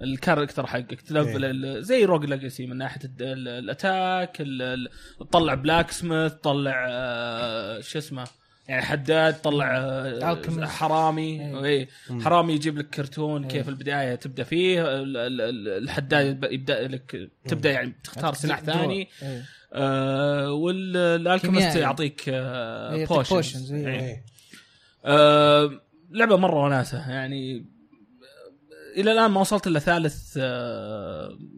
ال 0.01 0.08
character 0.08 0.67
حقك 0.67 1.01
تلفل 1.01 1.65
إيه. 1.65 1.79
زي 1.79 2.05
Rogue 2.05 2.25
Legacy 2.25 2.65
من 2.67 2.77
ناحية 2.77 3.01
ال 3.21 3.38
attack 3.38 4.41
ال- 4.41 4.61
ال- 4.61 4.89
تطلع 5.19 5.53
blacksmith 5.53 6.33
تطلع 6.33 6.85
آه، 6.89 7.79
شو 7.79 7.99
اسمه 7.99 8.27
يعني 8.67 8.81
حداد 8.81 9.33
تطلع 9.33 9.77
آه،. 9.77 10.65
حرامي 10.65 11.41
إيه. 11.41 11.63
إيه 11.65 11.87
مم. 12.09 12.21
حرامي 12.21 12.53
يجيب 12.53 12.77
لك 12.77 12.89
كرتون 12.89 13.43
إيه. 13.43 13.49
كيف 13.49 13.69
البداية 13.69 14.15
تبدأ 14.15 14.43
فيه 14.43 14.81
ال- 14.81 15.17
ال- 15.17 15.41
ال- 15.41 15.83
الحداد 15.83 16.25
يبدأ- 16.45 16.51
يبدأ 16.53 16.87
لك 16.87 17.29
تبدأ 17.47 17.71
يعني 17.71 17.93
تختار 18.03 18.33
سلاح 18.33 18.59
ثاني 18.61 19.09
إيه. 19.23 19.41
آه 19.73 20.51
وال 20.51 20.72
alchemist. 20.72 21.75
يعطيك 21.75 22.29
إيه، 22.29 22.35
آه 22.35 23.05
potions 23.05 23.73
إيه. 23.73 23.87
إيه. 23.87 24.23
آه 25.05 25.81
لعبة 26.11 26.35
مرة 26.37 26.59
وناسة 26.65 27.11
يعني 27.11 27.65
إلى 28.97 29.11
الآن 29.11 29.31
ما 29.31 29.39
وصلت 29.41 29.67
إلا 29.67 29.79
ثالث 29.79 30.37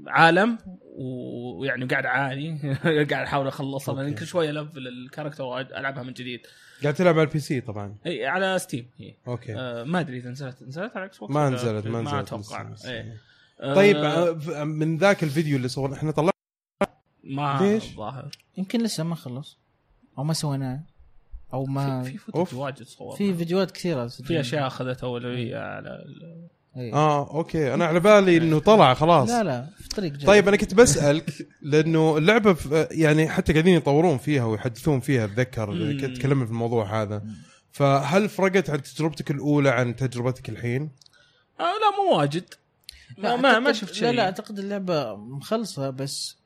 عالم 0.08 0.58
ويعني 0.98 1.86
قاعد 1.86 2.06
اعاني 2.06 2.74
قاعد 3.12 3.14
أحاول 3.14 3.48
أخلصها. 3.48 4.04
لأن 4.04 4.16
كل 4.16 4.26
شوية 4.26 4.50
ألفل 4.50 4.88
ال 4.88 4.93
character 4.93 5.44
وألعبها 5.44 6.04
من 6.04 6.14
جديد 6.14 6.40
قاعد 6.84 6.94
تلعب 6.94 7.20
على 7.20 7.28
ال 7.28 7.40
PC 7.40 7.62
طبعا. 7.62 7.96
إي 8.06 8.26
على 8.28 8.60
Steam 8.60 8.90
هي 8.98 9.14
okay. 9.28 9.56
آه 9.56 9.84
ما 9.84 10.00
أدري 10.00 10.18
إذا 10.18 10.30
نزلت 10.30 10.64
نزلت 10.64 10.98
على 10.98 11.06
Xbox 11.06 11.34
ما 11.34 11.50
نزلت 11.50 11.88
ما 11.88 12.02
نزلت. 12.02 12.14
أتوقع. 12.14 12.62
لسه- 12.62 12.74
لسه. 12.74 12.92
إيه. 12.92 13.76
طيب 13.76 13.96
آه 13.98 14.38
آه، 14.56 14.64
من 14.64 14.98
ذاك 14.98 15.24
الفيديو 15.24 15.58
اللي 15.58 15.68
صورنا 15.68 15.96
إحنا 15.96 16.12
طلعنا 16.12 16.32
ما 17.24 17.60
ليش؟ 17.62 17.96
ظاهر 17.96 18.32
يمكن 18.58 18.82
لسه 18.84 19.04
ما 19.04 19.16
خلص. 19.16 19.58
أو 20.18 20.24
ما 20.24 20.34
سويناه. 20.34 20.80
أو 21.54 21.66
ما 21.66 22.04
في, 22.04 22.18
في 22.18 22.36
أوف. 22.36 22.50
footage 22.50 22.60
واجد 22.62 22.84
صور 22.84 23.16
في 23.16 23.34
فيديوهات 23.34 23.72
كثيرة. 23.72 24.08
في 24.08 24.40
أشياء 24.40 24.68
اخذت 24.68 25.04
اولويه 25.04 25.58
على 25.58 25.90
ال- 25.90 26.48
إيه. 26.78 26.94
آه 26.94 27.30
okay. 27.36 27.74
أنا 27.74 27.86
على 27.86 28.00
بالي 28.00 28.38
إنه 28.38 28.60
طلع 28.60 28.94
خلاص. 28.94 29.30
لا 29.30 29.44
لا 29.44 29.70
في 29.78 29.90
طريق 29.90 30.12
جاي. 30.12 30.28
طيب 30.28 30.48
أنا 30.48 30.58
كنت 30.58 30.74
بسألك 30.74 31.48
لأنه 31.62 32.18
اللعبة 32.18 32.54
في 32.54 32.88
يعني 32.92 33.30
حتى 33.30 33.54
قاعدين 33.54 33.76
يطورون 33.76 34.18
فيها 34.18 34.46
ويحدثون 34.46 35.00
فيها 35.00 35.26
أتذكر. 35.26 35.66
كنت 36.02 36.18
تكلمنا 36.18 36.46
في 36.46 36.52
الموضوع 36.52 37.02
هذا. 37.02 37.24
فهل 37.72 38.30
فرقت 38.30 38.70
عن 38.70 38.82
تجربتك 38.82 39.32
الأولى 39.32 39.70
عن 39.70 39.96
تجربتك 39.96 40.50
الحين؟ 40.50 40.92
آه 41.60 41.64
لا 41.64 42.10
مو 42.10 42.18
واجد. 42.18 42.44
ما 43.18 43.36
ما, 43.36 43.60
ما 43.60 43.72
شفت 43.72 43.94
شيء. 43.94 44.04
لا 44.04 44.12
لا 44.12 44.24
أعتقد 44.24 44.60
اللعبة 44.60 45.16
مخلصة 45.16 45.90
بس 45.90 46.38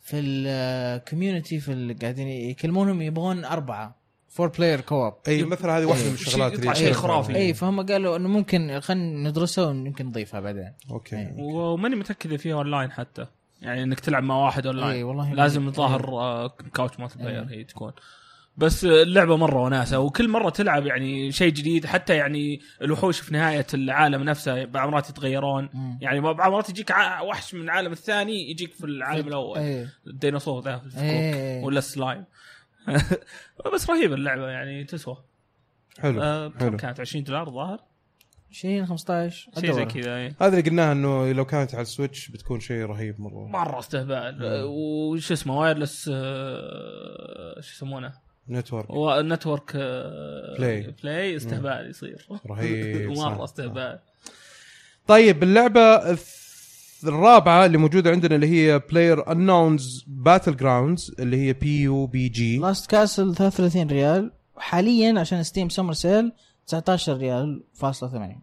في 0.00 0.20
ال 0.20 0.34
community 0.34 1.60
في 1.60 1.72
اللي 1.72 1.94
قاعدين 1.94 2.28
يكلمونهم 2.28 3.02
يبغون 3.02 3.44
أربعة. 3.44 4.01
four 4.32 4.48
player 4.48 4.80
co-op 4.80 5.14
أي 5.28 5.42
مثلا 5.42 5.78
هذه 5.78 5.84
واحدة 5.84 6.02
إيه. 6.02 6.08
من 6.08 6.14
الشغلات 6.14 6.52
يطلع 6.52 6.72
اللي 6.72 6.84
شيء 6.84 6.92
خرافي. 6.92 7.36
اي 7.36 7.54
فهم 7.54 7.86
قالوا 7.86 8.16
إنه 8.16 8.28
ممكن 8.28 8.80
خلينا 8.80 9.28
ندرسها 9.28 9.66
ويمكن 9.66 10.06
نضيفها 10.06 10.40
بعدين 10.40 10.72
okay 10.90 11.16
إيه. 11.16 11.34
وماني 11.38 11.96
متأكد 11.96 12.30
إذا 12.30 12.36
فيها 12.36 12.54
اونلاين 12.54 12.92
حتى 12.92 13.26
يعني 13.62 13.82
إنك 13.82 14.00
تلعب 14.00 14.22
مع 14.22 14.36
واحد 14.36 14.66
اونلاين 14.66 14.90
اي 14.90 15.02
والله 15.02 15.34
لازم 15.34 15.62
إيه. 15.62 15.68
الظاهر 15.68 16.08
آه، 16.08 16.48
couch 16.74 17.00
multiplayer 17.00 17.48
إيه. 17.48 17.58
هي 17.58 17.64
تكون 17.64 17.92
بس 18.56 18.84
اللعبة 18.84 19.36
مرة 19.36 19.62
وناسة 19.62 19.98
وكل 19.98 20.28
مرة 20.28 20.50
تلعب 20.50 20.86
يعني 20.86 21.32
شيء 21.32 21.52
جديد 21.52 21.86
حتى 21.86 22.16
يعني 22.16 22.60
الوحوش 22.82 23.20
في 23.20 23.34
نهاية 23.34 23.66
العالم 23.74 24.22
نفسه 24.22 24.64
بعض 24.64 24.86
المرات 24.86 25.10
يتغيرون 25.10 25.68
مم. 25.74 25.98
يعني 26.00 26.20
بعض 26.20 26.40
المرات 26.40 26.70
يجيك 26.70 26.90
وحش 27.22 27.54
من 27.54 27.62
العالم 27.62 27.92
الثاني 27.92 28.50
يجيك 28.50 28.72
في 28.72 28.84
العالم 28.84 29.28
الأول 29.28 29.58
اي 29.58 29.88
الديناصور 30.06 30.62
ذا 30.62 30.78
في 30.78 30.86
الفكوك 30.86 31.02
إيه. 31.02 31.62
ولا 31.64 31.78
السلايم 31.78 32.24
بس 33.74 33.90
رهيبه 33.90 34.14
اللعبة 34.14 34.48
يعني 34.48 34.84
تسوى 34.84 35.16
حلو 35.98 36.22
آه 36.22 36.52
حلو. 36.60 36.76
كانت 36.76 37.00
20 37.00 37.24
دولار 37.24 37.48
الظاهر 37.48 37.80
20 38.50 38.86
15 38.86 39.50
شيء 39.60 39.72
زي. 39.72 39.84
كذا 39.84 40.16
إيه. 40.16 40.36
هذا 40.40 40.58
اللي 40.58 40.70
قلناها 40.70 40.92
إنه 40.92 41.32
لو 41.32 41.44
كانت 41.44 41.74
على 41.74 41.82
ال 41.82 41.89
Switch 41.89 42.28
بتكون 42.28 42.60
شيء 42.60 42.82
رهيب 42.86 43.20
مرة 43.20 43.46
مرة 43.46 43.78
استهبال. 43.78 44.44
آه، 44.44 44.64
وش 44.66 45.32
اسمه 45.32 45.58
wireless 45.58 46.10
آه، 46.14 47.60
شو 47.60 47.72
يسمونه 47.74 48.12
network 48.48 48.86
network 49.24 49.72
آه، 49.76 50.54
play. 50.58 50.94
play 51.02 51.36
استهبال 51.36 51.90
يصير 51.90 52.26
رهيب. 52.46 53.10
مرة 53.18 53.44
استهبال 53.44 53.98
طيب 55.06 55.42
اللعبة 55.42 56.12
الرابعة 57.04 57.66
اللي 57.66 57.78
موجودة 57.78 58.10
عندنا 58.10 58.34
اللي 58.34 58.46
هي 58.46 58.78
PlayerUnknown's 58.78 60.04
Battlegrounds 60.06 61.14
اللي 61.18 61.36
هي 61.36 61.52
بي 61.52 61.80
يو 61.80 62.06
بي 62.06 62.28
جي 62.28 62.58
لاست 62.58 62.90
كاسل 62.90 63.34
33 63.34 63.86
ريال. 63.86 64.32
حاليا 64.56 65.20
عشان 65.20 65.42
Steam 65.42 65.68
Summer 65.68 65.92
Sale 65.92 66.32
19 66.66 67.16
ريال 67.16 67.64
فاصلة 67.74 68.10
8 68.10 68.36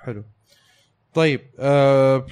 حلو. 0.00 0.24
طيب 1.14 1.40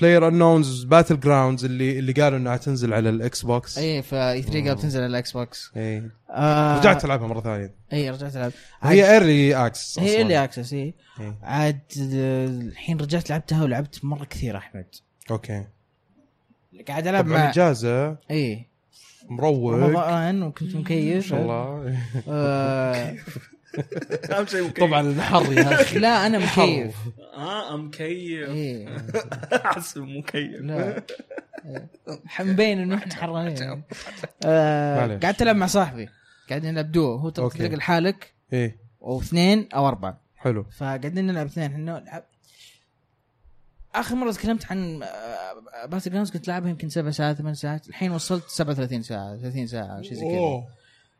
PlayerUnknown's 0.00 0.84
Battlegrounds 0.84 1.64
اللي 1.64 1.98
اللي 1.98 2.12
قالوا 2.12 2.38
إنها 2.38 2.56
تنزل 2.56 2.94
على 2.94 3.08
ال 3.08 3.42
Xbox. 3.42 3.78
اي 3.78 4.02
في 4.02 4.42
E3 4.42 4.64
قاعد 4.64 4.76
بتنزل 4.76 5.00
على 5.00 5.06
ال 5.06 5.32
Xbox. 5.32 5.70
اي 5.76 6.10
آه 6.30 6.78
رجعت 6.78 7.02
تلعبها 7.02 7.26
مرة 7.26 7.40
ثانية. 7.40 7.74
اي 7.92 8.10
رجعت 8.10 8.36
العب 8.36 8.52
هي 8.82 9.12
early 9.12 9.66
access 9.66 9.98
هي 9.98 10.22
early 10.22 10.44
access 10.44 10.72
اي 10.72 10.94
إيه. 11.20 11.38
عاد 11.42 11.80
آه، 12.14 12.46
الحين 12.46 13.00
رجعت 13.00 13.30
لعبتها 13.30 13.62
ولعبت 13.64 14.04
مرة 14.04 14.24
كثير 14.24 14.56
أحمد. 14.56 14.86
أوكي. 15.30 15.64
قاعد 16.88 17.06
ألعب 17.06 17.24
طبعا 17.24 17.38
مع 17.38 17.50
إجازة. 17.50 18.16
إي. 18.30 18.66
مروق. 19.28 19.72
رمضان 19.74 20.42
وكنت 20.42 20.74
ما 20.74 20.80
مكيف 20.80 21.26
شاء 21.26 21.40
الله. 21.42 21.98
آه. 22.28 23.16
أهم 24.32 24.46
شيء 24.46 24.70
طبعا 24.70 25.00
الحر 25.00 25.52
يا 25.52 25.74
أخي. 25.74 25.98
لا 26.04 26.26
أنا 26.26 26.38
مكيف. 26.38 26.94
آه 27.34 27.76
مكيف 27.76 28.48
إي. 28.48 28.88
احس 29.66 29.96
مكيف 29.96 30.60
لا. 30.60 31.02
مبين 32.40 32.78
إنه 32.78 32.94
إحنا 32.96 33.14
حرانين. 33.14 33.82
آه. 34.44 35.18
قعدت 35.22 35.42
العب 35.42 35.56
مع 35.56 35.66
صاحبي. 35.66 36.08
قاعدين 36.48 36.72
نلعب 36.72 36.92
دو 36.92 37.14
هو. 37.16 37.30
تطلق 37.30 37.74
لحالك. 37.74 38.32
إيه 38.52 38.76
أو 39.02 39.20
اثنين 39.20 39.68
أو 39.74 39.88
أربعة. 39.88 40.20
حلو. 40.36 40.64
فقاعدين 40.78 41.26
نلعب 41.26 41.46
اثنين. 41.46 41.72
إحنا 41.72 42.00
نلعب 42.00 42.24
آخر 43.94 44.14
مرة 44.14 44.32
تكلمت 44.32 44.66
عن 44.72 45.02
آه، 45.02 45.86
Battlegrounds 45.86 46.30
كنت 46.30 46.48
لعبها 46.48 46.70
يمكن 46.70 46.88
سبع 46.88 47.10
ساعات 47.10 47.36
ثمان 47.36 47.54
ساعات. 47.54 47.88
الحين 47.88 48.10
وصلت 48.12 48.44
37 48.48 49.02
ساعة 49.02 49.36
30 49.36 49.66
ساعة 49.66 50.02
شيء 50.02 50.14
زي 50.14 50.20
كذا. 50.24 50.64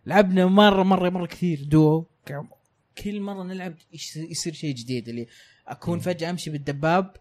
لعبنا 0.07 0.47
مرة 0.47 0.83
مرة 0.83 1.11
مرة 1.11 1.27
كثير 1.27 1.63
دو 1.65 2.05
كل 3.05 3.21
مرة 3.21 3.43
نلعب 3.43 3.75
يصير 4.17 4.53
شيء 4.53 4.75
جديد 4.75 5.09
اللي 5.09 5.27
أكون 5.69 5.99
فجأة 5.99 6.31
أمشي 6.31 6.51
بالدباب 6.51 7.17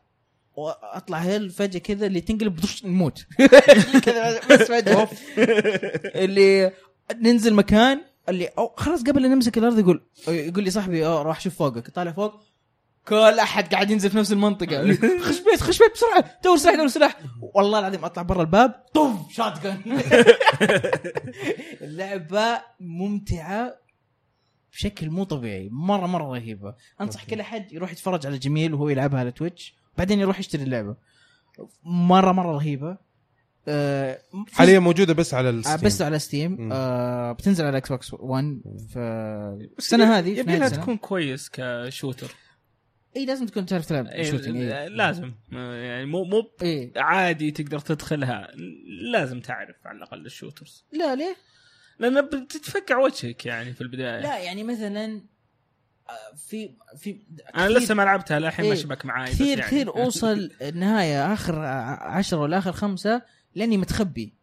وأطلع 0.55 1.17
hill 1.17 1.49
فجأة 1.49 1.79
كذا 1.79 2.05
اللي 2.05 2.21
تنقلب 2.21 2.55
بدش 2.55 2.85
نموت. 2.85 3.25
كذا 4.05 4.39
بس 4.49 4.59
فجأة. 4.61 5.07
اللي 6.15 6.71
ننزل 7.21 7.53
مكان 7.53 8.01
اللي 8.29 8.47
أو 8.47 8.73
خلاص 8.77 9.03
قبل 9.03 9.21
لا 9.21 9.27
نمسك 9.27 9.57
الأرض 9.57 9.79
يقول 9.79 10.03
يقول 10.27 10.63
لي 10.63 10.69
صاحبي 10.71 11.05
أه 11.05 11.21
راح 11.23 11.39
شوف 11.41 11.55
فوقك. 11.55 11.89
طالع 11.89 12.11
فوق 12.11 12.33
كل 13.07 13.39
أحد 13.39 13.73
قاعد 13.73 13.91
ينزل 13.91 14.09
في 14.09 14.17
نفس 14.17 14.31
المنطقة. 14.31 14.93
خش 15.27 15.39
بيت 15.39 15.61
خش 15.61 15.79
بيت 15.79 15.93
بسرعة. 15.93 16.39
دور 16.43 16.57
سلاح 16.57 16.75
دور 16.75 16.87
سلاح. 16.87 17.19
والله 17.53 17.79
العظيم 17.79 18.05
أطلع 18.05 18.23
برا 18.23 18.41
الباب. 18.41 18.83
طف 18.93 19.31
شات 19.31 19.59
اللعبة 21.81 22.61
ممتعة 22.79 23.75
بشكل 24.73 25.09
مو 25.09 25.23
طبيعي. 25.23 25.69
مرة 25.71 26.07
مرة 26.07 26.23
رهيبة. 26.31 26.75
أنصح 27.01 27.23
كل 27.25 27.39
أحد 27.39 27.71
يروح 27.73 27.91
يتفرج 27.91 28.27
على 28.27 28.37
جميل 28.37 28.73
وهو 28.73 28.89
يلعبها 28.89 29.19
على 29.19 29.31
تويتش 29.31 29.75
بعدين 29.97 30.19
يروح 30.19 30.39
يشتري 30.39 30.63
اللعبة. 30.63 30.95
مرة 31.83 32.31
مرة 32.31 32.51
رهيبة. 32.51 32.97
آه 33.67 34.19
حاليا 34.53 34.79
موجودة 34.79 35.13
بس 35.13 35.33
على 35.33 35.49
آه، 35.49 35.51
ال 35.51 35.56
Steam 35.56 35.77
بس 35.87 36.01
على 36.01 36.19
Steam. 36.19 36.69
آه 36.71 37.31
بتنزل 37.31 37.65
على 37.65 37.77
Xbox 37.77 38.13
1 38.13 38.61
في 38.93 38.99
السنة 39.77 40.17
هذه 40.17 40.23
في 40.23 40.29
يبي 40.39 40.43
نهايه 40.43 40.59
لها 40.59 40.67
السنة 40.67 40.81
تكون 40.81 40.97
كويس 40.97 41.49
ك 41.53 41.62
shooter. 41.62 42.31
اي 43.15 43.25
لازم 43.25 43.45
تكون 43.45 43.65
تعرف 43.65 43.85
تلعب 43.85 44.07
إيه، 44.07 44.31
shooting 44.31 44.57
إيه. 44.57 44.87
لازم. 44.87 45.33
يعني 45.51 46.05
مو 46.05 46.23
مو 46.23 46.51
إيه. 46.61 46.91
عادي 46.95 47.51
تقدر 47.51 47.79
تدخلها. 47.79 48.51
لازم 49.11 49.39
تعرف 49.39 49.75
على 49.85 49.97
الأقل 49.97 50.25
ال 50.25 50.31
shooters. 50.31 50.85
لا 50.91 51.15
ليه؟ 51.15 51.35
لأن 51.99 52.21
بتتفكع 52.21 52.97
وجهك 52.97 53.45
يعني 53.45 53.73
في 53.73 53.81
البداية. 53.81 54.19
لا 54.19 54.37
يعني 54.37 54.63
مثلا 54.63 55.21
آه، 56.09 56.35
في 56.35 56.75
في 56.97 57.21
أنا 57.55 57.69
لسه 57.69 57.95
ما 57.95 58.01
لعبتها 58.01 58.39
للحين 58.39 58.65
ما 58.65 58.71
إيه، 58.71 58.77
شبك 58.77 59.05
معاي 59.05 59.31
كثير 59.31 59.47
يعني. 59.59 59.61
كثير 59.61 59.95
أوصل 59.95 60.51
النهايه 60.61 61.33
آخر 61.33 61.59
عشرة 61.99 62.37
ولا 62.37 62.57
آخر 62.57 62.71
خمسة 62.71 63.21
لأني 63.55 63.77
متخبي. 63.77 64.33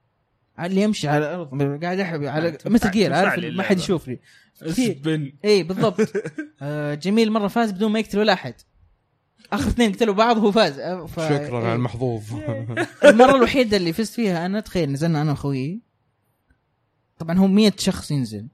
اللي 0.66 0.82
يمشي 0.82 1.08
على 1.08 1.18
الأرض 1.18 1.82
قاعد 1.84 2.00
احب 2.00 2.24
على 2.24 2.58
مثل 2.66 2.90
جير 2.90 3.12
عارف؟ 3.12 3.44
ما 3.44 3.62
حد. 3.62 3.78
يشوفني. 3.78 4.20
اسبن 4.62 5.32
إي 5.44 5.62
بالضبط. 5.62 6.00
آه 6.62 6.94
جميل 6.94 7.32
مرة 7.32 7.48
فاز 7.48 7.70
بدون 7.72 7.92
ما 7.92 7.98
يقتل 8.00 8.18
ولا 8.18 8.32
أحد. 8.32 8.54
اخر 9.52 9.68
اثنين 9.68 9.92
قتلوا 9.92 10.14
بعض 10.14 10.36
وهو 10.36 10.52
فاز. 10.52 10.78
آه، 10.78 11.06
ف... 11.06 11.20
شكرا 11.20 11.58
على. 11.58 11.74
المحظوظ. 11.74 12.22
المرة 13.04 13.36
الوحيدة 13.36 13.76
اللي 13.76 13.92
فزت 13.92 14.12
فيها 14.12 14.46
أنا 14.46 14.60
تخيل 14.60 14.92
نزلنا 14.92 15.22
أنا 15.22 15.30
وأخوي. 15.30 15.80
طبعا 17.18 17.38
هو 17.38 17.46
100 17.46 17.72
شخص 17.78 18.10
ينزل. 18.10 18.48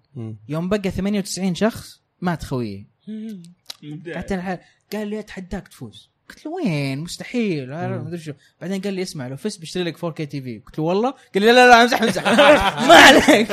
يوم 0.48 0.68
بقى 0.68 0.90
98 0.90 1.54
شخص 1.54 2.02
مات 2.20 2.44
خويي. 2.44 2.86
قعدت 4.14 4.60
قال 4.92 5.08
لي 5.08 5.18
اتحداك 5.18 5.68
تفوز. 5.68 6.10
قلت 6.28 6.46
له 6.46 6.52
وين؟ 6.52 6.98
مستحيل. 7.00 7.70
مم. 7.70 8.04
مدري 8.06 8.18
شو. 8.20 8.32
بعدين 8.60 8.80
قال 8.80 8.94
لي 8.94 9.02
اسمع 9.02 9.28
لو 9.28 9.36
فزت 9.36 9.60
بشتري 9.60 9.82
لك 9.84 9.96
4K 9.98 10.14
تي 10.14 10.42
في 10.42 10.58
قلت 10.66 10.78
له 10.78 10.84
والله؟ 10.84 11.10
قال 11.10 11.42
لي 11.42 11.46
لا 11.46 11.52
لا 11.52 11.68
لا 11.68 11.82
امزح 11.82 12.02
امزح. 12.02 12.24
ما 12.88 12.94
عليك. 12.94 13.52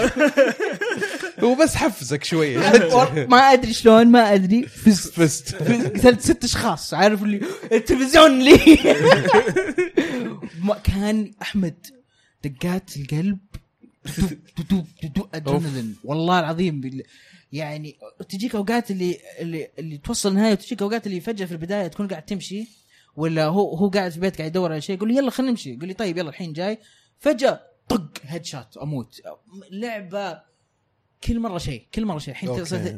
هو 1.44 1.56
بس 1.56 1.76
حفزك 1.76 2.24
شوية 2.24 2.58
ما 3.32 3.38
أدري 3.38 3.74
شلون 3.74 4.08
ما 4.08 4.34
أدري. 4.34 4.64
فزت 4.68 5.14
فزت. 5.14 5.56
قتلت 5.56 6.22
ست 6.22 6.44
أشخاص. 6.44 6.94
عارف 6.94 7.24
اللي 7.24 7.42
التلفزيون 7.72 8.40
لي. 8.40 8.78
ما 10.64 10.74
كان 10.84 11.32
أحمد 11.42 11.88
دقات 12.44 12.98
القلب. 12.98 13.38
تدوب 14.06 14.38
تدوب 14.58 14.86
تدوب 15.02 15.28
ادرينالين 15.34 15.96
والله 16.04 16.40
العظيم 16.40 16.82
يعني 17.54 17.98
تجيك 18.30 18.56
أوقات 18.56 18.92
اللي 18.92 19.18
اللي 19.40 19.68
اللي 19.80 19.98
توصل 19.98 20.30
النهاية 20.30 20.52
وتجيك 20.52 20.82
أوقات 20.82 21.08
اللي 21.08 21.20
فجأة 21.20 21.46
في 21.46 21.52
البداية 21.52 21.88
تكون 21.88 22.08
قاعد 22.08 22.26
تمشي 22.26 22.68
ولا 23.16 23.46
هو 23.46 23.76
هو 23.76 23.90
قاعد 23.90 24.12
في 24.12 24.18
البيت 24.18 24.38
قاعد 24.38 24.50
يدور 24.50 24.72
على 24.72 24.82
شيء 24.82 24.96
يقول 24.96 25.10
لي 25.10 25.18
يلا 25.18 25.32
خلينا 25.32 25.52
نمشي. 25.52 25.74
يقول 25.74 25.88
لي 25.88 25.94
طيب 25.94 26.18
يلا 26.18 26.30
الحين 26.30 26.54
جاي. 26.54 26.80
فجأة 27.20 27.62
طق 27.90 28.12
هيد 28.24 28.46
شوت 28.46 28.78
أموت. 28.78 29.22
لعبة 29.72 30.42
كل 31.24 31.40
مرة 31.40 31.58
شيء 31.58 31.88
كل 31.94 32.06
مرة 32.06 32.18
شيء. 32.18 32.32
الحين 32.32 32.50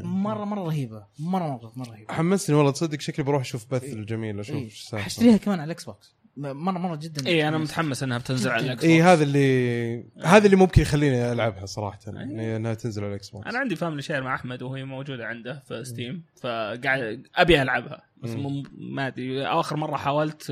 مرة 0.04 0.46
مرة 0.46 0.64
رهيبة. 0.64 1.08
مرة 1.20 1.48
مره 1.48 1.74
مرة 1.76 1.90
رهيبه 1.90 2.14
حمسني 2.14 2.56
والله 2.56 2.72
تصدق 2.72 3.00
شكلي 3.00 3.26
بروح 3.26 3.42
أشوف 3.42 3.72
بث 3.72 3.84
الجميل 3.84 4.40
أشوف. 4.40 4.56
إيش 4.56 4.82
السالفة. 4.82 5.06
حشتريها 5.06 5.38
كمان 5.38 5.60
على 5.60 5.66
ال 5.66 5.84
Xbox 5.84 6.16
مره 6.38 6.78
مرة 6.78 6.96
جدا 6.96 7.28
اي 7.28 7.48
أنا 7.48 7.58
متحمس 7.58 8.04
إنها 8.04 8.18
بتنزل 8.18 8.52
على 8.52 8.66
الإكس 8.66 8.84
اي. 8.84 9.02
هذا 9.02 9.24
اللي 9.24 10.04
هذا 10.24 10.46
اللي 10.46 10.56
ممكن 10.56 10.82
يخليني 10.82 11.32
ألعبها 11.32 11.66
صراحة 11.66 12.00
إني 12.08 12.56
إنها 12.56 12.74
تنزل 12.74 13.04
على 13.04 13.10
ال 13.10 13.30
Xbox. 13.30 13.48
أنا 13.48 13.60
عندي 13.60 13.76
family 13.76 14.02
share 14.02 14.24
مع 14.24 14.36
أحمد 14.36 14.62
وهي 14.62 14.84
موجودة 14.84 15.26
عنده 15.26 15.64
في 15.68 15.84
Steam 15.84 16.24
فقاعد 16.42 17.24
أبي 17.36 17.62
ألعبها 17.62 18.02
بس 18.24 18.30
مم. 18.30 18.64
ما 18.78 19.08
أدري. 19.08 19.46
آخر 19.46 19.76
مرة 19.76 19.96
حاولت 19.98 20.52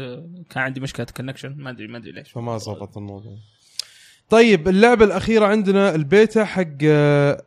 كان 0.50 0.64
عندي 0.64 0.80
مشكلة 0.80 1.08
connection 1.18 1.56
ما 1.58 1.70
ادري 1.70 1.88
ما 1.88 1.98
أدري 1.98 2.12
ليش. 2.12 2.32
فما 2.32 2.58
زبط 2.58 2.98
الموضوع. 2.98 3.38
طيب 4.30 4.68
اللعبة 4.68 5.06
الأخيرة 5.06 5.46
عندنا 5.46 5.96
البيتا 5.96 6.46
حق 6.46 6.84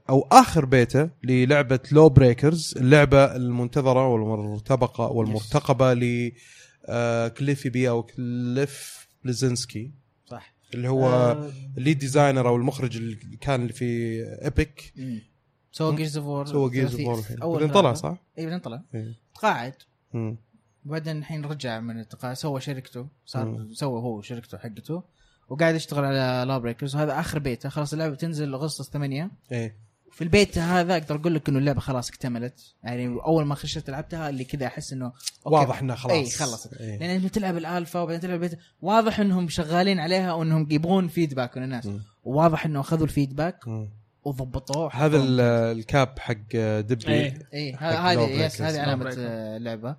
أو 0.09 0.29
آخر 0.33 0.65
بيتا 0.65 1.11
للعبة 1.25 1.81
LawBreakers 1.93 2.75
اللعبة 2.77 3.37
المنتظرة 3.37 4.09
والمرتبقة 4.09 5.07
والمرتقبة 5.07 5.95
ل 5.95 6.33
آه، 6.87 7.29
Cliffy 7.29 7.69
B 7.69 7.89
أو 7.89 8.03
Cliff 8.03 9.07
Bleszinski 9.25 9.93
صح. 10.27 10.55
اللي 10.75 10.89
هو 10.89 11.09
آه، 11.09 11.51
ال 11.79 11.83
lead 11.83 11.99
designer 11.99 12.49
أو 12.49 12.57
المخرج 12.57 12.97
اللي 12.97 13.37
كان 13.41 13.69
في 13.69 14.23
Epic. 14.45 14.95
سوى 15.73 15.97
Gears 15.97 16.17
of 16.17 16.27
War 16.27 16.47
سوى 16.47 16.71
Gears 16.71 16.95
of 16.95 17.07
War 17.07 17.25
أول 17.43 17.59
بعدين 17.59 17.75
طلع. 17.75 17.95
صح؟ 17.95 18.17
اي 18.39 18.45
بعدين 18.45 18.59
طلع. 18.59 18.83
تقاعد. 19.35 19.75
وبعدين 20.87 21.19
الحين 21.19 21.45
رجع 21.45 21.81
من 21.81 22.01
التقاعد 22.01 22.37
سوى 22.37 22.61
شركته. 22.61 23.09
صار. 23.27 23.67
سوى 23.73 24.01
هو 24.01 24.23
شركته 24.23 24.59
حقته. 24.59 25.03
وقاعد 25.49 25.75
يشتغل 25.75 26.05
على 26.05 26.45
LawBreakers 26.49 26.97
وهذا 26.97 27.21
آخر 27.21 27.39
بيتا 27.39 27.69
خلاص 27.69 27.93
اللعبة 27.93 28.15
بتنزل 28.15 28.55
أغسطس 28.55 28.91
8 28.91 29.31
إيه. 29.53 29.77
في 30.17 30.25
البيت 30.25 30.59
هذا 30.59 30.93
أقدر 30.97 31.15
أقول 31.17 31.35
لك 31.35 31.49
إنه 31.49 31.59
اللعبة 31.59 31.81
خلاص 31.81 32.09
اكتملت 32.09 32.75
يعني 32.83 33.07
أول 33.07 33.45
ما 33.47 33.55
خشيت 33.55 33.91
لعبتها 33.91 34.29
اللي 34.29 34.45
كذا 34.45 34.67
أحس 34.67 34.93
إنه 34.93 35.05
أوكي. 35.07 35.17
واضح 35.57 35.81
إنها 35.81 35.97
خلاص 35.97 36.13
إي 36.13 36.31
خلص 36.31 36.67
إيه. 36.67 36.99
لأن 36.99 37.11
أنت 37.11 37.27
تلعب 37.27 37.57
الألفا 37.57 38.01
وبعدين 38.01 38.21
تلعب 38.21 38.35
البيتا 38.35 38.57
واضح 38.83 39.21
إنهم 39.21 39.49
شغالين 39.49 40.01
عليها 40.01 40.33
وإنهم 40.33 40.69
يبغون 40.71 41.09
feedback 41.09 41.57
من 41.57 41.63
الناس. 41.65 41.89
وواضح 42.25 42.67
إنه 42.67 42.81
أخذوا 42.81 43.05
ال 43.05 43.11
feedback. 43.11 43.65
وضبطوه 44.25 44.95
هذا 44.95 45.17
ال- 45.17 45.41
ال 45.79 45.89
cap 45.89 46.19
حق 46.19 46.57
دبي 46.81 47.07
إيه. 47.13 47.49
إي 47.55 47.77
حق 47.77 47.87
هذه 47.89 48.21
yes. 48.45 48.63
هذه 48.63 48.81
علامة 48.81 49.11
Breaker. 49.11 49.95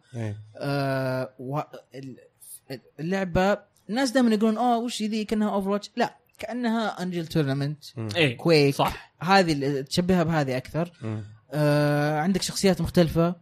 آه، 0.58 1.30
و... 1.40 1.60
اللعبة 3.00 3.58
الناس 3.90 4.12
دائما 4.12 4.36
يقولون 4.36 4.58
أوه 4.58 4.78
وش 4.78 5.04
ذي 5.04 5.26
كأنها 5.26 5.50
Overwatch 5.50 5.92
لا 5.96 6.18
كأنها 6.38 7.04
Unreal 7.04 7.28
Tournament 7.28 7.84
Quake 8.38 8.76
صح. 8.76 9.14
هذه 9.22 9.52
اللي 9.52 9.84
تشبهها 9.84 10.24
بهذه 10.24 10.58
أكثر. 10.58 10.92
مم. 11.02 11.24
آه 11.52 12.20
عندك 12.20 12.42
شخصيات 12.42 12.82
مختلفة. 12.82 13.36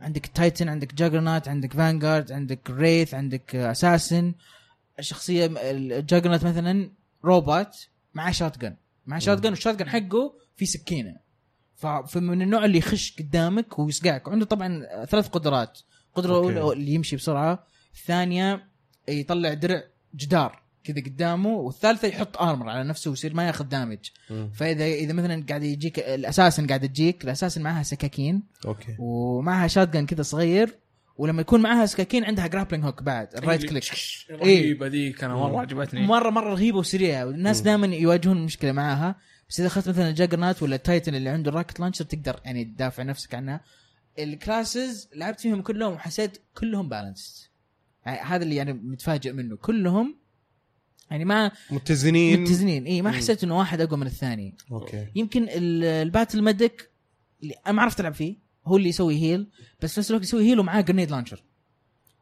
عندك 0.00 0.26
Titan 0.26 0.68
عندك 0.68 0.94
Juggernaut 0.94 1.48
عندك 1.48 1.72
Vanguard 1.72 2.32
عندك 2.32 2.70
Wraith 2.70 3.14
عندك 3.14 3.56
Assassin 3.56 4.34
الشخصية 4.98 5.50
ال 5.56 5.64
Juggernaut 5.64 6.44
مثلا 6.44 6.90
روبوت 7.24 7.88
معاه 8.14 8.32
shotgun 8.32 8.76
معاه 9.06 9.18
shotgun 9.18 9.50
وال 9.50 9.76
shotgun 9.76 9.88
حقه 9.88 10.34
في 10.56 10.66
سكينة. 10.66 11.16
فمن 12.08 12.42
النوع 12.42 12.64
اللي 12.64 12.78
يخش 12.78 13.16
قدامك 13.18 13.78
ويصقعك 13.78 14.28
وعنده 14.28 14.46
طبعا 14.46 15.04
ثلاث 15.04 15.28
قدرات. 15.28 15.78
القدره 16.08 16.36
أوكي. 16.36 16.52
الاولى 16.52 16.80
اللي 16.80 16.94
يمشي 16.94 17.16
بسرعة. 17.16 17.66
الثانية 17.94 18.68
يطلع 19.08 19.54
درع 19.54 19.82
جدار. 20.14 20.62
كذا 20.86 21.04
قدامه 21.04 21.48
والثالثة 21.48 22.08
يحط 22.08 22.36
armor 22.36 22.68
على 22.68 22.88
نفسه 22.88 23.10
ويصير 23.10 23.34
ما 23.34 23.46
ياخذ 23.46 23.64
damage 23.64 23.98
مم. 24.30 24.50
فإذا 24.54 24.84
إذا 24.84 25.12
مثلا 25.12 25.44
قاعد 25.48 25.62
يجيك 25.62 25.98
ال 25.98 26.06
Assassin 26.06 26.66
قاعد 26.66 26.88
تجيك 26.88 27.24
ال 27.24 27.28
Assassin 27.28 27.62
معاها 27.62 27.82
سكاكين. 27.82 28.42
أوكي. 28.66 28.96
ومعها 28.98 29.66
shot 29.66 29.96
كذا 29.96 30.22
صغير 30.22 30.78
ولما 31.16 31.40
يكون 31.40 31.62
معاها 31.62 31.86
سكاكين 31.86 32.24
عندها 32.24 32.46
grappling 32.46 32.84
hook 32.84 33.02
بعد 33.02 33.36
ال 33.36 33.41
right 33.41 33.64
click 33.64 33.84
رهيبة 34.30 34.86
ذيك 34.86 35.24
أنا 35.24 35.34
مرة 35.34 35.60
عجبتني. 35.60 36.06
مرة 36.06 36.30
مرة 36.30 36.54
رهيبة 36.54 36.78
وسريعة. 36.78 37.26
والناس. 37.26 37.60
دائما 37.60 37.86
يواجهون 37.86 38.44
مشكلة 38.44 38.72
معاها 38.72 39.16
بس 39.48 39.60
إذا 39.60 39.66
أخذت 39.66 39.88
مثلا 39.88 40.08
ال 40.08 40.13
Juggernaut 40.13 40.62
ولا 40.62 40.76
ال 40.76 40.82
Titan 40.82 41.14
اللي 41.14 41.28
عنده 41.28 41.50
ال 41.50 41.54
rocket 41.54 41.80
launcher 41.80 42.04
تقدر 42.04 42.40
يعني 42.44 42.64
تدافع 42.64 43.02
نفسك 43.02 43.34
عنها. 43.34 43.60
ال 44.18 44.29
classes 44.29 45.08
لعبت 45.14 45.40
فيهم 45.40 45.62
كلهم 45.62 45.92
وحسيت 45.92 46.38
كلهم 46.58 46.88
balanced 46.88 47.46
هذا 48.04 48.42
اللي 48.42 48.56
يعني 48.56 48.72
متفاجئ 48.72 49.32
منه. 49.32 49.56
كلهم 49.56 50.18
يعني 51.10 51.24
ما 51.24 51.50
متزنين. 51.70 52.40
متزنين. 52.42 52.84
اي 52.86 53.02
ما. 53.02 53.10
حسيت 53.12 53.44
إنه 53.44 53.58
واحد 53.58 53.80
أقوى 53.80 53.98
من 53.98 54.06
الثاني. 54.06 54.54
أوكي. 54.72 55.06
يمكن 55.14 55.42
ال- 55.42 55.84
الBattle 55.84 56.42
Medic 56.42 56.90
اللي 57.42 57.54
أنا 57.66 57.72
ما 57.74 57.82
عرفت 57.82 58.00
ألعب 58.00 58.14
فيه 58.14 58.36
هو 58.66 58.76
اللي 58.76 58.88
يسوي 58.88 59.16
heal 59.22 59.46
بس 59.82 59.94
في 59.94 60.00
نفس 60.00 60.10
الوقت 60.10 60.24
يسوي 60.24 60.44
heal 60.50 60.60
ومعاه 60.60 60.80
grenade 60.80 61.10
launcher 61.10 61.42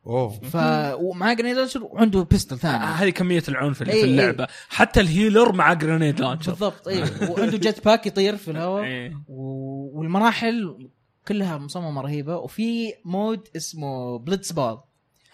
أوه. 0.06 0.28
ف 0.30 0.56
ومعاه 1.00 1.34
grenade 1.34 1.56
launcher 1.56 1.82
وعنده 1.84 2.22
pistol 2.22 2.54
آه، 2.56 2.58
ثاني 2.58 2.84
هذه 2.84 3.10
كمية 3.10 3.42
العنف 3.48 3.82
اللي 3.82 3.92
إيه، 3.92 4.00
في 4.02 4.06
إيه. 4.08 4.10
اللعبة. 4.12 4.46
حتى 4.68 5.00
ال 5.00 5.07
healer 5.07 5.52
مع 5.52 5.72
grenade 5.72 6.20
launcher 6.20 6.50
بالضبط 6.52 6.88
اي 6.88 7.02
وعنده 7.30 7.56
jetpack 7.58 8.06
يطير 8.06 8.36
في 8.36 8.50
الهواء. 8.50 8.84
إيه. 8.90 9.16
و- 9.28 9.98
والمراحل 9.98 10.88
كلها 11.28 11.58
مصممة 11.58 12.00
رهيبة. 12.00 12.36
وفي 12.36 12.92
mode 13.04 13.48
اسمه 13.56 14.18
Blitzball 14.18 14.78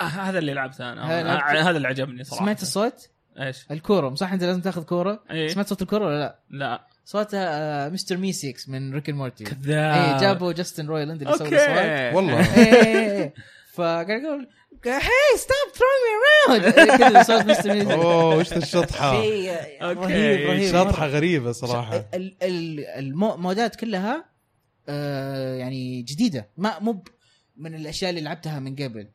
آه، 0.01 0.05
هذا 0.05 0.39
اللي 0.39 0.55
لعبته 0.55 0.93
أنا. 0.93 1.05
هذا 1.21 1.33
آه، 1.33 1.63
هذا 1.71 1.77
اللي 1.77 1.89
عجبني 1.89 2.25
صراحة. 2.25 2.45
سمعت 2.45 2.63
الصوت؟ 2.63 3.09
إيش؟ 3.41 3.67
الكورة 3.71 4.15
صح 4.15 4.33
أنت 4.33 4.45
لازم 4.45 4.61
تاخذ 4.61 4.83
كورة؟ 4.85 5.23
إيه. 5.31 5.49
سمعت 5.49 5.69
صوت 5.69 5.83
الكورة 5.83 6.07
ولا 6.07 6.19
لا؟ 6.19 6.39
لا. 6.51 6.87
صوتها 7.05 7.49
آه، 7.87 7.89
مستر 7.89 8.17
مي 8.17 8.33
6 8.33 8.55
من 8.69 8.95
Rick 8.95 9.11
Morty 9.11 9.45
كذاب. 9.45 10.15
اي 10.15 10.21
جابوا 10.21 10.53
Justin 10.53 10.87
Roiland 10.87 11.23
اللي 11.23 11.35
سوى 11.39 11.47
أوكي. 11.47 12.17
والله. 12.17 12.57
إيه 12.57 13.35
فقاعد 13.75 14.09
يقول 14.23 14.49
hey 14.87 15.37
stop 15.37 15.73
throwing 15.75 16.61
me 16.61 16.65
around 16.89 16.99
كذا 16.99 17.23
صوت 17.23 17.47
Mr. 17.51 17.75
Mee 17.75 17.95
أوه 17.95 18.37
وش 18.37 18.53
الشطحة؟ 18.53 19.21
في 19.23 19.51
أوكي. 19.83 20.01
رهيب 20.01 20.51
رهيب. 20.51 20.73
شطحة. 20.73 21.07
غريبة 21.07 21.53
صراحة. 21.53 21.97
ال- 22.15 22.37
ال- 22.43 22.85
المودات 22.87 23.77
كلها 23.77 24.25
آه 24.89 25.55
يعني 25.57 26.03
جديدة. 26.03 26.49
ما 26.57 26.79
مو 26.79 27.05
من 27.57 27.75
الأشياء 27.75 28.11
اللي 28.11 28.21
لعبتها 28.21 28.61
من 28.61 28.77
قبل. 28.77 29.09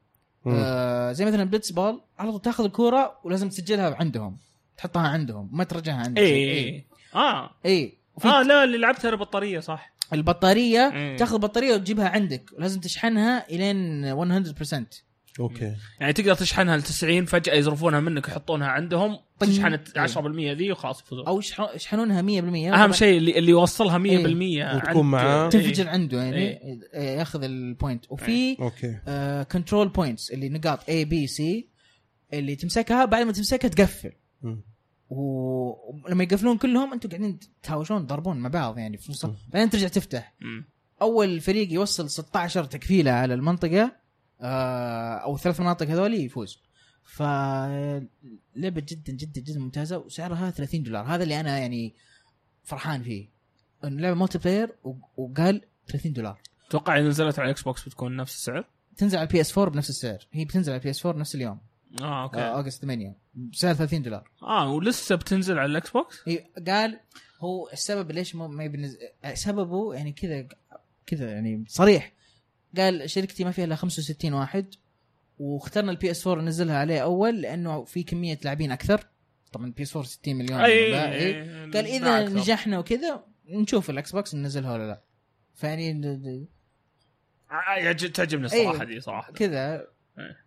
آه 0.48 1.12
زي 1.12 1.26
مثلا 1.26 1.44
Blitzball 1.44 2.02
على 2.20 2.32
طول 2.32 2.42
تاخذ 2.42 2.64
الكورة 2.64 3.20
ولازم 3.24 3.50
تسجلها 3.50 3.96
عندهم 4.00 4.38
تحطها 4.78 5.08
عندهم 5.08 5.50
ما 5.52 5.64
ترجعها 5.64 5.96
عندك 5.96 6.22
اي 6.22 6.86
آه. 7.16 7.52
اي 7.66 7.98
آه 8.26 8.42
لا 8.42 8.64
اللي 8.64 8.78
لعبتها 8.78 9.12
بالبطاريه 9.12 9.60
صح. 9.60 9.96
البطارية 10.14 10.92
إيه. 10.94 11.18
تاخذ 11.18 11.34
البطارية 11.34 11.74
وتجيبها 11.74 12.10
عندك 12.10 12.50
ولازم 12.58 12.80
تشحنها 12.80 13.50
إلين 13.50 14.16
100% 14.54 14.86
أوكي. 15.40 15.76
يعني 16.00 16.14
تقدر 16.14 16.34
تشحنها 16.36 16.78
ل 16.78 16.82
90 16.82 17.26
فجأة 17.26 17.54
يصرفونها 17.54 18.00
منك 18.00 18.28
يحطونها 18.28 18.68
عندهم 18.68 19.18
تشحن 19.40 19.74
إيه. 19.74 20.08
10% 20.08 20.58
ذي 20.58 20.72
وخلاص 20.72 21.02
يفوزون. 21.02 21.26
أو 21.28 21.42
يشح- 21.42 21.76
يشحنونها 21.76 22.22
100% 22.22 22.74
أهم 22.74 22.92
شيء 22.92 23.18
اللي 23.18 23.38
اللي 23.40 23.52
يوصلها 23.52 23.98
100% 23.98 24.06
إيه. 24.06 24.76
وتكون 24.76 25.06
معاه. 25.12 25.50
تنفجر 25.50 25.88
عنده 25.90 26.24
يعني 26.24 26.38
إيه. 26.38 26.80
إيه، 26.94 27.18
ياخذ 27.18 27.44
ال 27.44 27.54
point 27.54 28.06
وفي 28.12 28.58
أوكي. 28.60 29.46
control 29.52 29.90
points 29.90 30.32
اللي 30.32 30.50
نقاط 30.50 30.80
A 30.84 31.06
B 31.06 31.30
C 31.38 31.44
اللي 32.34 32.56
تمسكها 32.56 33.06
بعد 33.06 33.26
ما 33.26 33.32
تمسكها 33.32 33.68
تقفل. 33.68 34.12
ولما 35.10 36.24
يقفلون 36.24 36.58
كلهم 36.58 36.94
أنتم 36.94 37.10
قاعدين 37.10 37.40
تهاوشون 37.64 38.08
تضربون 38.08 38.38
مع 38.38 38.50
بعض 38.50 38.78
يعني 38.78 38.98
في 38.98 39.12
نص 39.12 39.26
بعدين 39.26 39.70
ترجع 39.70 39.88
تفتح. 39.88 40.34
مم. 40.42 40.66
أول 41.02 41.40
فريق 41.40 41.74
يوصل 41.74 42.10
16 42.10 42.64
تكفيلة 42.64 43.12
على 43.12 43.34
المنطقة 43.34 43.84
آه، 43.84 44.05
أو 44.42 45.38
ثلاث 45.38 45.60
مناطق 45.60 45.88
هذول 45.88 46.14
يفوز. 46.14 46.60
فلعبة 47.04 48.10
جدا 48.64 49.14
جدا 49.14 49.42
جدا 49.42 49.60
ممتازة 49.60 49.98
وسعرها 49.98 50.52
30 50.52 50.84
دولار. 50.84 51.06
هذا 51.06 51.24
اللي 51.24 51.40
أنا 51.40 51.58
يعني 51.58 51.96
فرحان 52.64 53.04
فيه. 53.04 53.30
انه 53.84 54.02
لعبة 54.02 54.16
multiplayer 54.16 54.76
وقال 55.18 55.62
30 55.88 56.14
دولار. 56.14 56.42
أتوقع 56.68 57.00
إذا 57.00 57.08
نزلت 57.08 57.40
على 57.40 57.46
ال 57.46 57.62
Xbox 57.62 57.86
بتكون 57.86 58.16
نفس 58.16 58.36
السعر؟ 58.36 58.66
تنزل 58.98 59.18
على 59.18 59.28
ال 59.28 59.42
PS 59.42 59.58
4 59.58 59.74
بنفس 59.74 59.90
السعر. 59.90 60.28
هي 60.32 60.46
بتنزل 60.46 60.72
على 60.72 60.80
ال 60.80 60.90
PS 60.90 61.06
4 61.06 61.20
نفس 61.20 61.36
اليوم. 61.36 61.60
آه 62.02 62.24
okay. 62.24 62.40
آه، 62.40 62.56
August 62.56 62.82
8 62.82 63.16
بسعر 63.36 63.74
30 63.74 64.02
دولار. 64.02 64.30
آه 64.42 64.70
ولسه 64.72 65.16
بتنزل 65.16 65.60
على 65.60 65.72
ال 65.72 65.90
Xbox 65.92 66.22
هي 66.28 66.46
قال 66.68 67.00
هو 67.40 67.70
السبب 67.74 68.12
ليش 68.12 68.36
ما 68.36 68.64
يبنز... 68.64 68.98
سببه 69.34 69.94
يعني 69.94 70.12
كذا 70.12 70.48
كذا 71.06 71.32
يعني 71.32 71.66
صريح. 71.68 72.12
قال 72.78 73.10
شركتي 73.10 73.44
ما 73.44 73.52
فيها 73.52 73.66
إلا 73.66 73.76
65 73.76 74.34
واحد 74.34 74.76
واخترنا 75.40 75.92
ال 75.92 76.12
PS 76.12 76.28
4 76.28 76.44
ننزلها 76.44 76.78
عليه 76.78 77.00
أول 77.04 77.42
لأنه 77.42 77.84
في 77.84 78.04
كمية 78.04 78.40
لاعبين 78.44 78.72
أكثر 78.72 79.08
طبعا 79.54 79.66
ال 79.66 79.84
PS 79.84 79.96
4 79.96 80.10
60 80.12 80.36
مليون 80.36 80.60
أي 80.60 80.92
باقي. 80.92 81.34
قال 81.72 81.86
إذا 81.86 82.24
أكثر. 82.24 82.38
نجحنا 82.38 82.80
وكذا 82.80 83.24
نشوف 83.50 83.90
ال 83.90 84.12
Xbox 84.12 84.36
ننزلها 84.36 84.74
ولا 84.74 84.88
لا 84.88 85.02
فيعني 85.54 85.94
تعجبني 88.14 88.54
إيه. 88.54 88.62
الصراحة 88.70 88.84
دي 88.86 89.00
صراحة 89.00 89.34
كذا 89.34 89.88
إيه. 90.20 90.46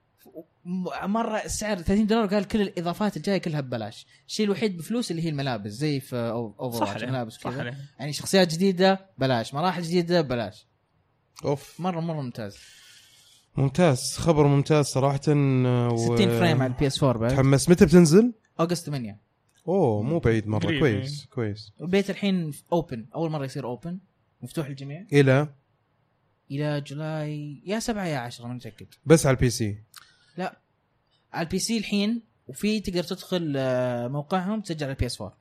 مرة 1.07 1.37
السعر 1.45 1.77
30 1.77 2.07
دولار 2.07 2.27
قال 2.27 2.45
كل 2.45 2.61
الإضافات 2.61 3.17
الجاية 3.17 3.39
كلها 3.39 3.61
ببلاش 3.61 4.07
الشيء 4.29 4.47
الوحيد 4.47 4.77
بفلوس 4.77 5.11
اللي 5.11 5.23
هي 5.25 5.29
الملابس 5.29 5.71
زي 5.71 6.01
في 6.01 6.17
Overwatch. 6.17 7.07
ملابس 7.07 7.39
كذا. 7.39 7.75
يعني 7.99 8.13
شخصيات 8.13 8.55
جديدة 8.55 9.07
بلاش 9.19 9.55
مراحل 9.55 9.83
جديدة 9.83 10.21
بلاش 10.21 10.67
أوف. 11.45 11.81
مره 11.81 12.01
مرة 12.01 12.23
ممتاز. 12.23 12.57
ممتاز. 13.57 14.17
خبر 14.17 14.47
ممتاز 14.47 14.85
صراحة 14.85 15.21
و... 15.29 15.97
60 15.97 16.17
frame 16.17 16.63
على 16.63 16.73
ال 16.73 16.87
PS 16.87 17.03
4 17.03 17.19
بعد. 17.21 17.31
تحمس. 17.31 17.69
متى 17.69 17.87
بتنزل؟ 17.87 18.33
August 18.61 18.87
8 18.87 19.19
أوه 19.69 20.03
مو 20.03 20.19
بعيد 20.19 20.47
مرة. 20.47 20.67
قريب، 20.67 20.81
كويس 20.81 21.27
كويس. 21.27 21.73
البيت 21.81 22.11
الحين 22.11 22.53
open 22.73 23.07
أول 23.15 23.31
مرة 23.31 23.45
يصير 23.45 23.65
open 23.65 23.99
مفتوح 24.43 24.69
للجميع. 24.69 25.07
إلى؟ 25.13 25.49
إلى 26.51 26.81
July 26.81 27.63
يا 27.67 27.79
7 27.79 28.07
يا 28.07 28.19
10 28.19 28.47
ما 28.47 28.55
متأكد. 28.55 28.87
بس 29.07 29.27
على 29.27 29.35
البي 29.37 29.51
سي 29.51 29.79
على 31.33 31.45
ال 31.47 31.59
PC 31.59 31.79
الحين 31.79 32.23
وفي 32.47 32.81
تقدر 32.81 33.03
تدخل 33.03 33.55
آه، 33.57 34.09
موقعهم 34.09 34.61
تسجل 34.61 34.85
على 34.85 34.93
ال 34.93 35.07
PS 35.07 35.21
4 35.21 35.39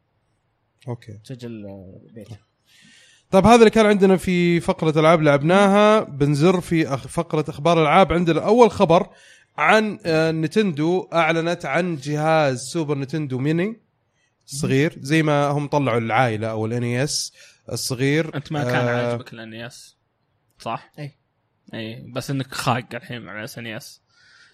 okay. 0.88 1.14
تسجل 1.24 1.66
آه، 1.66 2.00
البيت 2.10 2.28
طيب 3.32 3.46
هذا 3.46 3.56
اللي 3.56 3.70
كان 3.70 3.86
عندنا 3.86 4.18
في 4.18 4.60
فقرة 4.60 5.00
ألعاب 5.00 5.22
لعبناها. 5.22 6.00
بنزر 6.00 6.62
في 6.62 6.98
فقرة 6.98 7.46
أخبار 7.50 7.78
الألعاب. 7.78 8.14
عندنا 8.14 8.46
أول 8.46 8.72
خبر 8.72 9.10
عن 9.58 10.00
آه، 10.06 10.32
Nintendo 10.32 11.10
أعلنت 11.14 11.66
عن 11.66 11.96
جهاز 11.96 12.64
Super 12.68 12.98
Nintendo 12.98 13.38
Mini 13.38 13.82
صغير 14.46 14.96
زي 15.00 15.24
ما 15.24 15.48
هم 15.48 15.68
طلعوا 15.68 15.98
العائلة 16.00 16.48
أو 16.48 16.66
ال 16.66 16.84
NES 16.84 17.34
الصغير. 17.72 18.36
أنت 18.36 18.52
ما 18.52 18.64
كان 18.64 18.88
آه، 18.88 19.10
عاجبك 19.12 19.34
ال 19.34 19.50
NES 19.50 19.98
صح؟ 20.60 20.92
إي. 21.00 21.18
إي 21.74 22.12
بس 22.16 22.30
إنك 22.32 22.54
خاق 22.54 22.86
الحين 22.94 23.30
على 23.30 23.48
NES 23.58 24.02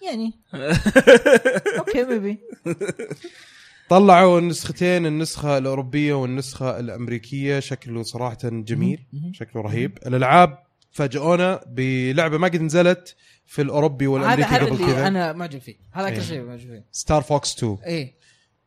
يعني. 0.02 0.32
okay 1.78 2.04
baby 2.04 2.38
طلعوا 3.88 4.38
النسختين 4.38 5.06
النسخة 5.06 5.58
الأوروبية 5.58 6.14
والنسخة 6.14 6.78
الأمريكية. 6.80 7.60
شكله 7.60 8.02
صراحة 8.02 8.38
جميل. 8.44 9.06
شكله 9.32 9.62
رهيب. 9.62 9.98
الألعاب 10.06 10.58
فاجئونا 10.90 11.60
بلعبة 11.66 12.38
ما 12.38 12.48
قد 12.48 12.62
نزلت 12.62 13.16
في 13.46 13.62
والأمريكي 14.06 14.42
هذا 14.48 14.64
قبل 14.64 14.72
اللي 14.72 14.86
كذا. 14.86 15.06
أنا 15.06 15.32
معجب 15.32 15.58
فيه. 15.60 15.76
هذا 15.92 16.06
إيه. 16.06 16.12
أكثر 16.12 16.22
شيء 16.26 16.42
معجب 16.42 16.60
فيه. 16.68 16.84
Star 16.92 17.22
Fox 17.22 17.56
2 17.56 17.78
إيه. 17.86 18.14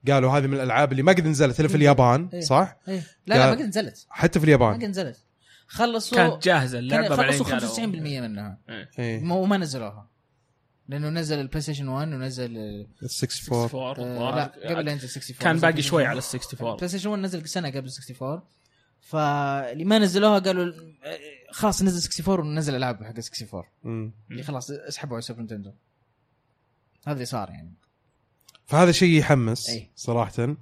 قالوا 0.07 0.31
هذه 0.31 0.47
من 0.47 0.53
الألعاب 0.53 0.91
اللي 0.91 1.03
ما 1.03 1.11
قد 1.11 1.27
نزلت 1.27 1.59
الا 1.59 1.67
في 1.67 1.75
اليابان 1.75 2.29
إيه. 2.33 2.39
صح؟ 2.39 2.77
إيه. 2.87 3.03
لا 3.27 3.35
لا 3.35 3.45
ما 3.45 3.51
قد 3.51 3.61
نزلت. 3.61 4.05
حتى 4.09 4.39
في 4.39 4.45
ما 4.45 4.47
اليابان 4.55 4.73
قد 4.73 4.83
نزلت. 4.83 5.17
خلصوا 5.67 6.17
كانت 6.17 6.43
جاهزة 6.43 6.77
كان 6.77 6.83
اللعبة 6.83 7.15
بعدين 7.15 7.31
خلصوا 7.31 7.45
قالوا 7.45 7.69
95% 7.69 8.21
منها. 8.21 8.57
إيه. 8.99 9.19
ما- 9.23 9.35
وما 9.35 9.57
نزلوها. 9.57 10.07
لأنه 10.89 11.09
نزل 11.09 11.39
ال 11.39 11.61
PlayStation 11.61 11.87
1 11.87 12.07
ونزل 12.07 12.57
ال- 12.57 12.87
64 13.03 13.59
64 13.63 14.05
آه 14.07 14.35
لا 14.35 14.43
قبل 14.73 14.85
لا 14.85 14.91
ينزل 14.91 15.07
64 15.07 15.37
كان 15.39 15.57
باقي 15.59 15.81
شوي 15.81 16.03
64. 16.03 16.09
على 16.09 16.17
ال 16.19 16.23
64 16.23 16.71
ال 16.71 16.89
PlayStation 16.89 17.09
1 17.09 17.21
نزل 17.21 17.47
سنه 17.49 17.69
قبل 17.69 17.89
64 17.89 18.41
فاللي 19.01 19.85
ما 19.85 19.99
نزلوها 19.99 20.39
قالوا 20.39 20.65
آه، 21.03 21.19
خلاص 21.51 21.83
نزل 21.83 21.97
64 22.09 22.47
ونزل 22.47 22.75
ألعاب 22.75 22.95
حق 23.03 23.09
64 23.09 23.63
مم. 23.83 24.11
اللي 24.31 24.43
خلاص 24.43 24.71
اسحبوا 24.71 25.15
على 25.15 25.21
Super 25.21 25.39
Nintendo 25.39 25.71
هذا 27.05 27.13
اللي 27.13 27.25
صار 27.25 27.49
يعني. 27.49 27.73
فهذا 28.65 28.91
شيء 28.91 29.19
يحمس 29.19 29.69
أي. 29.69 29.89
صراحة 29.95 30.55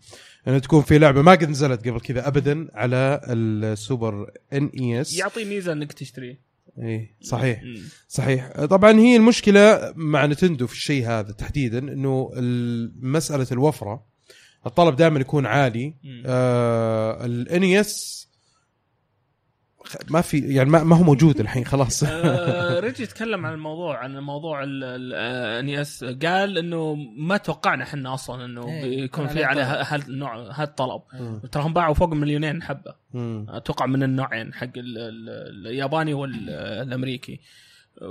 إنه 0.48 0.60
تكون 0.60 0.82
في 0.82 0.98
لعبة 1.00 1.22
ما 1.22 1.32
قد 1.32 1.50
نزلت 1.50 1.88
قبل 1.88 2.00
كذا 2.02 2.28
ابدا 2.28 2.68
على 2.74 3.22
ال 3.30 3.47
Super 3.47 4.32
NES 4.54 5.14
يعطي 5.14 5.46
ميزة 5.46 5.72
إنك 5.74 5.94
تشتريه. 5.94 6.40
اي 6.84 7.16
صحيح 7.22 7.64
مم. 7.64 7.78
صحيح 8.08 8.66
طبعا 8.66 8.92
هي 9.00 9.16
المشكلة 9.16 9.94
مع 9.96 10.26
Nintendo 10.26 10.68
في 10.68 10.74
الشيء 10.74 11.08
هذا 11.08 11.32
تحديدا 11.32 11.80
إنه 11.80 12.32
مساله 13.02 13.48
الوفرة 13.52 14.06
الطلب 14.66 14.96
دائما 14.96 15.20
يكون 15.20 15.46
عالي. 15.46 15.94
آه 16.26 17.26
ال 17.26 17.51
NES 17.51 18.25
ما 20.10 20.22
في 20.22 20.40
يعني 20.40 20.70
ما, 20.70 20.84
ما 20.84 20.96
هو 20.96 21.04
موجود 21.04 21.40
الحين 21.40 21.66
خلاص 21.66 22.04
آه، 22.04 22.80
Reggie 22.80 23.04
يتكلم 23.04 23.46
عن 23.46 23.54
الموضوع 23.54 23.98
عن 23.98 24.18
موضوع 24.18 24.64
ال 24.64 24.99
NES 24.99 26.04
قال 26.04 26.58
إنه 26.58 26.96
ما 27.18 27.38
توقعنا 27.38 27.84
إحنا 27.84 28.14
أصلا 28.14 28.46
إنه 28.46 28.68
إيه، 28.68 29.02
بيكون 29.02 29.28
في 29.28 29.34
طلب. 29.46 29.58
هالنوع 29.60 30.48
هالطلب 30.52 31.02
مم. 31.14 31.40
ترى 31.52 31.64
هم 31.64 31.74
باعوا 31.74 31.94
فوق 31.94 32.14
مليونين 32.14 32.64
حبة. 32.64 32.96
أتوقع 33.50 33.86
من 33.86 34.04
النوعين 34.04 34.54
حق 34.54 34.64
ال- 34.78 34.98
ال- 34.98 35.68
الياباني 35.68 36.14
والامريكي 36.14 37.40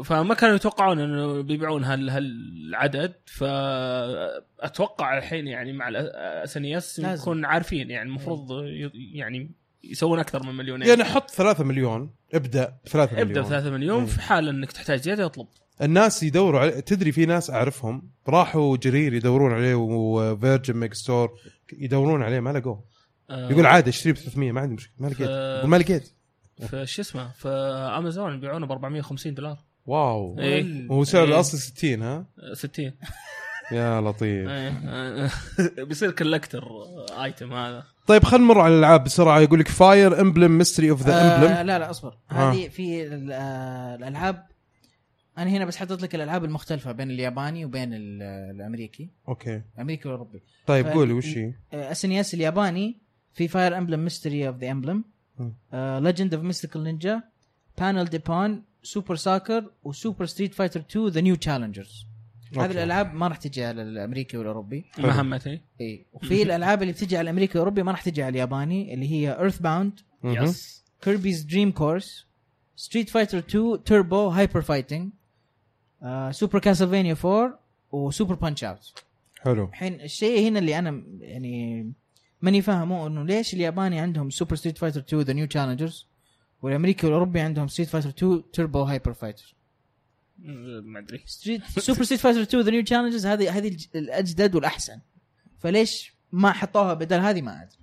فما 0.04 0.34
كانوا 0.34 0.54
يتوقعون 0.56 0.98
إنه 1.00 1.40
بيبيعون 1.42 1.84
هال 1.84 2.10
هالعدد 2.10 3.12
فأتوقع 3.26 5.18
الحين 5.18 5.46
يعني 5.46 5.72
مع 5.72 5.88
ال 5.88 6.56
SNES 6.56 7.00
لازم. 7.00 7.22
يكون 7.22 7.44
عارفين 7.44 7.90
يعني 7.90 8.08
المفروض 8.08 8.64
يعني 8.94 9.50
يسوون 9.90 10.18
أكثر 10.18 10.42
من 10.46 10.54
مليونين. 10.54 10.88
يعني 10.88 11.04
حط 11.04 11.30
3 11.30 11.64
مليون. 11.64 12.10
ابدأ 12.34 12.76
3 12.86 13.12
مليون 13.12 13.28
ابدأ 13.28 13.40
ب 13.42 13.44
3 13.44 13.70
مليون. 13.70 14.06
في 14.06 14.20
حال 14.22 14.48
إنك 14.48 14.72
تحتاج 14.72 15.00
زيادة 15.00 15.26
اطلب 15.26 15.46
الناس 15.82 16.22
يدوروا 16.22 16.60
عليه 16.60 16.80
تدري 16.80 17.12
في 17.12 17.26
ناس 17.26 17.50
أعرفهم 17.50 18.10
راحوا 18.28 18.76
جرير 18.76 19.14
يدورون 19.14 19.52
عليه 19.52 19.74
و 19.74 20.76
Virgin 20.76 20.94
Megastore 20.94 21.38
يدورون 21.72 22.22
عليه 22.22 22.40
ما 22.40 22.50
لقوه. 22.50 22.84
آه، 23.30 23.50
يقول 23.50 23.66
عادي 23.66 23.90
اشتريه 23.90 24.12
ب 24.12 24.16
300 24.16 24.52
ما 24.52 24.60
عندي 24.60 24.74
مشكلة. 24.74 24.94
ما 24.98 25.06
لقيت. 25.08 25.28
ف- 25.28 25.64
ما 25.66 25.76
لقيت. 25.76 26.10
في 26.68 26.86
شو 26.86 27.02
اسمه؟ 27.02 27.28
في 27.32 27.48
امازون 27.98 28.34
يبيعونه 28.34 28.66
ب 28.66 28.70
450 28.72 29.34
دولار. 29.34 29.58
wow. 29.86 30.36
هو 30.90 31.04
سعر 31.04 31.22
إيه. 31.24 31.28
الأصلي 31.34 31.60
60 31.60 32.02
ها؟ 32.02 32.26
60 32.52 32.92
يا 33.72 34.00
لطيف. 34.00 34.48
إيه. 34.48 34.68
آه، 34.86 35.30
بيصير 35.88 36.10
collector 36.10 36.64
item 37.24 37.52
هذا. 37.52 37.84
طيب 38.06 38.24
خلينا 38.24 38.44
نمر 38.44 38.60
على 38.60 38.74
الألعاب 38.74 39.04
بسرعة. 39.04 39.40
يقول 39.40 39.60
لك 39.60 39.68
Fire 39.68 40.20
Emblem 40.20 40.58
Mystery 40.58 40.90
of 40.90 41.02
the 41.02 41.34
Emblem 41.36 41.66
لا 41.66 41.78
لا 41.78 41.90
أصبر. 41.90 42.18
آه. 42.30 42.34
هذه 42.52 42.68
في 42.68 43.06
ال- 43.06 43.32
آه 43.32 43.94
الألعاب. 43.94 44.46
أنا 45.38 45.50
هنا 45.50 45.64
بس 45.64 45.76
حطيت 45.76 46.02
لك 46.02 46.14
الألعاب 46.14 46.44
المختلفة 46.44 46.92
بين 46.92 47.10
الياباني 47.10 47.64
وبين 47.64 47.94
ال- 47.94 48.22
الأمريكي. 48.56 49.10
okay. 49.28 49.62
الامريكي 49.74 50.08
والأوروبي. 50.08 50.42
طيب 50.66 50.86
قولي 50.86 51.12
وش 51.12 51.26
هي؟ 51.38 51.52
SNES 51.72 52.34
الياباني 52.34 52.98
في 53.34 53.48
Fire 53.48 53.78
Emblem 53.78 54.00
Mystery 54.04 54.48
of 54.48 54.56
the 54.56 54.70
Emblem. 54.70 55.04
Legend 55.74 56.34
of 56.34 56.42
Mystical 56.44 56.84
Ninja 56.84 57.22
Panel 57.78 58.04
de 58.04 58.27
Pon 58.27 58.62
Super 58.82 59.16
Soccer 59.16 59.70
و 59.82 59.89
Super 59.89 60.26
Street 60.26 60.54
Fighter 60.54 60.80
2 60.80 61.08
The 61.08 61.20
New 61.20 61.34
Challengers 61.34 62.06
هذه 62.52 62.62
okay. 62.62 62.72
الألعاب 62.72 63.14
ما 63.14 63.28
راح 63.28 63.36
تجي 63.36 63.64
على 63.64 63.82
الأمريكي 63.82 64.36
والاوروبي 64.36 64.84
مهمتي 64.98 65.60
إي. 65.80 66.06
وفي 66.12 66.42
الألعاب 66.42 66.82
اللي 66.82 66.92
بتجي 66.92 67.16
على 67.16 67.24
الأمريكي 67.24 67.52
والأوروبي 67.58 67.82
ما 67.82 67.90
راح 67.90 68.02
تجي 68.02 68.22
على 68.22 68.30
الياباني 68.32 68.94
اللي 68.94 69.10
هي 69.10 69.38
EarthBound. 69.38 70.00
yes. 70.24 70.84
Kirby's 71.02 71.42
Dream 71.42 71.70
Course 71.70 72.26
Street 72.76 73.10
Fighter 73.10 73.38
2 73.38 73.84
Turbo 73.84 74.28
Hyper 74.28 74.60
Fighting 74.60 75.12
Super 76.30 76.58
Castlevania 76.58 77.16
4 77.24 77.58
و 77.92 78.34
Super 78.34 78.64
Punch-Out 78.64 79.04
حلو. 79.40 79.64
الحين 79.64 80.00
الشيء 80.00 80.48
هنا 80.48 80.58
اللي 80.58 80.78
أنا 80.78 81.02
يعني 81.20 81.92
ماني 82.42 82.62
فاهمه 82.62 83.06
إنه 83.06 83.24
ليش 83.24 83.54
الياباني 83.54 84.00
عندهم 84.00 84.30
Super 84.30 84.56
Street 84.56 84.78
Fighter 84.78 85.00
2 85.00 85.22
The 85.22 85.32
New 85.32 85.46
Challengers 85.46 86.06
والأمريكي 86.62 87.06
والأوروبي 87.06 87.40
عندهم 87.40 87.68
Street 87.68 87.88
Fighter 87.88 88.08
2 88.08 88.42
Turbo 88.52 88.82
Hyper 88.82 89.12
Fighter 89.12 89.53
ما 90.38 90.98
أدري. 90.98 91.22
ستريت 91.26 91.62
سوبر 91.78 92.02
ستريت 92.02 92.20
فايتر 92.20 92.42
2 92.42 92.64
ذا 92.64 92.70
نيو 92.70 92.82
تشالنجرز 92.82 93.26
هذه 93.26 93.58
هذه 93.58 93.76
الأجدد 93.94 94.54
والأحسن. 94.54 95.00
فليش 95.58 96.14
ما 96.32 96.52
حطوها 96.52 96.94
بدل 96.94 97.18
هذه 97.18 97.42
ما 97.42 97.62
أدري. 97.62 97.78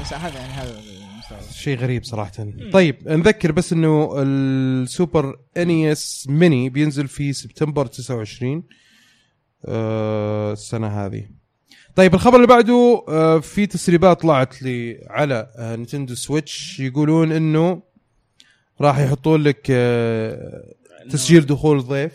بس 0.00 0.12
هذا 0.12 0.38
يعني 0.38 0.52
هذا 0.52 0.82
شيء 1.52 1.78
غريب 1.78 2.04
صراحة. 2.04 2.32
طيب 2.72 3.08
نذكر 3.08 3.52
بس 3.52 3.72
إنه 3.72 4.22
ال 4.22 4.42
Super 4.42 5.40
NES 5.56 6.26
Mini 6.30 6.68
بينزل 6.68 7.08
في 7.08 7.32
سبتمبر 7.32 7.86
29 7.86 8.62
آه 9.64 10.52
السنة 10.52 10.86
هذه. 10.86 11.28
طيب 11.96 12.14
الخبر 12.14 12.36
اللي 12.36 12.46
بعده 12.46 13.04
آه 13.08 13.38
في 13.38 13.66
تسريبات 13.66 14.20
طلعت 14.20 14.62
لي 14.62 15.06
على 15.10 15.52
آه 15.58 15.76
Nintendo 15.76 16.14
Switch 16.14 16.80
يقولون 16.80 17.32
إنه 17.32 17.82
راح 18.80 18.98
يحطون 18.98 19.42
لك 19.42 19.66
آه 19.70 20.74
تسجيل 21.10 21.46
دخول 21.46 21.82
ضيف. 21.82 22.12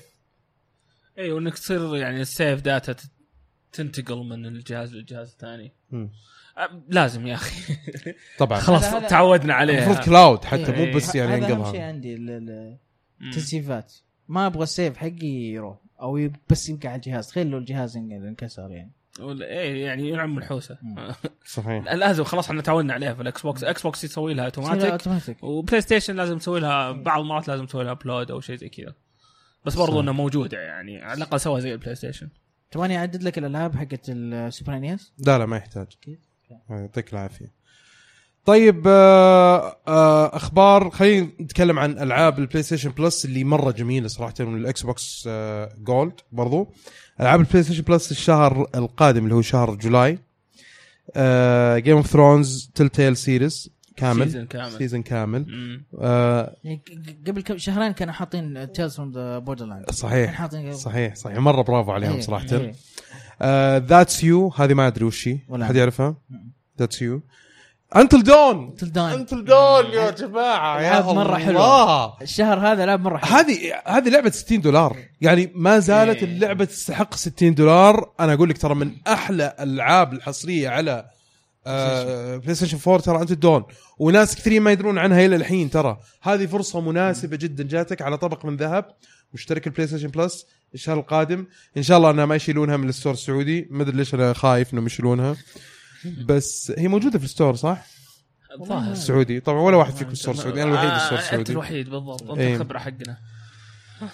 اي 1.18 1.32
وإنك 1.32 1.54
تصير 1.54 1.96
يعني 1.96 2.22
ال 2.22 2.30
save 2.30 2.62
data 2.62 2.96
تنتقل 3.74 4.18
من 4.18 4.46
الجهاز 4.46 4.94
للجهاز 4.94 5.32
الثاني. 5.32 5.72
لازم 6.88 7.28
يا 7.28 7.34
أخي. 7.34 7.76
طبعا. 8.38 8.60
خلاص 8.60 8.92
تعودنا 9.10 9.64
المفروض 9.64 9.98
عليها 9.98 10.06
cloud 10.06 10.44
حتى 10.44 10.74
إيه. 10.74 10.86
مو 10.86 10.98
بس 10.98 11.16
يعني 11.16 11.46
هذا 11.46 11.54
أهم 11.54 11.72
شيء 11.72 11.82
عندي. 11.82 12.16
التسييفات 13.22 13.94
ما 14.28 14.46
أبغى 14.46 14.64
ال 14.64 14.70
save 14.70 14.98
حقي 14.98 15.28
يروح 15.28 15.78
أو 16.02 16.30
بس 16.50 16.70
يبقى 16.70 16.88
على 16.88 16.96
الجهاز. 16.96 17.28
تخيل 17.28 17.48
لو 17.48 17.58
الجهاز 17.58 17.98
انكسر 17.98 18.72
يعني. 18.72 18.92
ولا 19.20 19.46
إيه 19.46 19.86
يعني 19.86 20.10
ينعم 20.10 20.38
الحوسه. 20.38 20.78
صحيح. 21.46 21.94
لازم 21.94 22.24
خلاص 22.24 22.50
إحنا 22.50 22.62
تعودنا 22.62 22.94
عليها 22.94 23.14
في 23.14 23.22
الإكس 23.22 23.42
بوكس. 23.42 23.64
إكس 23.64 23.82
بوكس 23.82 24.04
يسوي 24.04 24.34
لها 24.34 24.46
automatic 24.46 24.92
automatic 24.92 25.44
وبلاي 25.44 25.82
ستيشن 25.82 26.16
لازم 26.16 26.38
تسوي 26.38 26.60
لها 26.60 26.92
بعض 26.92 27.22
المرات 27.22 27.48
لازم 27.48 27.66
تسوي 27.66 27.84
لها 27.84 27.92
upload 27.92 28.32
أو 28.32 28.42
شيء 28.42 28.56
زي 28.56 28.70
كذا. 28.70 28.94
بس 29.66 29.76
برضو. 29.76 30.00
انها 30.00 30.14
موجودة 30.14 30.60
يعني 30.60 31.02
على 31.02 31.18
الأقل 31.18 31.40
سوى 31.40 31.62
زي 31.62 31.74
البلاي 31.74 31.96
ستيشن. 31.96 32.30
تبغاني 32.72 32.98
أعدد 32.98 33.24
لك 33.24 33.38
الألعاب 33.38 33.76
حقت 33.76 34.10
ال 34.10 34.21
Super 34.21 34.78
NES 34.78 35.14
لا 35.18 35.38
لا 35.38 35.46
ما 35.46 35.58
يحتاج. 35.58 35.88
يعطيك 36.70 37.14
العافية. 37.14 37.65
طيب 38.46 38.84
آه 38.88 39.78
آه 39.88 40.36
أخبار 40.36 40.90
خلينا 40.90 41.28
نتكلم 41.42 41.80
عن 41.80 41.92
ألعاب 41.92 42.40
البلاي 42.40 42.64
ستيشن 42.64 42.90
Plus 42.90 43.26
اللي 43.26 43.44
مرة 43.44 43.72
جميلة 43.72 44.08
صراحة 44.08 44.34
من 44.40 44.58
الاكس 44.58 44.82
بوكس 44.82 45.24
آه 45.28 45.74
Gold 45.78 46.14
برضو. 46.32 46.74
ألعاب 47.22 47.40
البلاي 47.40 47.64
ستيشن 47.64 47.84
Plus 47.84 48.12
الشهر 48.12 48.68
القادم 48.76 49.24
اللي 49.24 49.36
هو 49.36 49.42
شهر 49.42 49.76
July 49.76 50.20
Game 51.78 51.98
of 51.98 52.08
Thrones 52.08 52.72
Telltale 52.76 53.18
series 53.18 53.70
كامل. 53.96 54.26
season 54.26 54.46
كامل. 54.46 54.72
season 54.72 55.02
كامل. 55.02 55.46
آه 56.02 56.56
يعني 56.64 56.82
قبل 57.28 57.42
كم 57.42 57.58
شهرين 57.58 57.92
كانوا 57.92 58.14
حاطين 58.14 58.72
Tales 58.72 58.96
from 58.96 59.12
the 59.12 59.40
Border 59.40 59.66
Land 59.66 59.92
صحيح 59.92 60.34
حاطين 60.34 60.74
صحيح 60.74 61.16
صحيح. 61.16 61.38
مرة 61.38 61.62
برافو 61.62 61.92
عليهم 61.92 62.14
إيه، 62.14 62.22
صراحة. 62.22 62.46
إيه. 62.52 63.78
That's 63.78 64.24
You 64.24 64.54
هذه 64.58 64.74
ما 64.74 64.88
أدري 64.88 65.06
وش 65.06 65.28
هي. 65.28 65.40
ولا. 65.50 65.66
حد 65.66 65.76
يعرفها. 65.76 66.16
That's 66.80 67.02
You 67.02 67.22
Until 67.96 68.24
Dawn 68.24 68.76
Until 68.78 68.94
Dawn. 68.96 68.98
Until 68.98 69.46
Dawn 69.46 69.86
يا 69.94 70.12
جماعة 70.12 70.82
يا 70.82 71.00
ألعاب 71.00 71.16
مرة 71.16 71.38
حلوة. 71.38 71.84
الله. 71.84 72.14
الشهر 72.22 72.60
هذا 72.60 72.86
لعب 72.86 73.02
مرة 73.02 73.18
حلو. 73.18 73.38
هذه 73.38 73.82
هذه 73.86 74.10
لعبة 74.10 74.30
60 74.30 74.62
دولار. 74.62 74.98
يعني 75.22 75.52
ما 75.56 75.80
زالت 75.80 76.18
إيه. 76.18 76.24
اللعبة 76.24 76.66
تستحق 76.66 77.16
60 77.16 77.56
دولار. 77.56 78.12
أنا 78.20 78.34
أقول 78.34 78.50
لك 78.50 78.58
ترى 78.58 78.76
من 78.76 78.92
أحلى 79.08 79.56
الألعاب 79.60 80.14
الحصرية 80.14 80.70
على 80.70 81.06
آه 81.68 82.38
بلاي 82.38 82.56
ستيشن 82.56 82.78
4 82.88 83.02
ترى 83.02 83.22
Until 83.22 83.34
Dawn 83.34 83.64
وناس 83.98 84.36
كثيرين 84.36 84.62
ما 84.62 84.72
يدرون 84.72 84.98
عنها 84.98 85.26
إلى 85.26 85.36
الحين 85.36 85.70
ترى. 85.70 85.98
هذه 86.22 86.46
فرصة 86.46 86.82
مناسبة 86.82 87.38
جدا 87.38 87.64
جاتك 87.64 88.02
على 88.02 88.18
طبق 88.18 88.46
من 88.46 88.58
ذهب. 88.58 88.86
مشترك 89.34 89.68
البلاي 89.68 89.88
ستيشن 89.88 90.08
Plus 90.08 90.46
الشهر 90.74 91.00
القادم. 91.00 91.46
إن 91.78 91.84
شاء 91.84 91.98
الله 91.98 92.12
انها 92.12 92.26
ما 92.26 92.36
يشيلونها 92.36 92.78
من 92.78 92.90
ال 92.90 92.94
store 92.94 93.14
السعودي. 93.14 93.68
ما 93.72 93.84
أدري 93.84 93.98
ليش 93.98 94.14
أنا 94.14 94.34
خايف 94.34 94.74
إنهم 94.74 94.86
يشيلونها. 94.86 95.36
بس 96.26 96.74
هي 96.78 96.88
موجودة 96.88 97.20
في 97.20 97.26
ال 97.26 97.31
store 97.31 97.56
صح؟ 97.56 97.86
الظاهر 98.62 98.92
السعودي 98.92 99.40
طبعا 99.40 99.62
ولا 99.62 99.78
واحد 99.78 99.94
فيكم 99.94 100.14
store 100.14 100.36
سعودي 100.36 100.64
أنا 100.64 100.72
الوحيد 100.72 100.90
ال 100.90 100.94
store 100.94 101.18
آه، 101.18 101.22
انت 101.22 101.26
السعودي 101.28 101.52
الوحيد 101.52 101.90
بالضبط. 101.90 102.24
أنت 102.30 102.40
إيه. 102.40 102.56
الخبرة 102.56 102.80
حقنا. 102.80 103.18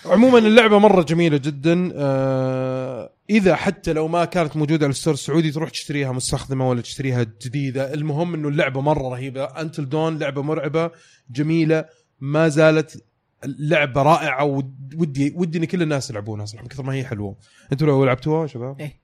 عموما 0.06 0.38
اللعبة 0.38 0.80
مرة 0.80 1.04
جميلة 1.04 1.38
جدا. 1.38 1.92
آه 1.96 3.10
إذا 3.30 3.56
حتى 3.56 3.94
لو 3.94 4.08
ما 4.08 4.26
كانت 4.26 4.58
موجودة 4.58 4.86
على 4.86 4.92
ال 4.92 4.95
store 4.95 5.14
السعودي 5.14 5.52
تروح 5.52 5.70
تشتريها 5.70 6.12
مستخدمة 6.12 6.70
ولا 6.70 6.82
تشتريها 6.82 7.24
جديدة. 7.46 7.94
المهم 7.94 8.34
إنه 8.34 8.48
اللعبة 8.48 8.82
مرة 8.82 9.10
رهيبة. 9.10 9.44
Until 9.44 9.90
Dawn 9.90 10.18
لعبة 10.20 10.42
مرعبة 10.42 10.92
جميلة. 11.30 11.86
ما 12.20 12.48
زالت 12.48 13.04
لعبة 13.46 14.02
رائعة 14.02 14.44
ود- 14.44 14.94
ودي 14.98 15.34
ودي 15.36 15.58
إن 15.58 15.66
كل 15.66 15.82
الناس 15.82 16.10
يلعبونها 16.10 16.46
صراحة 16.46 16.64
من 16.64 16.70
كثر 16.70 16.84
ما 16.84 16.94
هي 16.94 17.06
حلوة. 17.06 17.36
أنتوا 17.72 17.88
لو 17.88 18.06
لعبتوها 18.06 18.48
شباب؟ 18.48 18.80
إيه. 18.80 19.01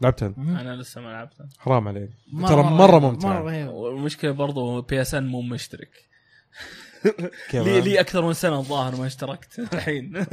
لعبتها. 0.00 0.34
أنا 0.38 0.76
لسه 0.76 1.00
ما 1.00 1.08
لعبتها. 1.08 1.48
حرام 1.58 1.88
عليك. 1.88 2.10
ترى 2.48 2.62
مره 2.62 2.98
رهيبه 3.24 3.70
والمشكلة 3.70 4.30
برضو 4.30 4.80
PSN 4.82 5.26
مو 5.26 5.42
مشترك؟ 5.42 5.90
لي, 7.54 7.80
لي 7.80 8.00
أكثر 8.00 8.26
من 8.26 8.32
سنة 8.32 8.58
الظاهر 8.58 8.96
ما 8.96 9.06
اشتركت 9.06 9.58
الحين. 9.72 10.24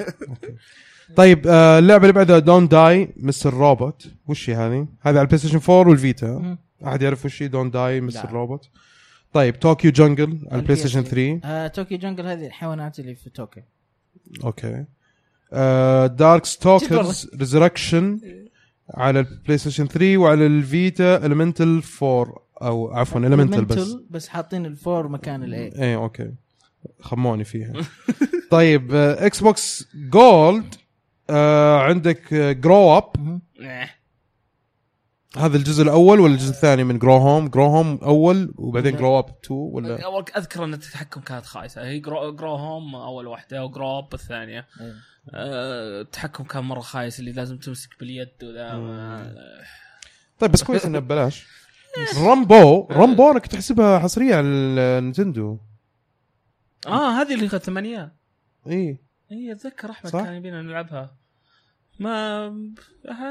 طيب 1.15 1.47
آه 1.47 1.79
اللعبة 1.79 2.03
اللي 2.03 2.13
بعدها 2.13 2.39
Don't 2.39 2.67
Die 2.67 3.13
Mr. 3.17 3.53
Robot 3.53 4.07
وش 4.27 4.49
هي 4.49 4.55
هذه؟ 4.55 4.87
هذه 5.01 5.13
على 5.15 5.21
البلاي 5.21 5.37
ستيشن 5.37 5.59
4 5.73 5.89
والفيتا. 5.89 6.57
أحد 6.87 7.01
يعرف 7.01 7.25
وش 7.25 7.43
هي؟ 7.43 7.47
Don't 7.47 7.71
Die 7.71 8.01
Mr. 8.01 8.31
Robot 8.31 8.69
طيب 9.33 9.55
Tokyo 9.55 9.91
Jungle 9.91 10.39
على 10.51 10.59
البلاي 10.59 10.75
ستيشن 10.75 11.03
3 11.03 11.39
آه، 11.43 11.67
Tokyo 11.67 11.97
Jungle 11.97 12.27
هذه 12.27 12.45
الحيوانات 12.45 12.99
اللي 12.99 13.15
في 13.15 13.29
طوكيو 13.29 13.63
أوكي. 14.43 14.85
Darkstalkers 16.07 17.29
Resurrection 17.35 18.19
على 18.93 19.19
البلاي 19.19 19.57
ستيشن 19.57 19.87
3 19.87 20.17
وعلى 20.17 20.45
الفيتا 20.45 21.25
Elemental 21.25 21.83
4 22.01 22.45
أو 22.61 22.93
عفوا 22.93 23.19
Elemental 23.19 23.65
بس 23.65 23.93
Elemental، 23.93 23.97
بس. 24.09 24.27
حاطين 24.27 24.65
ال 24.65 24.74
four 24.74 25.07
مكان 25.07 25.43
ال 25.43 25.58
A 25.58 25.73
إيه 25.81 25.95
أوكي. 25.95 26.31
خموني 26.99 27.43
فيها. 27.43 27.73
طيب 28.51 28.93
إكس 28.93 29.41
بوكس 29.43 29.87
Gold 29.95 30.75
عندك 31.89 32.33
Grow 32.33 32.97
Up 32.97 33.39
إيه. 33.59 33.95
هذا 35.37 35.57
الجزء 35.57 35.83
الأول 35.83 36.19
ولا 36.19 36.33
الجزء 36.33 36.49
الثاني 36.51 36.83
من 36.83 36.99
Grow 36.99 37.17
Home 37.17 37.47
Grow 37.47 37.65
Home 37.65 37.99
أول 38.03 38.53
وبعدين. 38.57 38.95
Grow 38.95 39.19
Up 39.19 39.25
2 39.45 39.59
ولا؟ 39.59 40.05
اول 40.05 40.25
أذكر 40.37 40.63
إن 40.63 40.73
التحكم 40.73 41.21
كانت 41.21 41.45
خايسة. 41.45 41.83
هي 41.83 41.99
Grow, 41.99 42.35
Grow 42.35 42.55
Home 42.55 42.95
أول 42.95 43.27
واحدة 43.27 43.65
و 43.65 43.72
Grow 43.72 43.99
Up 43.99 44.13
الثانية. 44.13 44.67
إيه. 44.81 44.93
أه 45.33 46.01
التحكم 46.01 46.43
كان 46.43 46.63
مرة 46.63 46.79
خايس 46.79 47.19
اللي 47.19 47.31
لازم 47.31 47.57
تمسك 47.57 47.99
باليد 47.99 48.29
وذا 48.43 48.71
طيب 50.39 50.51
بس 50.51 50.63
كويس 50.63 50.85
إنه 50.85 50.99
ببلاش. 50.99 51.47
Runbow 52.17 52.87
Runbow 52.91 53.31
أنا 53.31 53.39
كنت 53.39 53.53
أحسبها 53.55 53.99
حصرية 53.99 54.35
على 54.35 54.45
النينتندو 54.47 55.57
آه 56.87 57.21
هذه 57.21 57.33
اللي 57.33 57.49
ثمانية. 57.49 58.13
إي. 58.67 58.97
إي 59.31 59.51
أتذكر 59.51 59.89
أحمد 59.91 60.11
صح؟ 60.11 60.23
كان 60.23 60.33
يبينا 60.33 60.61
نلعبها. 60.61 61.15
ما 61.99 62.73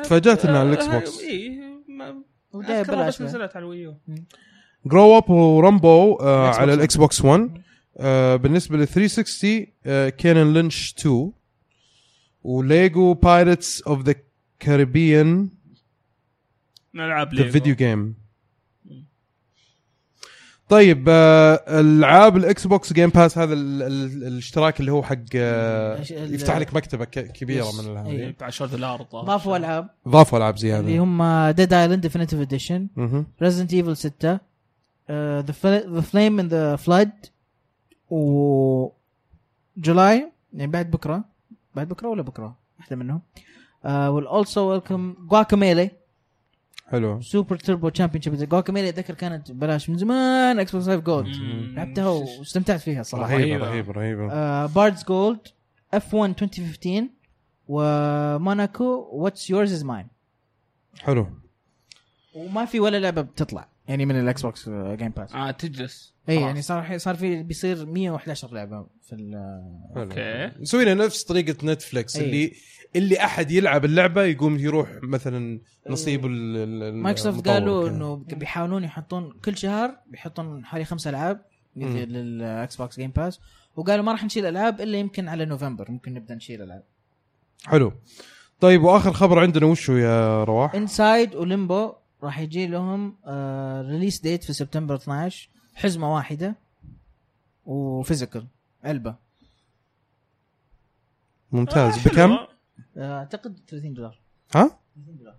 تفاجأت 0.03 0.45
إنها 0.45 0.59
على 0.61 0.69
الإكس 0.69 0.87
بوكس. 0.87 1.21
إي 1.21 1.61
ما 1.89 2.23
بس. 3.09 3.23
نزلت 3.23 3.57
على 3.57 3.63
ال 3.63 3.69
Wii 3.69 3.86
U. 3.86 3.97
Grow 4.87 5.19
Up 5.19 5.31
و 5.31 5.43
Runbow 5.43 6.15
آه 6.15 6.49
على. 6.55 6.75
الإكس 6.75 6.97
بوكس 6.97 7.25
1 7.25 7.63
آه 7.97 8.37
بالنسبة 8.37 8.77
لل 8.77 8.87
360 8.89 9.67
آه 9.87 10.09
Kane 10.09 10.34
and 10.34 10.53
Lynch 10.55 10.95
2 10.99 11.33
و 12.45 12.59
Lego 12.59 13.15
Pirates 13.15 13.83
of 13.83 14.03
the 14.03 14.15
Caribbean 14.61 15.49
نلعب 16.95 17.35
the 17.35 17.41
Lego 17.41 17.53
video 17.53 17.75
game 17.75 18.15
طيب 20.69 21.05
آه 21.09 21.81
ألعاب 21.81 22.37
الاكس 22.37 22.67
بوكس 22.67 22.93
Game 22.93 23.09
Pass 23.11 23.39
هذا 23.39 23.55
ال 23.55 23.83
ال 23.83 24.27
الاشتراك 24.27 24.81
اللي 24.81 24.93
هو 24.93 25.03
حق 25.03 25.17
آه 25.37 26.01
يفتح 26.11 26.57
لك 26.57 26.75
مكتبة 26.75 27.05
ك- 27.05 27.33
كبيرة. 27.33 27.65
من 27.83 27.97
هذه 27.97 28.07
إيه. 28.11 28.19
إيه، 28.27 28.37
ب 28.41 28.43
10 28.45 28.67
دولار. 28.67 29.03
ضافوا 29.13 29.57
ألعاب. 29.57 29.89
ضافوا 30.09 30.39
ألعاب 30.39 30.55
اللي 30.55 30.61
زياده 30.69 30.99
هم 30.99 31.51
Dead 31.51 31.73
Island 31.73 32.01
Definitive 32.01 32.41
Edition. 32.41 32.89
Resident 33.43 33.75
Evil 33.75 33.97
6 33.97 34.41
The 35.11 35.53
Flame 36.01 36.41
in 36.41 36.49
the 36.49 36.77
Flood 36.77 37.13
و 38.11 38.89
July 39.77 40.33
يعني 40.53 40.71
بعد 40.73 40.91
بكرة. 40.91 41.25
بعد 41.75 41.89
بكرة 41.89 42.09
ولا 42.09 42.23
بكرة؟ 42.23 42.57
واحدة 42.79 42.97
منهم. 42.97 43.23
وال 43.85 44.29
also 44.29 44.57
welcome 44.57 45.17
Guacamelee 45.19 45.91
حلو. 46.89 47.21
Super 47.21 47.57
Turbo 47.57 47.89
Championship 47.89 48.35
Guacamelee 48.35 48.89
أتذكر 48.89 49.15
كانت 49.15 49.53
ببلاش 49.53 49.91
من 49.91 49.99
زمان. 49.99 50.59
إكس 50.59 50.73
بوكس 50.73 50.85
5 50.85 50.97
Gold. 50.97 51.27
لعبتها 51.77 52.09
واستمتعت 52.09 52.81
فيها 52.81 53.03
صراحة. 53.03 53.35
رهيبة 53.35 53.67
رهيبة. 53.67 53.93
رهيبة 53.93 53.93
رهيبة. 53.93 54.33
آه 54.33 54.67
Bard's 54.67 55.05
Gold 55.05 55.49
F1 55.95 56.43
2015 56.43 57.09
و 57.69 57.89
Monaco 57.89 59.09
What's 59.13 59.51
Yours 59.51 59.73
Is 59.73 59.85
Mine 59.85 60.07
حلو. 60.99 61.27
وما 62.35 62.65
في 62.65 62.81
ولا 62.81 62.97
لعبة 63.01 63.23
بتطلع. 63.23 63.69
يعني 63.89 64.07
من 64.07 64.21
الاكس 64.21 64.43
بوكس 64.43 64.69
Game 64.69 65.09
Pass 65.09 65.35
آه 65.35 65.51
تجلس 65.51 66.15
اي. 66.29 66.35
يعني 66.41 66.63
صار 66.63 66.99
صار 66.99 67.15
في 67.15 67.43
بيصير 67.43 67.87
111 67.87 68.53
لعبة 68.53 68.87
في 69.03 69.15
ال. 69.15 69.35
أوكي 69.97 70.61
مسوينا 70.63 70.95
نفس 70.95 71.25
طريقة 71.25 71.57
نتفلكس 71.67 72.17
أي. 72.17 72.25
اللي 72.25 72.53
اللي 72.97 73.25
أحد 73.25 73.51
يلعب 73.51 73.85
اللعبة 73.85 74.23
يقوم 74.25 74.59
يروح 74.59 74.89
مثلا 75.03 75.61
نصيب 75.91 76.27
ال- 76.27 76.57
ال- 76.83 76.95
مايكروسوفت 76.95 77.49
قالوا. 77.49 77.89
إنه 77.89 78.17
بيحاولون 78.17 78.85
يحطون 78.85 79.33
كل 79.45 79.57
شهر 79.57 79.97
بيحطون 80.07 80.65
حوالي 80.65 80.85
خمس 80.85 81.07
ألعاب. 81.07 81.41
للاكس 81.77 82.77
بوكس 82.77 82.97
Game 83.01 83.11
Pass 83.11 83.41
وقالوا 83.77 84.05
ما 84.05 84.13
راح 84.13 84.25
نشيل 84.25 84.47
ألعاب 84.47 84.81
إلا 84.81 84.99
يمكن 84.99 85.29
على 85.29 85.45
نوفمبر 85.45 85.91
ممكن 85.91 86.15
نبدأ 86.15 86.35
نشيل 86.35 86.63
ألعاب 86.63 86.83
حلو 87.65 87.93
طيب 88.61 88.83
وآخر 88.83 89.13
خبر 89.13 89.39
عندنا 89.39 89.67
وشو 89.67 89.93
يا 89.97 90.45
رواح؟ 90.45 90.75
Inside 90.75 91.35
و 91.35 91.45
Limbo 91.45 91.93
راح 92.25 92.39
يجي 92.39 92.67
لهم 92.67 93.17
آه 93.27 93.83
release 93.83 94.21
date 94.21 94.45
في 94.45 94.53
سبتمبر 94.53 94.95
12 94.95 95.49
حزمة 95.75 96.15
واحدة 96.15 96.55
و 97.65 97.74
physical 97.74 98.47
علبة. 98.85 99.17
ممتاز. 101.53 101.99
آه، 101.99 102.05
بكم؟ 102.11 102.47
آه، 102.97 103.19
أعتقد 103.19 103.59
30 103.69 103.95
دولار. 103.95 104.19
ها؟ 104.55 104.79
30 104.97 105.17
دولار. 105.19 105.37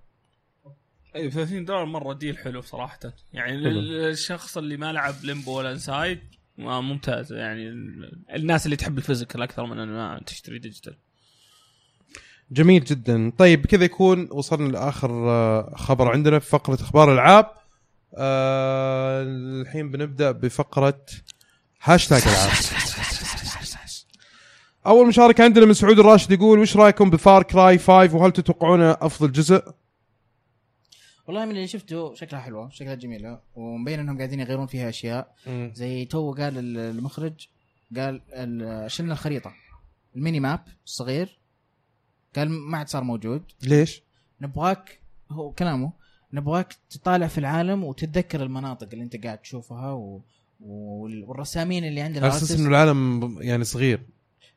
إي 1.15 1.31
30 1.31 1.65
دولار 1.65 1.85
مرة 1.85 2.13
deal 2.13 2.37
حلو 2.37 2.61
صراحة. 2.61 2.99
يعني 3.33 3.51
حلو. 3.51 3.69
للشخص 3.79 4.57
اللي 4.57 4.77
ما 4.77 4.91
لعب 4.93 5.15
Limbo 5.23 5.57
ولا 5.57 5.71
Inside 5.71 6.19
آه، 6.59 6.81
ممتاز. 6.81 7.33
يعني 7.33 7.67
ال- 7.69 8.21
الناس 8.35 8.65
اللي 8.65 8.75
تحب 8.75 8.97
ال 8.97 9.02
physical 9.02 9.41
أكثر 9.41 9.65
من 9.65 9.79
انها 9.79 10.19
تشتري 10.19 10.59
digital 10.59 10.97
جميل 12.51 12.83
جدا. 12.83 13.31
طيب 13.37 13.61
بكذا 13.61 13.83
يكون 13.85 14.27
وصلنا 14.31 14.71
لآخر 14.71 15.29
آه، 15.29 15.73
خبر 15.75 16.11
عندنا 16.11 16.39
في 16.39 16.49
فقرة 16.49 16.75
أخبار 16.75 17.13
العاب 17.13 17.51
آه 18.17 19.23
الحين 19.23 19.91
بنبدأ 19.91 20.31
بفقرة 20.31 21.01
هاشتاج 21.83 22.21
ألعاب. 22.21 22.51
أول 24.87 25.07
مشاركة 25.07 25.43
عندنا 25.43 25.65
من 25.65 25.73
سعود 25.73 25.99
الراشد 25.99 26.31
يقول 26.31 26.59
وش 26.59 26.77
رأيكم 26.77 27.09
ب 27.09 27.18
Far 27.18 27.43
Cry 27.43 27.77
5 27.77 28.15
وهل 28.15 28.31
تتوقعونه 28.31 28.91
أفضل 28.91 29.31
جزء؟ 29.31 29.63
والله 31.27 31.45
من 31.45 31.51
اللي 31.51 31.67
شفته 31.67 32.13
شكلها 32.13 32.41
حلوة 32.41 32.69
شكلها 32.69 32.95
جميلة 32.95 33.39
ومبين 33.55 33.99
إنهم 33.99 34.17
قاعدين 34.17 34.39
يغيرون 34.39 34.67
فيها 34.67 34.89
أشياء. 34.89 35.35
زي 35.73 36.05
تو 36.05 36.33
قال 36.33 36.57
ال- 36.57 36.77
المخرج 36.77 37.47
قال 37.97 38.21
ال- 38.33 38.91
شلنا 38.91 39.13
الخريطة؟ 39.13 39.53
ال 40.15 40.20
mini 40.20 40.39
map 40.39 40.59
الصغير 40.85 41.39
قال 42.37 42.49
ما 42.49 42.77
عاد 42.77 42.87
صار 42.87 43.03
موجود 43.03 43.43
ليش؟ 43.63 44.01
نبغاك 44.41 44.99
هو 45.31 45.51
كلامه 45.51 45.91
نبغاك 46.33 46.75
تطالع 46.89 47.27
في 47.27 47.37
العالم 47.37 47.83
وتتذكر 47.83 48.43
المناطق 48.43 48.87
اللي 48.93 49.03
انت 49.03 49.23
قاعد 49.25 49.37
تشوفها 49.37 49.91
و... 49.91 50.21
وال- 50.61 51.23
والرسامين 51.23 51.85
اللي 51.85 52.01
عندنا 52.01 52.25
على 52.27 52.35
أساس. 52.37 52.51
إنه 52.59 52.69
العالم 52.69 53.37
يعني 53.41 53.63
صغير 53.63 54.01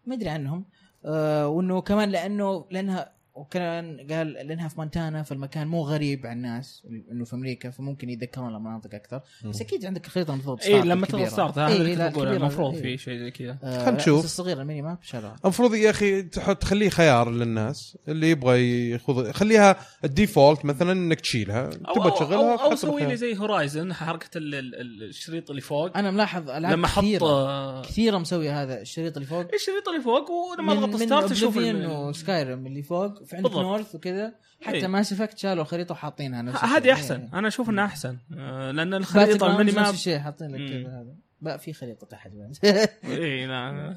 ما 0.07 0.15
أدري 0.15 0.29
عنهم 0.29 0.65
آه 1.05 1.49
وإنه 1.49 1.81
كمان 1.81 2.09
لأنه 2.11 2.67
لأنها 2.71 3.13
وكان 3.41 4.07
قال 4.11 4.27
لانها 4.33 4.69
في 4.69 4.75
مونتانا 4.79 5.23
فالمكان 5.23 5.67
مو 5.69 5.83
غريب 5.83 6.27
عن 6.27 6.37
الناس 6.37 6.83
إنه 7.13 7.25
في 7.25 7.35
أمريكا 7.35 7.71
فممكن 7.71 8.11
يتذكرون 8.11 8.55
المناطق 8.57 8.95
أكثر. 8.95 9.21
بس 9.45 9.61
أكيد 9.61 9.85
عندك 9.87 10.07
الخريطه 10.07 10.33
المفروض 10.35 10.63
اي 10.63 10.81
لما 10.83 11.07
تضغط 11.07 11.29
start 11.29 11.59
هذا 11.59 11.73
إيه، 11.73 11.81
اللي 11.81 12.11
كبيرة، 12.11 12.37
المفروض 12.37 12.75
إيه. 12.75 12.83
في 12.83 12.99
شيء 12.99 13.19
زي 13.19 13.31
كذا. 13.31 13.59
آه 13.63 13.79
خل 13.85 13.91
لا، 13.93 13.97
نشوف. 13.97 14.19
بس 14.19 14.25
الصغير 14.25 14.61
ال 14.61 14.65
mini 14.65 14.83
map 14.83 14.99
شالوها 15.03 15.37
المفروض 15.45 15.75
يا 15.75 15.91
أخي 15.91 16.23
تحط 16.23 16.57
تخليه 16.57 16.89
خيار 16.89 17.31
للناس 17.31 17.99
اللي 18.09 18.31
يبغى 18.31 18.91
ياخذ 18.91 19.33
خليها 19.33 19.77
ال 20.05 20.12
default 20.12 20.65
مثلا 20.65 20.93
إنك 20.93 21.21
تشيلها 21.21 21.65
أو 21.89 21.95
تبغى 21.95 22.11
أو, 22.11 22.17
تشغلها 22.17 22.39
أو, 22.39 22.51
أو 22.53 22.57
تحط 22.57 22.75
سوي. 22.75 23.07
لي 23.07 23.17
زي 23.17 23.37
Horizon 23.39 23.93
حركة 23.93 24.39
ال- 24.39 24.55
ال- 24.55 24.75
ال- 24.81 25.03
الشريط 25.09 25.51
اللي 25.51 25.63
فوق. 25.63 25.97
أنا 25.99 26.11
ملاحظ 26.11 26.51
ألعاب 26.51 26.73
لما 26.79 26.89
حط 26.89 27.03
كثيرة 27.03 27.25
آه، 27.27 27.83
كثيرة 27.83 28.19
مسوية 28.19 28.63
هذا 28.63 28.81
الشريط 28.81 29.17
اللي 29.17 29.29
فوق. 29.29 29.47
الشريط 29.55 29.89
اللي 29.89 30.01
فوق 30.01 30.31
ولما 30.31 30.73
أضغط 30.73 30.97
start 30.97 31.31
أشوف 31.31 31.59
الم- 31.59 31.91
و 31.91 32.02
Skyrim 32.02 32.67
اللي 32.67 32.83
فوق 32.83 33.23
في 33.29 33.37
عندك 33.37 33.49
بالضبط. 33.51 33.65
north 33.67 33.95
وكذا 33.95 34.33
حتى 34.63 34.77
إيه. 34.77 34.87
Mass 34.87 35.13
Effect 35.13 35.39
شالوا 35.39 35.63
الخريطه 35.63 35.93
وحاطينها 35.93 36.43
نفس. 36.43 36.65
هذه 36.65 36.93
أحسن. 36.93 37.21
إيه. 37.21 37.39
أنا 37.39 37.49
أشوف 37.49 37.71
إنها 37.71 37.85
أحسن. 37.85 38.17
آه، 38.39 38.71
لأن 38.71 38.95
الخريطة 38.95 39.47
الميني 39.47 39.71
نفس 39.71 39.79
map 39.79 39.95
الشيء 39.95 40.19
حاطين 40.19 40.49
لك. 40.51 40.71
كذا 40.71 40.89
هذا. 40.93 41.15
بقى 41.41 41.59
في 41.59 41.73
خريطة 41.73 42.07
تحت 42.07 42.31
بعد 42.35 42.57
اي 43.21 43.47
لا. 43.47 43.95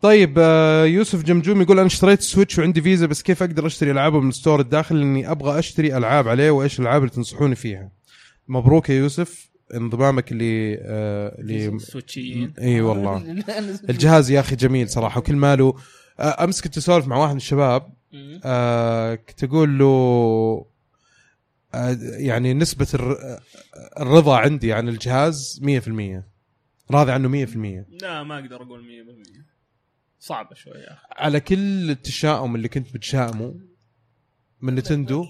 طيب 0.00 0.34
آه، 0.38 0.84
يوسف 0.84 1.22
جمجوم 1.22 1.62
يقول 1.62 1.78
أنا 1.78 1.86
اشتريت 1.86 2.20
Switch 2.20 2.58
وعندي 2.58 2.82
فيزا 2.82 3.06
بس 3.06 3.22
كيف 3.22 3.42
أقدر 3.42 3.66
أشتري 3.66 3.90
العابه 3.90 4.20
من 4.20 4.28
ال 4.28 4.33
store 4.33 4.60
الداخلي؟ 4.60 4.98
لأني 4.98 5.30
أبغى 5.30 5.58
أشتري 5.58 5.96
ألعاب 5.96 6.28
عليه 6.28 6.50
وإيش 6.50 6.80
الألعاب 6.80 7.02
اللي 7.02 7.14
تنصحوني 7.14 7.54
فيها؟ 7.54 7.90
مبروك 8.48 8.90
يا 8.90 8.94
يوسف. 8.94 9.52
انضمامك 9.74 10.32
اللي 10.32 10.78
آه 10.82 11.36
اللي 11.38 11.78
سويتشيين 11.78 12.54
إي 12.60 12.80
والله. 12.80 13.16
الجهاز 13.90 14.30
يا 14.30 14.40
أخي 14.40 14.56
جميل 14.56 14.88
صراحة 14.88 15.18
وكل 15.18 15.36
ماله 15.36 15.74
أمس 16.22 16.60
كنت 16.60 16.76
أسولف 16.76 17.06
مع 17.06 17.16
واحد 17.16 17.30
من 17.30 17.36
الشباب. 17.36 17.92
آه 18.44 19.14
كنت 19.14 19.44
أقول 19.44 19.78
له 19.78 19.86
آه 21.74 21.96
يعني 22.00 22.54
نسبة 22.54 22.86
الر- 22.94 23.18
آه، 23.22 23.40
الرضا 24.02 24.36
عندي 24.38 24.72
عن 24.72 24.88
الجهاز 24.88 25.60
100% 25.62 26.22
راضي 26.90 27.12
عنه 27.12 27.28
100% 27.46 27.86
لا 28.02 28.22
ما 28.22 28.38
أقدر 28.38 28.62
أقول 28.62 28.82
100% 28.82 29.40
صعبة 30.20 30.54
شوي 30.54 30.72
يا 30.78 30.92
أخي. 30.92 31.06
على 31.12 31.40
كل 31.40 31.90
التشاؤم 31.90 32.56
اللي 32.56 32.68
كنت 32.68 32.94
بتشائمه 32.94 33.54
من 34.60 34.74
Nintendo 34.74 35.26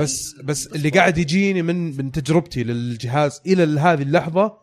بس 0.00 0.34
بس 0.44 0.66
اللي 0.66 0.88
قاعد 0.88 1.18
يجيني 1.18 1.62
من 1.62 1.96
من 1.96 2.12
تجربتي 2.12 2.64
للجهاز 2.64 3.40
إلى 3.46 3.80
هذه 3.80 4.02
اللحظة 4.02 4.58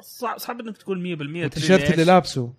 صعب 0.00 0.38
صعب 0.38 0.60
إنك 0.60 0.76
تقول 0.76 0.98
100% 0.98 1.18
تدري 1.26 1.42
والتيشيرت 1.42 1.90
اللي؟ 1.90 2.04
لابسه. 2.04 2.54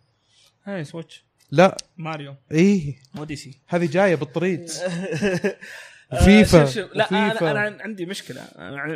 هاي 0.63 0.83
Switch 0.83 1.25
لا. 1.53 1.77
ماريو. 1.97 2.35
إيه. 2.51 2.95
Odyssey 3.17 3.59
هذه 3.67 3.85
جاية 3.91 4.15
بالطريت 4.15 4.73
وفيفا 6.13 6.61
آه، 6.61 6.65
شوف 6.65 6.75
شوف 6.75 6.95
لا 6.95 7.11
أنا 7.11 7.27
وفيفا. 7.27 7.51
أنا 7.51 7.77
عندي 7.81 8.05
مشكلة. 8.05 8.41
يعني 8.55 8.93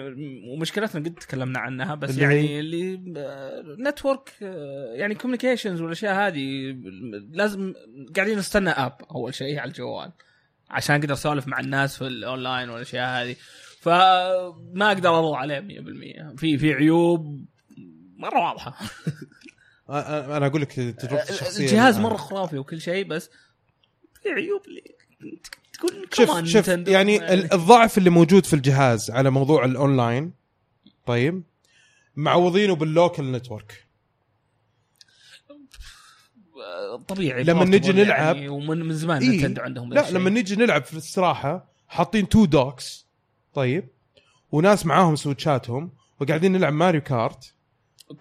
ومشكلتنا 0.53 1.01
قد 1.01 1.15
تكلمنا 1.15 1.59
عنها 1.59 1.95
بس 1.95 2.09
اللي 2.09 2.21
يعني؟ 2.21 2.59
اللي 2.59 2.99
network 3.89 4.33
يعني 4.95 5.15
communications 5.15 5.81
والأشياء 5.81 6.27
هذه 6.27 6.75
لازم 7.31 7.73
قاعدين 8.15 8.37
نستنى 8.37 8.69
app 8.69 8.93
أول 9.11 9.33
شيء 9.33 9.59
على 9.59 9.67
الجوال 9.69 10.11
عشان 10.69 10.95
أقدر 10.95 11.13
أسولف 11.13 11.47
مع 11.47 11.59
الناس 11.59 11.97
في 11.97 12.07
الاونلاين 12.07 12.69
والأشياء 12.69 13.09
هذه. 13.09 13.35
فما 13.81 14.91
أقدر 14.91 15.19
ارضى 15.19 15.37
عليه 15.37 15.59
100% 16.33 16.37
في 16.37 16.57
في 16.57 16.73
عيوب 16.73 17.45
مرة 18.17 18.39
واضحة. 18.39 18.77
أنا 19.89 20.37
أنا 20.37 20.45
أقول 20.47 20.61
لك 20.61 20.71
تجربتي 20.73 21.29
الشخصية 21.33 21.65
الجهاز. 21.65 21.99
مرة 21.99 22.17
خرافي 22.17 22.57
وكل 22.57 22.81
شيء 22.81 23.05
بس 23.07 23.29
في 24.23 24.29
عيوب 24.29 24.61
اللي 24.67 24.83
تقول 25.73 26.07
شوف 26.13 26.43
شوف. 26.45 26.67
يعني 26.67 27.33
ال- 27.33 27.53
الضعف 27.53 27.97
اللي 27.97 28.09
موجود 28.09 28.45
في 28.45 28.53
الجهاز 28.53 29.11
على 29.11 29.29
موضوع 29.29 29.65
الأونلاين 29.65 30.33
طيب 31.05 31.43
معوضينه 32.15 32.75
بال 32.75 32.91
local 32.91 33.31
network 33.31 33.87
طبيعي 37.07 37.43
لما 37.43 37.65
نجي 37.65 37.91
نلعب- 37.91 38.35
يعني 38.35 38.49
ومن 38.49 38.85
من 38.85 38.93
زمان 38.93 39.21
إيه. 39.21 39.29
Nintendo 39.29 39.61
عندهم 39.61 39.93
لا. 39.93 40.11
لما 40.11 40.29
نيجي 40.29 40.55
نلعب 40.55 40.83
في 40.85 40.93
الاستراحه 40.93 41.71
حاطين 41.87 42.29
two 42.29 42.45
docks 42.45 43.07
طيب 43.53 43.87
وناس 44.51 44.85
معاهم 44.85 45.15
Switchاتهم 45.15 45.91
وقاعدين 46.19 46.51
نلعب 46.51 46.73
Mario 46.73 47.01
Kart 47.01 47.53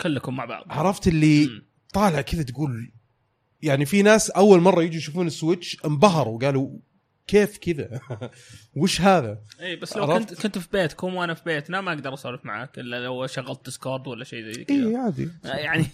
كلكم 0.01 0.37
مع 0.37 0.45
بعض. 0.45 0.65
عرفت 0.71 1.09
اللي 1.09 1.47
مم. 1.47 1.63
طالع 1.95 2.21
كذا 2.21 2.43
تقول 2.43 2.93
يعني 3.63 3.87
في 3.87 4.03
ناس 4.03 4.31
أول 4.31 4.61
مرة 4.61 4.83
يجوا 4.83 4.97
يشوفون 4.97 5.27
ال 5.27 5.34
Switch 5.34 5.77
انبهروا 5.85 6.39
قالوا 6.39 6.71
كيف 7.27 7.59
كذا؟ 7.59 8.01
وش 8.77 9.01
هذا؟ 9.01 9.39
اي 9.61 9.77
بس 9.77 9.97
لو 9.97 10.05
عرفت؟ 10.05 10.29
كنت 10.29 10.43
كنت 10.43 10.59
في 10.59 10.69
بيتكم 10.73 11.15
وأنا 11.15 11.35
في 11.35 11.43
بيتنا 11.45 11.81
ما 11.81 11.93
أقدر 11.93 12.15
أسولف 12.15 12.45
معك 12.45 12.79
إلا 12.79 13.05
لو 13.05 13.27
شغلت 13.27 13.65
Discord 13.65 14.09
ولا 14.09 14.25
شيء 14.25 14.53
زي 14.53 14.65
كذا. 14.65 14.77
اي 14.77 14.97
عادي. 14.97 15.29
يعني 15.45 15.87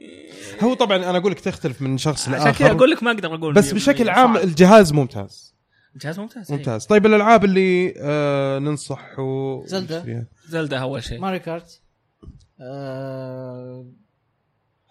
هو 0.62 0.74
طبعا 0.74 0.96
أنا 0.96 1.18
أقول 1.18 1.32
لك 1.32 1.40
تختلف 1.40 1.82
من 1.82 1.98
شخص 1.98 2.22
عشان 2.28 2.32
لآخر. 2.32 2.58
كذا 2.58 2.70
أقول 2.70 2.90
لك 2.90 3.02
ما 3.02 3.10
أقدر 3.10 3.34
أقول 3.34 3.54
بس 3.54 3.70
100% 3.70 3.74
بشكل 3.74 4.08
عام 4.08 4.34
صعب. 4.34 4.44
الجهاز 4.44 4.92
ممتاز. 4.92 5.54
الجهاز 5.94 6.18
ممتاز 6.18 6.50
إيه. 6.50 6.58
ممتاز. 6.58 6.86
طيب 6.86 7.06
الألعاب 7.06 7.44
اللي 7.44 7.94
آه 7.98 8.58
ننصح 8.58 9.18
و... 9.18 9.62
Zelda. 9.66 10.26
Zelda 10.48 10.78
أول 10.78 11.02
شيء. 11.02 11.20
Mario 11.20 11.38
Kart. 11.38 11.64
آه 11.64 11.89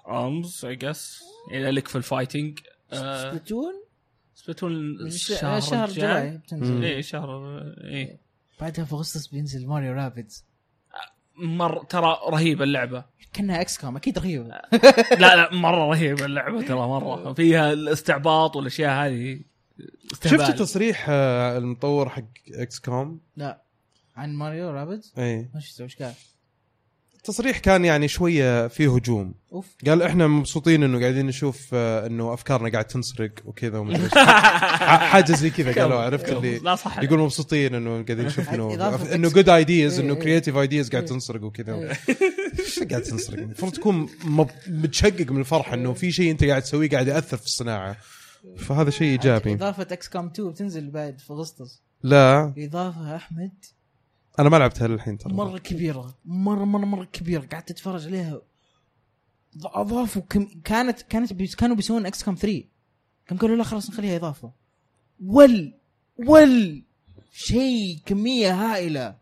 Arms 0.07 0.66
اي 0.65 0.76
جس 0.76 1.24
اذا 1.51 1.72
لك 1.72 1.88
في 1.88 1.95
ال 1.95 2.03
fighting 2.03 2.60
آه، 2.93 3.30
Splatoon 3.30 3.74
Splatoon 4.36 4.97
شهر 5.09 5.57
الشهر 5.57 5.59
شهر 5.59 5.88
الجاي. 5.89 6.07
July 6.07 6.38
بتنزل 6.38 6.84
إيه 6.84 7.01
شهر 7.01 7.61
إيه. 7.84 8.20
بعدها 8.61 8.86
في 8.86 8.93
أغسطس 8.93 9.28
بينزل 9.28 9.67
Mario 9.68 9.93
Rabbids. 9.93 10.45
مر 11.36 11.84
ترى 11.84 12.17
رهيبة 12.30 12.63
اللعبة. 12.63 13.05
كأنها 13.34 13.61
XCOM 13.62 13.95
أكيد 13.95 14.20
رهيبة. 14.20 14.47
لا 14.47 15.36
لا 15.36 15.53
مرة 15.53 15.89
رهيبة 15.89 16.26
اللعبة 16.26 16.61
ترى 16.61 16.88
مرة. 16.88 17.34
فيها 17.34 17.74
الاستعباط 17.74 18.55
والأشياء 18.55 19.05
هذه. 19.07 19.41
شفت 20.26 20.59
تصريح 20.59 21.05
آه، 21.09 21.57
المطور 21.57 22.09
حق 22.09 22.24
إكس 22.53 22.80
كوم 22.80 23.22
لا. 23.38 23.61
عن 24.15 24.34
Mario 24.36 24.70
Rabbids؟ 24.70 25.14
اي 25.17 25.49
ما 25.53 25.59
شفته 25.59 25.84
وش 25.84 25.95
قال؟ 25.95 26.13
التصريح 27.20 27.57
كان 27.59 27.86
يعني 27.86 28.07
شوية 28.07 28.67
فيه 28.67 28.95
هجوم. 28.95 29.34
أوف. 29.53 29.65
قال 29.88 30.01
إحنا 30.01 30.28
مبسوطين 30.28 30.84
إنه 30.84 30.99
قاعدين 30.99 31.26
نشوف 31.26 31.67
آه، 31.74 32.07
إنه 32.07 32.34
أفكارنا 32.34 32.70
قاعد 32.70 32.86
تنسرق 32.86 33.32
وكذا 33.45 33.78
ومدري 33.78 34.09
حاجة 35.11 35.34
زي 35.34 35.49
كذا 35.49 35.82
قالوا 35.82 35.99
عرفت 35.99 36.30
اللي 36.30 36.59
لا 36.59 36.76
صح. 36.76 37.03
يقول 37.03 37.20
مبسوطين 37.20 37.76
إنه 37.76 37.89
قاعدين 37.89 38.26
نشوف 38.26 38.49
إنه 38.49 38.95
إنه 39.15 39.30
good 39.30 39.49
ideas 39.49 39.99
إيه، 39.99 40.05
إنه 40.05 40.13
إيه. 40.13 40.20
creative 40.20 40.57
ideas 40.57 40.89
قاعد 40.89 41.03
إيه. 41.03 41.09
تنسرق 41.09 41.43
وكذا. 41.43 41.74
إيه. 41.76 41.89
إيش 42.59 42.80
قاعد 42.84 43.01
تنسرق؟ 43.01 43.39
المفروض 43.39 43.72
تكون 43.72 44.09
متشقق 44.67 45.32
من 45.32 45.39
الفرحة 45.39 45.74
إنه 45.74 45.93
في 45.93 46.11
شيء 46.11 46.32
أنت 46.32 46.43
قاعد 46.43 46.61
تسويه 46.61 46.89
قاعد 46.89 47.07
يأثر 47.07 47.38
في 47.38 47.45
الصناعة. 47.45 47.97
فهذا 48.57 48.89
شيء 48.89 49.07
إيجابي. 49.07 49.53
إضافة 49.53 49.88
XCOM 49.91 50.26
2 50.28 50.49
بتنزل 50.49 50.89
بعد 50.89 51.20
في 51.20 51.34
اغسطس 51.34 51.82
لا. 52.03 52.53
إضافة 52.57 53.15
أحمد. 53.15 53.51
أنا 54.40 54.50
ما 54.50 54.58
لعبتها 54.58 54.88
للحين 54.88 55.18
ترى. 55.18 55.34
مرة 55.34 55.58
كبيرة. 55.58 56.18
مره 56.26 56.66
مره 56.66 56.86
مرة 56.86 57.06
كبيرة. 57.06 57.46
قعدت 57.46 57.72
أتفرج 57.72 58.06
عليها. 58.06 58.42
أضافوا 59.64 60.22
كم 60.22 60.48
كانت 60.64 61.02
كانت 61.02 61.34
بي 61.34 61.48
كانوا 61.48 61.76
بيسوون 61.76 62.06
XCOM 62.05 62.36
3 62.36 62.64
كان 63.28 63.38
قالوا 63.38 63.56
لا 63.56 63.64
خلاص 63.64 63.90
نخليها 63.90 64.16
اضافه 64.16 64.52
ول 65.26 65.74
ول 66.18 66.84
شيء 67.32 68.00
كمية 68.06 68.54
هائلة. 68.54 69.16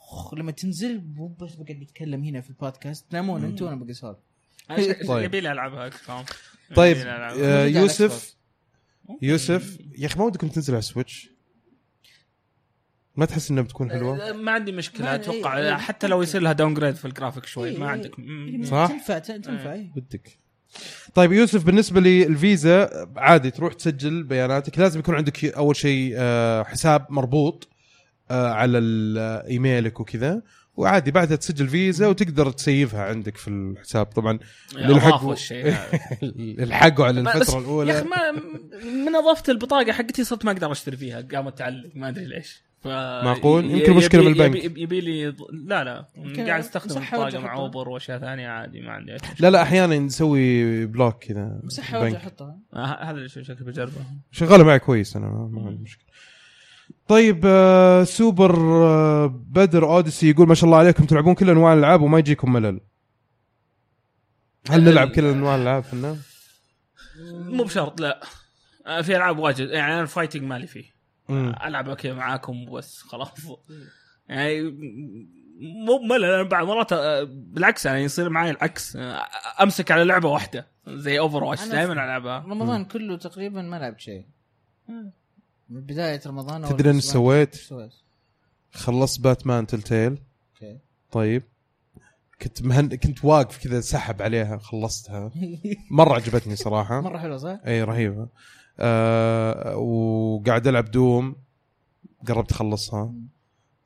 أخ 0.00 0.34
لما 0.34 0.52
تنزل 0.52 1.04
مو 1.16 1.28
بس 1.28 1.54
بقعد 1.54 1.82
اتكلم 1.82 2.24
هنا 2.24 2.40
في 2.40 2.50
البودكاست. 2.50 3.10
تنامون 3.10 3.44
أنتم 3.44 3.64
وأنا 3.64 3.76
بقص 3.76 4.04
هذا 4.04 4.18
طيب. 5.08 5.24
يبي 5.24 5.40
لي 5.40 5.52
ألعبها 5.52 5.90
طيب. 6.76 6.96
آه، 6.96 7.64
يوسف 7.64 8.36
يوسف 9.22 9.78
يا 9.98 10.06
أخي 10.06 10.18
ما 10.18 10.24
ودكم 10.24 10.48
تنزل 10.48 10.72
على 10.74 10.78
ال 10.78 10.85
Switch 10.85 11.30
ما 13.16 13.26
تحس 13.26 13.50
إنها 13.50 13.62
بتكون 13.62 13.90
حلوة 13.90 14.32
ما 14.32 14.52
عندي 14.52 14.72
مشكلة 14.72 15.06
ما- 15.06 15.14
أتوقع 15.14 15.58
إيه، 15.58 15.68
إيه. 15.68 15.74
حتى 15.76 16.06
لو 16.06 16.22
يصير 16.22 16.40
لها 16.42 16.52
downgrade 16.52 16.94
في 16.94 17.04
الجرافيك 17.04 17.46
شوي 17.46 17.68
إيه، 17.68 17.78
ما 17.78 17.84
إيه. 17.86 17.90
عندك 17.90 18.18
مم. 18.18 18.62
صح؟ 18.64 18.86
تنفع 18.90 19.18
تنفع 19.18 19.72
إيه. 19.72 19.90
بدك 19.96 20.38
طيب 21.14 21.32
يوسف 21.32 21.64
بالنسبة 21.64 22.00
للفيزا 22.00 23.06
عادي 23.16 23.50
تروح 23.50 23.72
تسجل 23.74 24.22
بياناتك 24.22 24.78
لازم 24.78 25.00
يكون 25.00 25.14
عندك 25.14 25.44
أول 25.44 25.76
شيء 25.76 26.14
آه، 26.16 26.62
حساب 26.62 27.06
مربوط 27.10 27.68
آه، 28.30 28.50
على 28.50 28.78
emailك 29.48 30.00
وكذا 30.00 30.42
وعادي 30.76 31.10
بعدها 31.10 31.36
تسجل 31.36 31.68
فيزا 31.68 32.06
وتقدر 32.06 32.50
تسيفها 32.50 33.02
عندك 33.02 33.36
في 33.36 33.48
الحساب 33.48 34.06
طبعا 34.06 34.38
اضافوا 34.76 34.94
للحق 34.94 35.28
الشيء 35.28 35.66
هذا. 35.66 36.00
الحقوا 36.34 37.04
على 37.06 37.20
الفترة 37.20 37.38
يا 37.38 37.42
أخي 37.42 37.58
الاولى 37.58 38.02
ما 38.04 38.32
من 39.06 39.16
أضافة 39.16 39.52
البطاقة 39.52 39.92
حقتي 39.92 40.24
صرت 40.24 40.44
ما 40.44 40.50
أقدر 40.52 40.72
أشتري 40.72 40.96
فيها 40.96 41.20
قامت 41.32 41.58
تعلق 41.58 41.90
ما 41.94 42.08
أدري 42.08 42.24
ليش 42.24 42.62
ف... 42.82 42.86
معقول؟ 43.24 43.70
يمكن 43.70 43.92
مشكلة 43.92 44.22
يبي- 44.22 44.32
بالبنك. 44.38 44.64
يبي, 44.64 44.80
يبي 44.82 45.00
لي 45.00 45.24
لا 45.64 45.84
لا 45.84 46.06
قاعد 46.36 46.60
أستخدم 46.60 47.02
وارجع 47.18 47.40
مع. 47.40 47.54
Uber 47.54 47.88
وأشياء 47.88 48.18
ثانية 48.18 48.48
عادي 48.48 48.80
ما 48.80 48.90
عندي. 48.92 49.16
لا 49.40 49.50
لا 49.50 49.62
أحيانا 49.62 49.98
نسوي 49.98 50.86
block 50.86 51.24
كذا 51.24 51.60
مسحها 51.64 52.00
بنك. 52.00 52.12
وارجع 52.12 52.18
احطها 52.26 52.58
هذا 53.02 53.10
اللي 53.16 53.28
شكلي 53.28 53.54
بجربه 53.60 53.92
شغالة 54.30 54.64
معي 54.64 54.78
كويس 54.78 55.16
أنا 55.16 55.26
ما 55.26 55.66
عندي 55.66 55.82
مشكلة 55.82 56.06
طيب 57.08 57.42
آه 57.46 58.04
سوبر 58.04 58.56
آه 58.84 59.26
بدر 59.26 59.84
Odyssey 59.96 60.30
يقول 60.30 60.48
ما 60.48 60.54
شاء 60.54 60.64
الله 60.64 60.78
عليكم 60.78 61.04
تلعبون 61.04 61.34
كل 61.34 61.50
أنواع 61.50 61.72
الألعاب 61.72 62.00
وما 62.02 62.18
يجيكم 62.18 62.52
ملل 62.52 62.80
هل 64.70 64.84
نلعب 64.84 65.08
كل 65.08 65.24
أنواع 65.24 65.54
الألعاب 65.56 65.82
فنان؟ 65.82 66.18
مو 67.32 67.64
بشرط 67.64 68.00
لا 68.00 68.20
آه، 68.86 69.02
في 69.02 69.16
ألعاب 69.16 69.38
واجد 69.38 69.68
يعني 69.70 69.92
أنا 69.92 70.02
ال 70.02 70.06
fighting 70.06 70.42
مالي 70.42 70.66
فيه. 70.66 70.95
ألعب 71.30 71.94
كذا 71.94 72.14
معاكم 72.14 72.70
بس 72.72 73.02
خلاص. 73.02 73.30
يعني 74.28 74.62
مو 75.60 75.98
ملل 76.10 76.24
أنا 76.24 76.42
بعض 76.42 76.66
مرات 76.66 76.92
آه، 76.92 77.22
بالعكس 77.30 77.86
يعني 77.86 78.02
يصير 78.02 78.28
معي 78.28 78.50
العكس. 78.50 78.96
آه، 78.96 79.26
أمسك 79.62 79.90
على 79.90 80.04
لعبة 80.04 80.28
واحدة 80.28 80.66
زي 80.88 81.18
Overwatch 81.18 81.68
دائما 81.68 81.92
العبها 81.92 82.38
رمضان 82.38 82.84
كله 82.84 83.16
تقريبا 83.16 83.62
ما 83.62 83.76
لعبت 83.76 84.00
شيء. 84.00 84.26
من 85.68 85.80
بداية 85.80 86.20
رمضان 86.26 86.64
تدري؟ 86.64 86.90
إيش 86.90 87.04
سويت؟ 87.04 87.56
خلصت 88.72 89.20
Batman 89.20 89.66
Telltale 89.66 90.18
okay. 90.54 90.78
طيب. 91.12 91.42
كنت 92.42 92.62
مهن... 92.62 92.88
كنت 92.88 93.24
واقف 93.24 93.64
كذا 93.64 93.80
سحب 93.80 94.22
عليها 94.22 94.58
خلصتها. 94.58 95.30
مرة 95.90 96.14
عجبتني 96.14 96.56
صراحة. 96.56 97.00
مرة 97.00 97.18
حلوة 97.18 97.36
صح؟ 97.36 97.58
إي 97.66 97.82
رهيبة. 97.82 98.28
آه 98.80 99.76
وقاعد 99.76 100.66
ألعب 100.66 100.84
Doom. 100.90 101.36
قربت 102.28 102.52
أخلصها. 102.52 103.14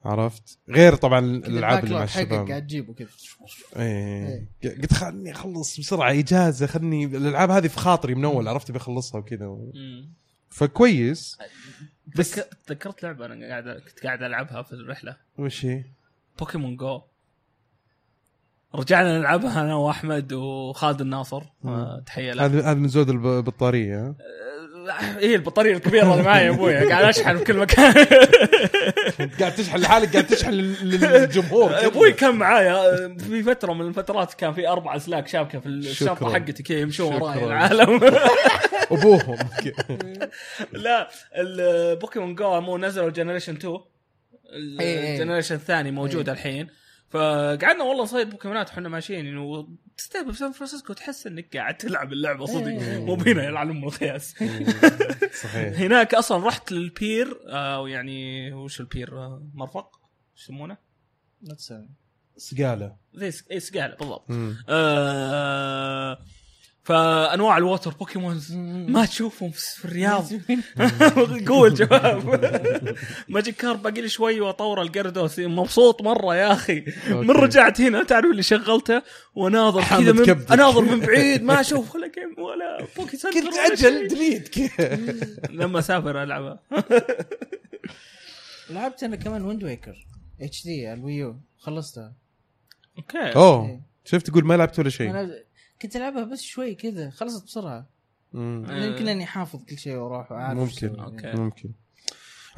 عرفت؟ 0.04 0.58
غير 0.68 0.94
طبعا 0.94 1.18
الألعاب 1.18 1.84
اللي 1.84 1.94
مع 1.94 2.04
الشباب. 2.04 2.48
قاعد 2.48 2.62
تجيبه 2.66 2.94
كذا. 2.94 3.08
إيه. 3.76 4.48
قلت 4.64 4.92
خلني 4.94 5.30
أخلص 5.32 5.80
بسرعة 5.80 6.10
إجازة 6.12 6.66
خلني 6.66 7.04
الألعاب 7.04 7.50
هذه 7.50 7.66
في 7.66 7.78
خاطري 7.78 8.14
من 8.14 8.24
أول 8.24 8.48
عرفت؟ 8.48 8.70
بخلصها 8.70 9.18
وكذا 9.18 9.46
مم. 9.46 10.08
فكويس. 10.48 11.38
بس- 12.16 12.30
تذك- 12.34 12.48
تذكرت 12.66 13.02
لعبة 13.02 13.26
أنا 13.26 13.46
قاعد 13.48 13.68
كنت 13.68 14.00
قاعد 14.06 14.22
ألعبها 14.22 14.62
في 14.62 14.72
الرحلة. 14.72 15.16
وش 15.38 15.64
هي؟ 15.66 15.84
Pokémon 16.38 16.76
Go. 16.76 17.02
رجعنا 18.74 19.18
نلعبها 19.18 19.60
أنا 19.62 19.74
وأحمد 19.74 20.32
وخالد 20.32 21.00
الناصر. 21.00 21.42
آه، 21.64 22.02
تحية 22.06 22.32
له. 22.32 22.44
هذا 22.44 22.58
هذا 22.60 22.74
من 22.74 22.88
زود 22.88 23.08
الب- 23.10 23.26
البطارية. 23.26 23.96
ها؟ 24.00 24.08
آه، 24.08 24.14
إيه 25.18 25.36
البطارية 25.36 25.72
الكبيرة 25.72 26.12
اللي 26.12 26.22
معي 26.24 26.44
يا 26.44 26.50
أبوي 26.50 26.88
قاعد 26.88 27.04
أشحن 27.04 27.38
في 27.38 27.44
كل 27.44 27.56
مكان 27.56 27.92
قاعد 29.40 29.54
تشحن 29.54 29.78
لحالك 29.78 30.12
قاعد 30.12 30.26
تشحن 30.26 30.50
لل- 30.50 30.90
للجمهور 31.00 31.70
أبوي 31.86 32.12
كان 32.12 32.34
معايا 32.34 33.08
في 33.18 33.42
فترة 33.42 33.72
من 33.72 33.88
الفترات 33.88 34.34
كان 34.34 34.52
في 34.52 34.68
أربع 34.68 34.96
اسلاك 34.96 35.28
شابكة 35.28 35.58
في 35.60 35.66
الشنطة. 35.66 36.32
حقتي 36.34 36.62
كذا 36.62 36.78
يمشون 36.78 37.14
وراي. 37.22 37.44
العالم 37.44 38.00
أبوهم 38.90 39.38
لا 40.72 41.08
ال 41.36 41.48
Pokémon 41.49 42.34
Go 42.34 42.60
مو 42.60 42.78
نزلوا 42.78 43.10
generation 43.10 43.52
2 43.54 43.78
إيه، 44.52 44.80
إيه. 44.80 45.14
ال 45.14 45.18
generation 45.18 45.54
الثاني 45.54 45.90
موجود 45.90 46.28
إيه. 46.28 46.34
الحين 46.34 46.66
فقعدنا 47.10 47.84
والله 47.84 48.02
نصيد 48.02 48.30
بوكيمونات 48.30 48.70
وحنا 48.70 48.88
ماشيين 48.88 49.26
انه 49.26 49.68
تستهبل 49.96 50.32
في 50.32 50.38
سان 50.38 50.52
فرانسيسكو 50.52 50.92
تحس 50.92 51.26
إنك 51.26 51.56
قاعد 51.56 51.76
تلعب 51.76 52.12
اللعبة 52.12 52.46
صدق. 52.46 52.66
إيه. 52.66 53.04
مو 53.04 53.14
بينا 53.14 53.44
يلعن 53.44 53.70
ام 53.70 53.84
الخياس 53.84 54.34
صحيح. 55.42 55.78
هناك 55.84 56.14
أصلا 56.14 56.46
رحت 56.46 56.72
لل 56.72 56.95
pier 56.95 57.40
أو 57.46 57.86
يعني 57.86 58.52
وش 58.52 58.80
ال 58.80 58.86
pier؟ 58.86 59.18
آه، 59.18 59.48
مرفق 59.54 60.00
إيش 60.36 60.44
يسمونه؟ 60.44 60.76
سقالة. 62.36 62.96
زي 63.14 63.32
اي 63.50 63.60
سقالة 63.60 63.96
بالضبط. 63.96 64.26
آه 64.68 66.18
فأنواع 66.82 67.56
الووتر 67.58 67.90
بوكيمونز 67.90 68.52
ما 68.88 69.06
تشوفهم 69.06 69.50
في 69.50 69.84
الرياض. 69.84 70.28
قوة 71.48 71.68
الجواب 71.68 72.48
ماجيك 73.28 73.56
كار 73.56 73.76
باقي 73.76 74.00
لي 74.00 74.08
شوي 74.08 74.40
وأطور 74.40 74.82
الجردوس 74.82 75.38
مبسوط 75.38 76.02
مرة 76.02 76.36
يا 76.36 76.52
أخي. 76.52 76.84
من. 77.08 77.30
رجعت 77.30 77.80
هنا 77.80 78.04
تعرف 78.04 78.30
اللي 78.30 78.42
شغلته؟ 78.42 79.02
وناظر 79.34 79.82
كذا 79.82 80.12
من. 80.12 80.44
أناظر 80.52 80.80
من 80.80 81.00
بعيد 81.06 81.42
ما 81.42 81.60
أشوف 81.60 81.94
ولا 81.94 82.06
جيم 82.06 82.44
ولا 82.44 82.86
بوكي 82.96 83.16
سنتر 83.16 83.40
كنت 83.40 83.54
أجل. 83.72 84.08
دليت 84.08 84.56
لما 85.60 85.78
أسافر 85.78 86.22
ألعبها. 86.22 86.60
لعبت 88.70 89.02
أنا 89.02 89.16
كمان 89.16 89.42
ويند 89.44 89.64
ويكر 89.64 90.06
اتش 90.40 90.64
دي 90.64 90.92
الويو. 90.92 91.36
خلصتها 91.58 92.12
okay. 92.98 93.18
أوه. 93.36 93.80
شفت 94.04 94.26
تقول 94.30 94.44
ما 94.44 94.54
لعبت 94.54 94.78
ولا 94.78 94.90
شيء. 94.90 95.10
أنا 95.10 95.34
كنت 95.82 95.96
ألعبها 95.96 96.24
بس 96.24 96.42
شوي 96.42 96.74
كذا 96.74 97.10
خلصت 97.10 97.44
بسرعة. 97.46 97.86
يمكن 98.34 99.08
أني 99.08 99.26
حافظ 99.26 99.64
كل 99.64 99.78
شيء 99.78 99.94
وأروح 99.96 100.32
وعارف 100.32 100.58
ممكن. 100.58 100.86
أسوي. 100.86 101.04
okay. 101.04 101.32
ممكن 101.40 101.70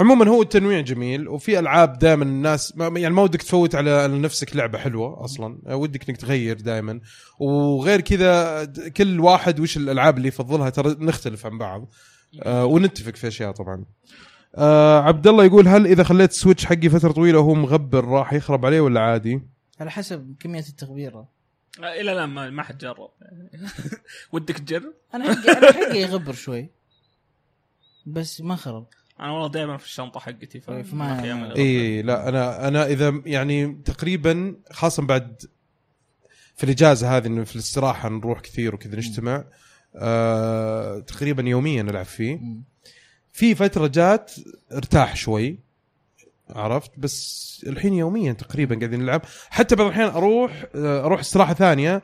عموما 0.00 0.28
هو 0.28 0.42
التنويع 0.42 0.80
جميل 0.80 1.28
وفي 1.28 1.58
ألعاب 1.58 1.98
دائما 1.98 2.24
الناس 2.24 2.76
ما- 2.76 2.98
يعني 3.00 3.14
ما 3.14 3.22
ودك 3.22 3.42
تفوت 3.42 3.74
على 3.74 4.08
نفسك 4.08 4.56
لعبة 4.56 4.78
حلوة 4.78 5.24
أصلا 5.24 5.58
ودك 5.74 6.08
إنك 6.08 6.16
تغير 6.20 6.60
دائما 6.60 7.00
وغير 7.38 8.00
كذا 8.00 8.64
كل 8.96 9.20
واحد 9.20 9.60
وش 9.60 9.76
الألعاب 9.76 10.16
اللي 10.16 10.28
يفضلها 10.28 10.70
ترى 10.70 10.96
نختلف 11.00 11.46
عن 11.46 11.58
بعض 11.58 11.88
آه 12.42 12.64
ونتفق 12.66 13.16
في 13.16 13.28
أشياء 13.28 13.52
طبعا 13.52 13.84
آه 14.54 15.00
عبد 15.00 15.26
الله 15.26 15.44
يقول 15.44 15.68
هل 15.68 15.86
إذا 15.86 16.02
خليت 16.04 16.30
السويتش 16.30 16.64
حقي 16.66 16.88
فترة 16.88 17.12
طويلة 17.12 17.38
وهو 17.38 17.54
مغبر 17.54 18.04
راح 18.04 18.32
يخرب 18.32 18.66
عليه 18.66 18.80
ولا 18.80 19.00
عادي؟ 19.00 19.42
على 19.80 19.90
حسب 19.90 20.34
كمية 20.40 20.64
التغبيره 20.68 21.28
إلى 21.78 22.12
الآن 22.12 22.28
ما 22.28 22.50
ما 22.50 22.62
حد 22.62 22.78
جرب 22.78 23.10
ودك 24.32 24.58
تجرب؟ 24.58 24.92
أنا 25.14 25.34
حقي 25.34 25.52
أنا 25.58 25.72
حقي 25.72 25.98
يغبر 26.00 26.32
شوي 26.32 26.70
بس 28.06 28.40
ما 28.40 28.56
خرب 28.56 28.86
أنا 29.20 29.30
والله 29.30 29.48
دائما 29.48 29.76
في 29.76 29.84
الشنطة 29.84 30.20
حقتي 30.20 30.62
إيه، 30.68 30.82
فما- 30.82 31.32
أمل. 31.32 31.54
اي 31.56 32.02
لا 32.02 32.28
أنا 32.28 32.68
أنا 32.68 32.86
إذا 32.86 33.22
يعني 33.26 33.82
تقريبا 33.84 34.56
خاصه 34.72 35.02
بعد 35.02 35.42
في 36.56 36.64
الإجازة 36.64 37.16
هذه 37.16 37.26
إنه 37.26 37.44
في 37.44 37.54
الاستراحة 37.54 38.08
نروح 38.08 38.40
كثير 38.40 38.74
وكذا 38.74 38.96
نجتمع 38.96 39.44
آه 39.96 40.98
تقريبا 40.98 41.42
يوميا 41.48 41.82
نلعب 41.82 42.04
فيه. 42.04 42.40
في 43.32 43.54
فترة 43.54 43.86
جات 43.86 44.32
ارتاح 44.72 45.16
شوي 45.16 45.58
عرفت؟ 46.56 46.90
بس 46.98 47.64
الحين 47.66 47.94
يوميا 47.94 48.32
تقريبا 48.32 48.76
قاعدين 48.78 49.00
نلعب. 49.00 49.22
حتى 49.50 49.76
بعض 49.76 49.86
الأحيان 49.86 50.08
أروح 50.08 50.64
آه، 50.74 51.04
أروح 51.04 51.20
استراحة 51.20 51.54
ثانية 51.54 52.02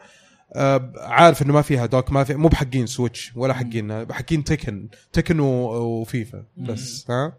آه، 0.57 0.93
عارف 0.97 1.43
إنه 1.43 1.53
ما 1.53 1.63
فيها 1.63 1.87
dock 1.87 2.13
ما 2.13 2.25
في 2.25 2.35
مو 2.35 2.49
بحقين 2.49 2.87
Switch 2.87 3.33
ولا 3.37 3.55
حقين 3.55 4.13
حقين 4.13 4.45
Tekken 4.45 4.89
Tekken 5.13 5.41
و 5.41 5.62
FIFA 5.62 6.45
بس 6.57 7.11
ها؟ 7.11 7.33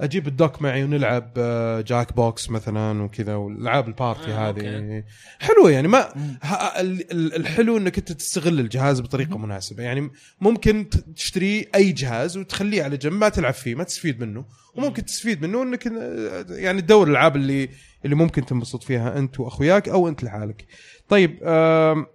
أجيب 0.00 0.26
ال 0.28 0.35
dock 0.35 0.62
معي 0.62 0.84
ونلعب 0.84 1.30
آه، 1.36 1.80
Jackbox 1.80 2.50
مثلا 2.50 3.02
وكذا 3.02 3.34
والألعاب 3.34 3.88
ال 3.88 3.95
party 3.95 4.30
آه، 4.32 4.48
هذه. 4.48 4.76
okay. 4.76 5.04
حلوة 5.38 5.70
يعني 5.70 5.88
ما 5.88 6.08
الحلو 7.12 7.76
إنك 7.76 7.98
أنت 7.98 8.12
تستغل 8.12 8.60
الجهاز 8.60 9.00
بطريقة 9.00 9.38
مناسبة. 9.38 9.82
يعني 9.82 10.10
ممكن 10.40 10.88
تشتري 11.16 11.66
أي 11.74 11.92
جهاز 11.92 12.36
وتخليه 12.36 12.82
على 12.82 12.96
جنب 12.96 13.12
ما 13.12 13.28
تلعب 13.28 13.54
فيه 13.54 13.74
ما 13.74 13.84
تستفيد 13.84 14.20
منه. 14.20 14.44
وممكن 14.74 15.04
تستفيد 15.04 15.42
منه 15.42 15.62
إنك 15.62 15.86
آه، 15.86 16.46
يعني 16.48 16.82
تدور 16.82 17.06
الألعاب 17.06 17.36
اللي 17.36 17.68
اللي 18.04 18.16
ممكن 18.16 18.46
تنبسط 18.46 18.82
فيها 18.82 19.18
أنت 19.18 19.40
وأخوياك 19.40 19.88
أو 19.88 20.08
أنت 20.08 20.24
لحالك. 20.24 20.66
طيب 21.08 21.38
آم، 21.42 22.06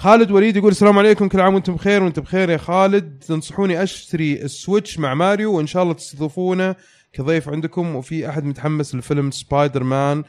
خالد 0.00 0.30
وليد 0.30 0.56
يقول 0.56 0.70
السلام 0.70 0.98
عليكم 0.98 1.28
كل 1.28 1.40
عام 1.40 1.54
وأنتم 1.54 1.74
بخير 1.74 2.02
وانت 2.02 2.20
بخير 2.20 2.50
يا 2.50 2.56
خالد. 2.56 3.18
تنصحوني 3.18 3.82
أشتري 3.82 4.42
السويتش 4.42 4.98
مع 4.98 5.14
ماريو 5.14 5.56
وإن 5.56 5.66
شاء 5.66 5.82
الله 5.82 5.94
تستضيفونا 5.94 6.76
كضيف 7.12 7.48
عندكم. 7.48 7.96
وفي 7.96 8.28
أحد 8.28 8.44
متحمس 8.44 8.94
لفيلم 8.94 9.30
سبايدر 9.30 9.82
مان 9.82 10.24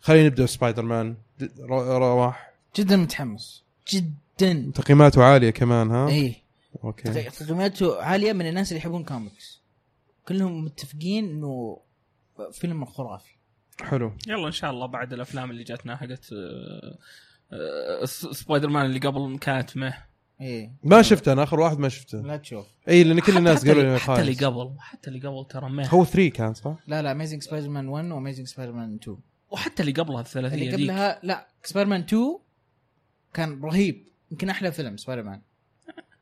خلينا 0.00 0.26
نبدأ 0.26 0.44
بسبايدر 0.44 0.82
مان 0.82 1.16
رواح. 1.70 2.54
جدا 2.76 2.96
متحمس. 2.96 3.64
جدا. 3.92 4.72
تقييماته 4.74 5.24
عالية 5.24 5.50
كمان 5.50 5.90
ها؟ 5.90 6.08
اي 6.08 6.34
okay. 6.84 7.12
تقييماته 7.30 8.02
عالية 8.02 8.32
من 8.32 8.48
الناس 8.48 8.72
اللي 8.72 8.78
يحبون 8.80 9.04
كوميكس 9.04 9.62
كلهم 10.28 10.64
متفقين 10.64 11.24
إنه 11.24 11.80
فيلم 12.52 12.84
خرافي. 12.84 13.34
حلو. 13.82 14.12
يلا 14.26 14.46
إن 14.46 14.52
شاء 14.52 14.70
الله 14.70 14.86
بعد 14.86 15.12
الأفلام 15.12 15.50
اللي 15.50 15.64
جاتنا 15.64 15.96
حقت 15.96 16.32
آه، 16.32 16.98
سبايدر 18.04 18.68
مان 18.68 18.86
اللي 18.86 18.98
قبل 18.98 19.38
كانت 19.38 19.76
meh 19.76 19.94
اي 20.40 20.70
ما 20.82 21.02
شفته 21.02 21.32
أنا 21.32 21.42
آخر 21.42 21.60
واحد 21.60 21.78
ما 21.78 21.88
شفته. 21.88 22.18
لا 22.18 22.36
تشوف. 22.36 22.66
اي 22.88 23.04
لأن 23.04 23.20
كل 23.20 23.36
الناس 23.36 23.68
قالوا 23.68 23.82
لي 23.82 23.98
حتى 23.98 24.20
اللي 24.20 24.32
قبل 24.32 24.74
حتى 24.78 25.10
اللي 25.10 25.28
قبل 25.28 25.46
ترى 25.50 25.68
مه. 25.68 25.86
هو 25.88 26.04
3 26.04 26.28
كان 26.28 26.54
صح؟ 26.54 26.76
لا 26.86 27.02
لا 27.02 27.12
اميزنج 27.12 27.42
سبايدر 27.42 27.68
مان 27.68 27.88
1 27.88 28.10
واميزنج 28.10 28.46
سبايدر 28.46 28.72
مان 28.72 28.98
2 29.02 29.16
وحتى 29.50 29.82
اللي 29.82 29.92
قبلها 29.92 30.20
الثلاثية 30.20 30.56
اللي 30.56 30.72
قبلها 30.72 31.20
لا 31.22 31.48
سبايدر 31.64 31.90
مان 31.90 32.00
2 32.00 32.38
كان 33.34 33.60
رهيب. 33.62 34.04
يمكن 34.30 34.50
أحلى 34.50 34.72
فيلم 34.72 34.96
سبايدر 34.96 35.22
مان 35.22 35.40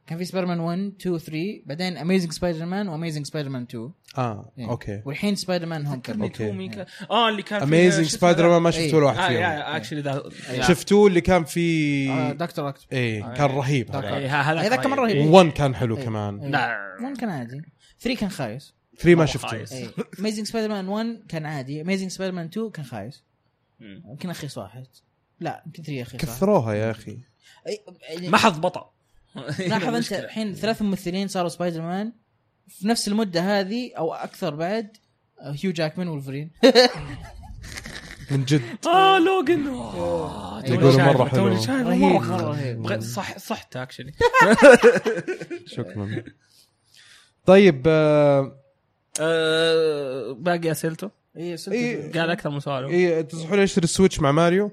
كان 0.06 0.18
في 0.18 0.24
سبايدر 0.24 0.48
مان 0.48 0.60
1 0.60 0.92
2 1.00 1.18
3 1.18 1.62
بعدين 1.66 1.96
اميزنج 1.96 2.32
سبايدر 2.32 2.64
مان 2.66 2.88
واميزنج 2.88 3.26
سبايدر 3.26 3.48
مان 3.48 3.62
2 3.62 3.90
آه 4.18 4.52
إيه. 4.58 4.68
أوكي 4.70 5.02
والحين 5.04 5.34
سبايدر 5.36 5.66
مان 5.66 5.86
هوم 5.86 6.02
مين 6.08 6.70
كان- 6.70 6.86
آه 7.10 7.28
اللي 7.28 7.42
كان 7.42 7.58
فيه 7.60 7.66
اميزنج 7.66 8.06
سبايدر؟ 8.06 8.48
مان 8.48 8.62
ما 8.62 8.70
شفت 8.70 8.80
إيه. 8.80 8.94
ولا 8.94 9.06
واحد 9.06 9.18
آه 9.18 9.28
فيهم 9.28 9.42
اكشلي 9.76 10.00
ذا 10.00 10.22
لا. 10.56 10.62
شفتوه 10.62 11.06
اللي 11.08 11.20
كان 11.20 11.44
فيه 11.44 12.32
دكتور 12.32 12.68
اكتوبر 12.68 12.86
إيه 12.92 13.24
آه، 13.30 13.34
كان 13.34 13.50
إيه. 13.50 13.56
رهيب. 13.56 13.96
هذا 13.96 14.16
إيه، 14.16 14.40
هذاك 14.40 14.64
هذاك 14.64 14.86
مرة 14.86 15.00
رهيب. 15.06 15.32
و1 15.52 15.54
كان 15.56 15.74
حلو 15.74 15.96
إيه. 15.96 16.04
كمان 16.04 16.38
إيه. 16.40 16.48
لا 16.50 16.78
1 17.02 17.16
كان 17.16 17.28
عادي 17.30 17.62
3 18.00 18.20
كان 18.20 18.30
خايس 18.30 18.74
3 18.98 19.14
ما 19.18 19.26
شفته. 19.26 19.64
Amazing 20.20 20.46
Spider-Man 20.46 20.88
1 20.88 21.22
كان 21.28 21.46
عادي 21.46 21.80
Amazing 21.80 22.10
Spider-Man 22.10 22.46
2 22.46 22.70
كان 22.70 22.84
خايس. 22.84 23.22
يمكن 23.80 24.30
اخيس 24.30 24.58
واحد 24.58 24.86
لا 25.40 25.62
يمكن 25.66 25.82
3 25.82 26.02
اخيس 26.02 26.14
واحد 26.14 26.24
كثروها 26.26 26.74
يا 26.74 26.90
أخي 26.90 27.18
حظ 28.34 28.58
بطل 28.58 28.82
لاحظ 29.68 29.84
أنت 29.84 29.96
مشكلة. 29.96 30.18
الحين 30.18 30.54
ثلاث 30.54 30.82
ممثلين 30.82 31.28
صاروا 31.28 31.48
سبايدر 31.48 31.82
مان 31.82 32.12
في 32.68 32.88
نفس 32.88 33.08
المدة 33.08 33.60
هذه 33.60 33.92
أو 33.98 34.14
أكثر 34.14 34.54
بعد 34.54 34.96
آه، 35.40 35.54
هيو 35.62 35.72
جاكمان 35.72 36.08
وولفرين. 36.08 36.50
من 38.30 38.44
جد. 38.44 38.62
آه 38.86 39.18
Logan 39.18 39.66
آه، 39.66 40.62
يقولوا 40.64 40.90
شايفه، 40.92 41.12
مرة 41.12 41.28
حلو. 41.28 41.46
رهيب 41.46 42.02
مرة. 42.02 42.36
رهيب. 42.50 43.00
صح 43.00 43.38
صحت 43.38 43.76
actually 43.76 44.12
شكرا. 45.66 46.24
طيب 47.46 47.82
آه 47.86 48.58
آه، 49.20 50.32
باقي 50.32 50.70
أسئلته؟ 50.70 51.10
اي 51.36 51.56
إيه. 51.68 52.12
قال 52.12 52.30
أكثر 52.30 52.50
من 52.50 52.60
سؤال. 52.60 52.84
إيه 52.84 53.20
تنصحون 53.20 53.58
اشتري 53.58 53.84
ال 53.84 53.89
Switch 53.89 54.20
مع 54.20 54.32
ماريو؟ 54.32 54.70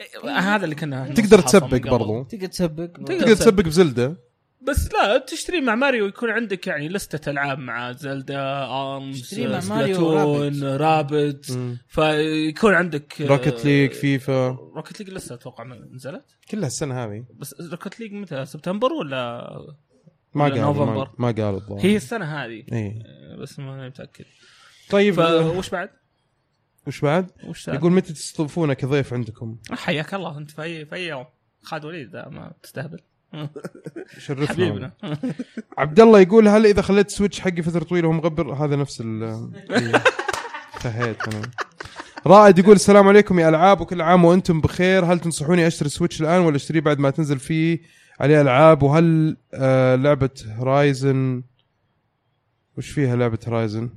إيه، 0.00 0.38
هذا 0.38 0.64
اللي 0.64 0.74
كنا 0.74 1.14
تقدر 1.14 1.40
تسبق. 1.40 1.88
برضو. 1.90 2.22
تقدر 2.22 2.46
تسبق. 2.46 2.86
تقدر 2.86 3.34
تسبق. 3.34 3.62
ب 3.64 3.73
Zelda. 3.73 4.30
بس 4.62 4.92
لا 4.92 5.18
تشتري 5.18 5.60
مع 5.60 5.74
ماريو 5.74 6.06
يكون 6.06 6.30
عندك 6.30 6.66
يعني 6.66 6.88
لستة 6.88 7.30
ألعاب 7.30 7.58
مع 7.58 7.92
Zelda 7.92 8.64
ARMS 8.64 9.22
تشتري 9.22 9.48
مع 9.48 9.60
Mario 9.68 9.94
Splatoon 9.94 10.62
Rabbids 10.64 11.58
فيكون 11.88 12.74
عندك 12.74 13.20
Rocket 13.20 13.64
League 13.64 13.92
FIFA 13.92 14.48
Rocket 14.48 15.00
League 15.00 15.10
لسه 15.10 15.34
أتوقع 15.34 15.64
ما 15.64 15.76
نزلت. 15.92 16.24
كلها 16.50 16.66
السنة 16.66 17.04
هذه. 17.04 17.24
بس 17.36 17.54
Rocket 17.60 18.00
League 18.00 18.12
متى؟ 18.12 18.46
سبتمبر 18.46 18.92
ولا 18.92 19.50
ما 20.34 20.44
قالوا 20.44 20.58
ما, 20.58 20.64
نوفمبر. 20.64 21.10
ما 21.18 21.30
قالوا 21.30 21.60
الظاهر. 21.60 21.80
هي 21.80 21.96
السنة 21.96 22.24
هذه. 22.24 22.64
إيه. 22.72 23.02
بس 23.40 23.58
ما 23.58 23.88
متأكد. 23.88 24.24
طيب 24.90 25.14
فوش 25.14 25.70
بعد؟ 25.70 25.90
وش 26.90 27.00
بعد؟ 27.00 27.30
وش؟ 27.44 27.68
يقول 27.68 27.92
متى 27.92 28.12
تستضيفونا 28.12 28.74
كضيف 28.74 29.12
عندكم؟ 29.14 29.56
حياك 29.72 30.14
الله 30.14 30.38
انت 30.38 30.50
في 30.50 30.62
اي 30.62 30.86
في 30.86 30.94
أي 30.94 31.06
يوم. 31.06 31.24
خالد 31.62 31.84
وليد 31.84 32.16
ما 32.16 32.52
تستهبل. 32.62 33.00
شرفنا. 34.18 34.46
حبيبنا. 34.46 34.92
عبد 35.78 36.00
الله 36.00 36.20
يقول 36.20 36.48
هل 36.48 36.66
إذا 36.66 36.82
خليت 36.82 37.10
Switch 37.10 37.40
حقي 37.40 37.62
فترة 37.62 37.84
طويلة 37.84 38.08
وهو 38.08 38.16
مغبر؟ 38.16 38.52
هذا 38.54 38.76
نفس 38.76 39.00
ال 39.00 39.22
إيه. 39.70 40.02
انتهيت 40.74 41.28
أنا. 41.28 41.42
رائد 42.26 42.58
يقول 42.58 42.74
السلام 42.74 43.08
عليكم 43.08 43.38
يا 43.38 43.48
ألعاب 43.48 43.80
وكل 43.80 44.02
عام 44.02 44.24
وأنتم 44.24 44.60
بخير. 44.60 45.04
هل 45.04 45.20
تنصحوني 45.20 45.66
أشتري 45.66 45.88
Switch 45.88 46.20
الآن 46.20 46.40
ولا 46.40 46.56
أشتريه 46.56 46.80
بعد 46.80 46.98
ما 46.98 47.10
تنزل 47.10 47.38
فيه 47.38 47.80
عليه 48.20 48.40
ألعاب؟ 48.40 48.82
وهل 48.82 49.36
آه 49.54 49.96
لعبة 49.96 50.30
Horizon 50.46 51.42
وش 52.78 52.88
فيها 52.90 53.16
لعبة 53.16 53.38
Horizon 53.46 53.90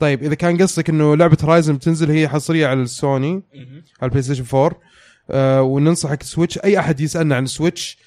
طيب 0.00 0.22
إذا 0.22 0.34
كان 0.34 0.62
قصدك 0.62 0.88
إنه 0.88 1.16
لعبة 1.16 1.36
Horizon 1.42 1.76
بتنزل 1.76 2.10
هي 2.10 2.28
حصرية 2.28 2.66
على 2.66 2.82
السوني. 2.82 3.42
على 4.00 4.08
ال 4.08 4.22
PlayStation 4.22 4.44
4 4.54 4.80
آه 5.30 5.62
وننصحك 5.62 6.22
Switch 6.22 6.58
أي 6.58 6.78
أحد 6.78 7.00
يسألنا 7.00 7.36
عن 7.36 7.46
Switch 7.46 7.98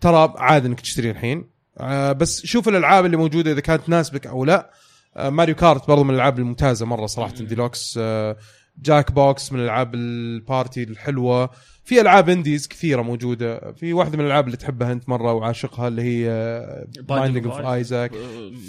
ترى 0.00 0.34
عادي 0.36 0.68
إنك 0.68 0.80
تشتري 0.80 1.10
الحين. 1.10 1.44
آه 1.78 2.12
بس 2.12 2.46
شوف 2.46 2.68
الألعاب 2.68 3.04
اللي 3.06 3.16
موجودة 3.16 3.52
إذا 3.52 3.60
كانت 3.60 3.82
تناسبك 3.86 4.26
أو 4.26 4.44
لا. 4.44 4.70
آه 5.16 5.30
Mario 5.30 5.54
Kart 5.54 5.88
برضو 5.88 6.04
من 6.04 6.10
الألعاب 6.10 6.38
الممتازة 6.38 6.86
مرة 6.86 7.06
صراحة. 7.06 7.34
ديلوكس 7.34 7.98
آه 8.02 8.36
Jackbox 8.82 9.52
من 9.52 9.58
الألعاب 9.60 9.94
ال 9.94 10.09
party 10.09 10.82
الحلوة. 10.82 11.50
في 11.84 12.00
ألعاب 12.00 12.28
indies 12.28 12.68
كثيرة 12.68 13.02
موجودة. 13.02 13.72
في 13.72 13.92
واحدة 13.92 14.18
من 14.18 14.20
الألعاب 14.24 14.46
اللي 14.46 14.56
تحبها 14.56 14.92
أنت 14.92 15.08
مرة 15.08 15.32
وعاشقها 15.32 15.88
اللي 15.88 16.02
هي 16.02 16.26
Binding 17.02 17.46
of 17.46 17.60
Isaac 17.60 18.12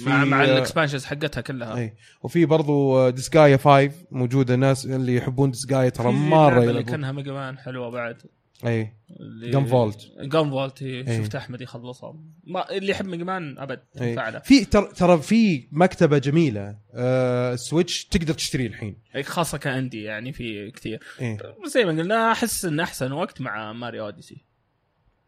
مع 0.05 0.24
مع 0.26 0.45
في- 0.45 0.51
ال 0.51 0.56
expansions 0.56 1.06
حقتها 1.05 1.41
كلها. 1.41 1.78
اي 1.78 1.93
وفي 2.24 2.45
برضو 2.45 3.09
Disgaea 3.10 3.58
5 3.57 3.91
موجودة. 4.11 4.55
ناس 4.55 4.86
اللي 4.86 5.16
يحبون 5.16 5.51
Disgaea 5.51 5.89
ترى 5.89 6.11
مرة 6.11 6.64
اللي 6.64 6.84
كانها 6.84 7.11
Mega 7.12 7.32
Man 7.34 7.58
حلوة 7.57 7.89
بعد. 7.91 8.18
اي 8.66 8.93
اللي- 9.20 9.51
Gunvolt. 9.54 10.22
Gunvolt 10.22 10.84
هي. 10.84 10.89
إيه. 11.07 11.22
شفت 11.22 11.36
أحمد 11.36 11.61
يخلصها 11.61 12.16
ما 12.43 12.72
اللي 12.72 12.91
يحب 12.91 13.05
Mega 13.06 13.24
Man 13.24 13.58
أبد 13.59 13.80
إيه. 14.01 14.16
فعله 14.16 14.39
في 14.39 14.66
ترى 14.66 14.88
ترى 14.95 15.22
في 15.22 15.68
مكتبة 15.72 16.18
جميلة 16.18 16.78
آه 16.93 17.55
Switch 17.56 18.06
تقدر 18.05 18.34
تشتريه 18.34 18.68
الحين 18.68 18.97
خاصة 19.24 19.57
ك 19.58 19.65
indie 19.65 20.04
يعني 20.03 20.34
في 20.34 20.72
كثير 20.72 20.99
إيه. 21.22 21.38
زي 21.68 21.86
ما 21.86 21.91
قلنا 22.01 22.32
أحس 22.32 22.66
إن 22.66 22.80
أحسن 22.80 23.11
وقت 23.11 23.41
مع 23.41 23.74
Mario 23.74 24.06
Odyssey 24.06 24.45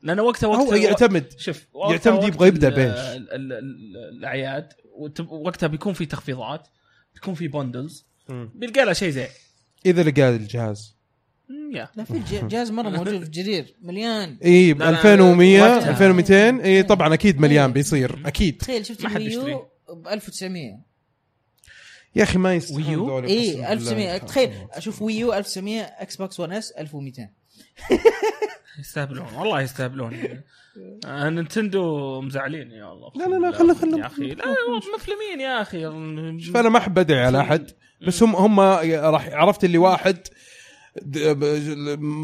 لأنه 0.02 0.22
وقتها 0.22 0.48
وقت 0.48 0.60
هو 0.68 0.74
يعتمد 0.74 1.34
شوف 1.38 1.68
يعتمد 1.92 2.24
يبغى 2.24 2.50
ال- 3.32 3.54
ال- 3.54 3.98
الأعياد 4.18 4.74
وقتها 5.30 5.68
بيكون 5.68 5.94
في 5.94 6.06
تخفيضات 6.06 6.68
بيكون 7.14 7.34
في 7.34 7.48
bundles 7.48 8.08
بيلقى 8.30 8.86
لها 8.86 8.94
شيء 8.94 9.10
زين 9.10 9.28
إذا 9.86 10.04
لقى 10.04 10.30
الجهاز 10.30 10.95
لا 11.96 12.04
في 12.04 12.22
جهاز 12.48 12.72
مرة 12.72 12.90
موجود 12.90 13.24
في 13.24 13.30
جرير 13.30 13.76
مليان 13.82 14.38
إي 14.46 14.74
ب 14.74 14.80
لا، 14.80 14.84
لا، 14.84 14.98
2100 14.98 15.62
وقتها. 15.62 15.90
2200 15.90 16.66
إي 16.66 16.84
طبعا 16.84 17.14
أكيد 17.14 17.40
مليان. 17.42 17.72
بيصير 17.74 18.20
أكيد 18.26 18.58
تخيل 18.58 18.86
شفت. 18.86 19.06
ال 19.06 19.18
Wii 19.18 19.54
U 19.54 19.66
ب 19.90 20.08
1900 20.08 20.80
يا 22.16 22.24
أخي 22.24 22.38
ما 22.38 22.54
يستحون 22.56 22.84
Wii 22.96 23.10
U؟ 23.10 23.20
إي 23.24 23.50
قسماً 23.52 23.60
بالله. 23.60 23.72
1900 23.74 24.18
تخيل 24.18 24.52
أشوف 24.72 25.02
Wii 25.02 25.26
U 25.26 25.34
1900 25.34 25.82
Xbox 25.82 26.40
1 26.40 26.52
S 26.54 26.72
1200 26.72 27.30
يستهبلون 28.80 29.28
والله 29.38 29.62
يستهبلون 29.62 30.14
آه، 31.06 31.30
Nintendo 31.30 32.22
مزعلين 32.22 32.72
يا 32.72 32.92
الله 32.94 33.12
لا، 33.16 33.24
لا، 33.26 33.36
لا، 33.46 33.52
خلنا- 33.58 33.74
خلنا- 33.74 33.98
يا 33.98 34.06
أخي 34.06 34.28
لا 34.34 34.44
مفلمين 34.96 35.40
يا 35.40 35.62
أخي 35.62 35.82
شوف 36.46 36.58
أنا 36.58 36.70
ما 36.70 36.78
أحب 36.78 37.00
ادعي 37.00 37.26
على 37.26 37.40
أحد 37.42 37.72
بس 38.08 38.24
هم 38.24 38.36
هم 38.36 38.60
راح 38.60 39.28
عرفت 39.34 39.64
اللي 39.64 39.78
واحد 39.78 40.18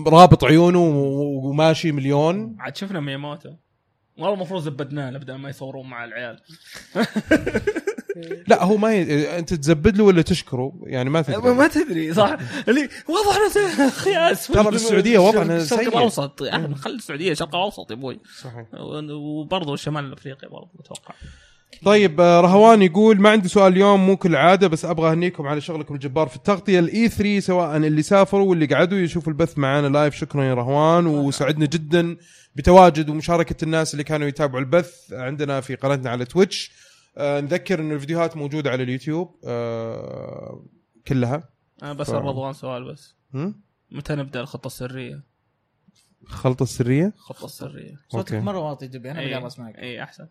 رابط 0.08 0.44
عيونه 0.44 0.80
وماشي 1.44 1.92
مليون. 1.92 2.56
عاد 2.60 2.78
شفنا 2.78 3.00
مياموتو 3.00 3.50
والله 4.18 4.34
المفروض 4.34 4.62
زبدناه 4.62 5.10
بدل 5.10 5.36
ما 5.36 5.50
يصورون 5.50 5.90
مع 5.90 6.06
العيال. 6.06 6.40
لا 8.48 8.64
هو 8.64 8.78
ما 8.78 8.94
ي... 8.94 9.40
انت 9.40 9.54
تزبد 9.54 9.98
له 9.98 10.04
ولا 10.04 10.22
تشكره؟ 10.22 10.80
يعني 10.84 11.10
ما 11.10 11.22
تدري. 11.22 11.54
ما 11.54 11.68
تدري 11.68 12.14
صح. 12.14 12.38
اللي 12.68 12.90
وضعنا 13.10 13.90
خياس. 13.90 14.48
ترى 14.48 14.72
بالسعودية 14.72 15.20
وضعنا 15.20 15.58
الشرق 15.58 15.80
سيء. 15.80 15.88
الأوسط. 15.88 16.42
يعني 16.42 16.76
خلي 16.76 16.96
السعودية 16.96 17.34
شرق 17.34 17.56
الأوسط 17.56 17.92
يا 17.92 17.96
أبوي. 17.96 18.20
صحيح. 18.42 18.66
وبرضه 19.12 19.76
شمال 19.76 20.14
أفريقيا 20.14 20.50
برضه 20.50 20.70
أتوقع. 20.80 21.16
طيب 21.86 22.22
آه، 22.22 22.42
رهوان 22.42 22.82
يقول 22.82 23.20
ما 23.22 23.30
عندي 23.30 23.48
سؤال 23.48 23.74
اليوم 23.74 24.06
مو 24.06 24.18
كالعاده 24.18 24.68
بس 24.68 24.86
أبغى 24.86 25.12
أهنيكم 25.12 25.48
على 25.48 25.62
شغلكم 25.62 25.94
الجبار 25.96 26.28
في 26.28 26.36
التغطية 26.36 26.80
ال 26.80 27.10
E3 27.10 27.40
سواء 27.40 27.78
اللي 27.78 28.02
سافروا 28.02 28.50
واللي 28.50 28.66
قعدوا 28.66 28.98
يشوفوا 28.98 29.32
البث 29.34 29.58
معانا 29.58 29.88
live 29.88 30.16
شكرا 30.16 30.44
يا 30.44 30.54
رهوان 30.54 31.06
وسعدنا 31.08 31.66
جدا 31.66 32.18
بتواجد 32.56 33.10
ومشاركة 33.10 33.64
الناس 33.64 33.94
اللي 33.94 34.04
كانوا 34.04 34.28
يتابعوا 34.28 34.60
البث 34.60 35.14
عندنا 35.14 35.62
في 35.62 35.76
قناتنا 35.76 36.10
على 36.10 36.26
Twitch 36.26 36.72
آه 37.18 37.42
نذكر 37.42 37.80
إن 37.80 37.92
الفيديوهات 37.92 38.38
موجودة 38.38 38.70
على 38.72 38.84
اليوتيوب 38.84 39.36
آه 39.46 40.66
كلها. 41.08 41.50
أنا 41.84 41.94
بس 41.94 42.08
ف- 42.12 42.14
رضوان 42.14 42.54
سؤال 42.54 42.92
بس؟ 42.94 43.16
متى 43.92 44.16
نبدأ 44.16 44.42
الخطة 44.42 44.68
السرية؟ 44.68 45.24
الخلطه 46.24 46.64
السريه 46.64 47.14
الخطه 47.16 47.46
السريه 47.46 47.96
صوتك. 48.10 48.34
مرة 48.36 48.60
واطي 48.60 48.88
دبي 48.88 49.12
أنا 49.12 49.20
إيه. 49.20 49.34
بقدر 49.34 49.48
اسمعك 49.48 49.76
اي 49.78 50.04
أحسن. 50.04 50.28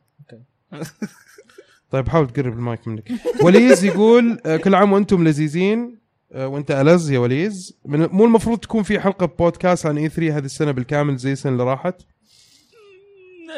طيب 1.90 2.08
حاول 2.08 2.30
تقرب 2.30 2.52
المايك 2.52 2.88
منك. 2.88 3.12
وليز 3.42 3.84
يقول 3.84 4.40
آه، 4.46 4.56
كل 4.56 4.74
عام 4.74 4.92
وأنتم 4.92 5.24
لذيذين 5.24 6.00
آه، 6.32 6.46
وأنت 6.48 6.70
ألز 6.70 7.10
يا 7.10 7.18
وليز. 7.18 7.78
من 7.84 8.06
مو 8.06 8.24
المفروض 8.24 8.58
تكون 8.58 8.82
في 8.82 9.00
حلقة 9.00 9.26
بودكاست 9.26 9.86
عن 9.86 9.98
اي 9.98 10.08
3 10.08 10.36
هذه 10.36 10.44
السنة 10.44 10.70
بالكامل 10.70 11.16
زي 11.16 11.32
السنة 11.32 11.52
اللي 11.52 11.64
راحت؟ 11.64 12.02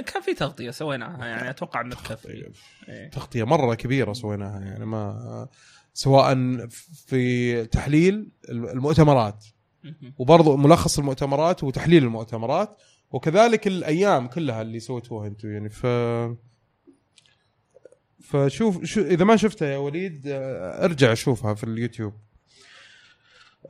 كان 0.07 0.23
في 0.23 0.35
تغطية 0.35 0.71
سويناها 0.71 1.27
يعني 1.27 1.51
أتوقع 1.51 1.81
إنه 1.81 1.95
تكفي. 1.95 2.53
إيه. 2.89 3.11
تغطية 3.11 3.45
مرة 3.45 3.75
كبيرة 3.75 4.13
سويناها 4.13 4.61
يعني 4.61 4.87
ما 4.87 5.49
سواء 5.95 6.59
في 7.07 7.65
تحليل 7.65 8.29
المؤتمرات. 8.49 9.45
وبرضه 10.19 10.57
ملخص 10.57 10.99
المؤتمرات 10.99 11.65
وتحليل 11.65 12.05
المؤتمرات 12.05 12.77
وكذلك 13.11 13.67
الأيام 13.67 14.27
كلها 14.27 14.63
اللي 14.63 14.81
سويتوها 14.81 15.27
أنتم 15.27 15.53
يعني 15.53 15.69
ف 15.69 15.87
فشوف 18.33 18.85
شو 18.85 19.01
إذا 19.01 19.25
ما 19.25 19.37
شفتها 19.37 19.69
يا 19.69 19.77
وليد 19.77 20.23
ارجع 20.27 21.15
شوفها 21.15 21.55
في 21.55 21.65
اليوتيوب. 21.65 22.13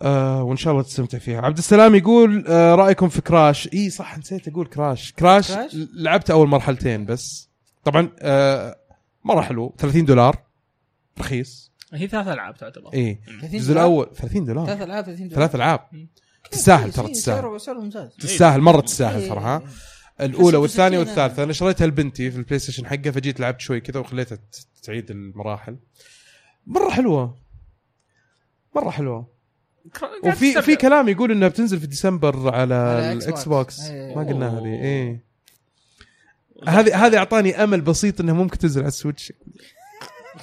آه 0.03 0.43
وإن 0.43 0.57
شاء 0.57 0.73
الله 0.73 0.83
تستمتع 0.83 1.19
فيها. 1.19 1.41
عبد 1.41 1.59
السلام 1.59 1.95
يقول 1.95 2.45
آه 2.49 2.75
رأيكم 2.75 3.09
في 3.09 3.21
كراش؟ 3.21 3.69
إي 3.75 3.91
صح 3.91 4.19
نسيت 4.19 4.49
أقول 4.49 4.67
كراش. 4.67 5.13
كراش, 5.13 5.53
كراش؟ 5.53 5.77
لعبت 5.95 6.31
أول 6.31 6.49
مرحلتين 6.49 7.05
بس. 7.05 7.49
طبعا 7.85 8.11
آه 8.19 8.77
مرة 9.25 9.41
حلو. 9.41 9.75
30 9.79 10.05
دولار. 10.05 10.43
رخيص. 11.19 11.73
هي 11.95 12.09
ثلاث 12.09 12.29
ألعاب 12.29 12.57
تعتبر. 12.57 12.95
إي. 12.95 13.19
30 13.27 13.45
الجزء؟ 13.45 13.73
الأول 13.73 14.11
30 14.15 14.45
دولار. 14.45 14.67
ثلاث 14.67 14.83
ألعاب 14.83 15.05
30 15.05 15.29
دولار. 15.29 15.39
ثلاث 15.39 15.55
ألعاب. 15.55 15.81
تستاهل 16.51 16.93
ترى 16.93 17.09
تستاهل. 17.09 17.37
سعره 17.37 17.59
سعره 17.59 17.81
ممتاز 17.81 18.17
تستاهل 18.21 18.61
مرة 18.61 18.81
تستاهل 18.81 19.29
ترى 19.29 19.41
ها؟ 19.41 19.59
إيه. 19.59 19.67
الأولى 20.25 20.57
والثانية 20.57 20.99
والثالثة. 20.99 21.43
أنا 21.43 21.53
شريتها 21.53 21.87
لبنتي 21.87 22.31
في 22.31 22.37
ال 22.37 22.59
PlayStation 22.59 22.87
حقه 22.87 23.11
فجيت 23.11 23.41
لعبت 23.41 23.61
شوي 23.61 23.81
كذا 23.81 24.01
وخليتها 24.01 24.39
تعيد 24.83 25.11
المراحل. 25.11 25.77
مرة 26.67 26.91
حلوة. 26.91 27.39
مرة 28.77 28.91
حلوة. 28.91 29.33
وفي. 30.25 30.63
في 30.63 30.77
كلام 30.77 31.09
يقول 31.09 31.33
إنها 31.33 31.49
بتنزل 31.49 31.81
في 31.81 31.87
ديسمبر 31.87 32.55
على 32.55 32.75
على 32.75 33.13
ال 33.13 33.49
Xbox. 33.49 33.81
إيه. 33.81 34.17
ما 34.17 34.23
قلنا 34.23 34.59
هذه. 34.59 34.67
إيه. 34.67 35.25
هذه 36.69 37.07
هذه 37.07 37.17
أعطاني 37.19 37.65
أمل 37.65 37.81
بسيط 37.81 38.21
إنها 38.21 38.35
ممكن 38.35 38.59
تنزل 38.59 38.81
على 38.81 38.89
ال 38.89 38.94
Switch. 38.94 39.33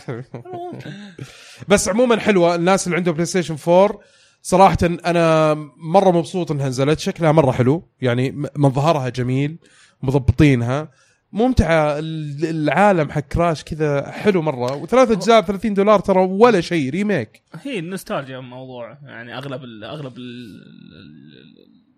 بس 1.70 1.90
عموما 1.90 2.20
حلوة. 2.20 2.56
الناس 2.56 2.88
اللي 2.88 2.98
عندهم 2.98 3.14
PlayStation 3.14 3.58
4 3.68 4.00
صراحة 4.42 4.78
أنا 4.84 5.54
مرة 5.78 6.12
مبسوط 6.12 6.52
إنها 6.52 6.68
نزلت 6.70 7.00
شكلها 7.00 7.32
مرة 7.32 7.52
حلو 7.52 7.90
يعني 8.02 8.32
منظرها 8.56 9.10
جميل 9.10 9.58
مضبطينها 10.02 10.92
ممتعة 11.32 12.00
ال- 12.00 12.46
العالم 12.46 13.12
حق 13.12 13.20
كراش 13.22 13.64
كذا 13.64 14.12
حلو 14.12 14.42
مرة 14.42 14.76
وثلاث 14.76 15.12
أجزاء 15.12 15.42
ب 15.42 15.46
30 15.46 15.74
دولار 15.74 16.00
ترى 16.00 16.20
ولا 16.20 16.62
شيء 16.62 16.90
ريميك. 16.90 17.42
هي 17.64 17.80
النوستالجيا 17.80 18.40
موضوع 18.40 18.98
يعني 19.04 19.38
أغلب 19.38 19.64
ال 19.64 19.84
أغلب 19.84 20.18
ال 20.18 20.60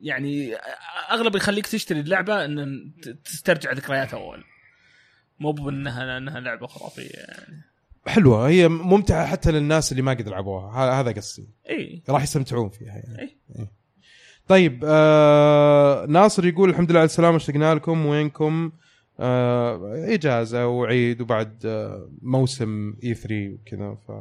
يعني 0.02 0.56
أغلب 1.12 1.36
يخليك 1.36 1.68
تشتري 1.68 2.00
اللعبة 2.00 2.46
إن 2.46 2.92
تسترجع 3.26 3.72
ذكريات 3.72 4.14
أول. 4.14 4.44
مو 5.40 5.52
بإنها 5.52 6.18
إنها 6.18 6.40
لعبة 6.40 6.68
خرافية 6.68 7.10
يعني. 7.14 7.64
حلوة. 8.08 8.48
هي 8.48 8.68
ممتعة 8.68 9.26
حتى 9.26 9.52
للناس 9.52 9.92
اللي 9.92 10.02
ما 10.04 10.12
قد 10.12 10.30
لعبوها. 10.30 11.02
هذا 11.02 11.12
قصدي. 11.12 11.50
إي. 11.70 12.04
راح 12.10 12.24
يستمتعون 12.24 12.70
فيها 12.70 12.94
يعني. 12.94 13.22
إي. 13.60 13.68
طيب 14.48 14.84
آه 14.88 16.06
ناصر 16.06 16.46
يقول 16.46 16.70
الحمد 16.70 16.92
لله 16.92 17.00
على 17.00 17.06
السلامة 17.06 17.38
اشتقنا 17.38 17.76
لكم. 17.76 18.06
وينكم؟ 18.06 18.72
آه 19.20 19.94
إجازة 20.14 20.68
وعيد 20.68 21.22
وبعد 21.22 21.62
آه 21.66 22.10
موسم 22.22 22.94
E3 23.04 23.50
وكذا 23.54 23.98
ف 24.08 24.12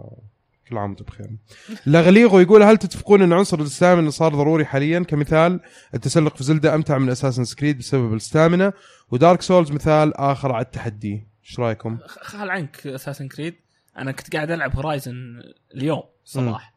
كل 0.70 0.78
عام 0.78 0.90
وأنتم 0.90 1.04
بخير. 1.04 1.30
لغليغو 1.86 2.40
يقول 2.40 2.62
هل 2.62 2.76
تتفقون 2.76 3.22
إن 3.22 3.32
عنصر 3.32 3.60
ال 3.60 3.67
stamina 3.67 4.10
صار 4.10 4.34
ضروري 4.34 4.64
حاليا؟ 4.64 5.00
كمثال 5.00 5.60
التسلق 5.94 6.36
في 6.36 6.44
Zelda 6.44 6.74
أمتع 6.74 6.98
من 6.98 7.08
Assassin's 7.08 7.44
Creed 7.44 7.78
بسبب 7.78 8.14
ال 8.14 8.22
stamina 8.22 8.72
و 9.10 9.17
Dark 9.17 9.42
Souls 9.42 9.72
مثال 9.72 10.16
آخر 10.16 10.52
على 10.52 10.64
التحدي. 10.64 11.26
إيش 11.44 11.60
رأيكم؟ 11.60 11.98
خل 12.06 12.50
عنك 12.50 12.86
Assassin's 12.86 13.28
Creed 13.28 13.54
أنا 13.98 14.12
كنت 14.12 14.36
قاعد 14.36 14.50
ألعب 14.50 14.76
Horizon 14.76 15.42
اليوم 15.74 16.02
الصباح 16.24 16.74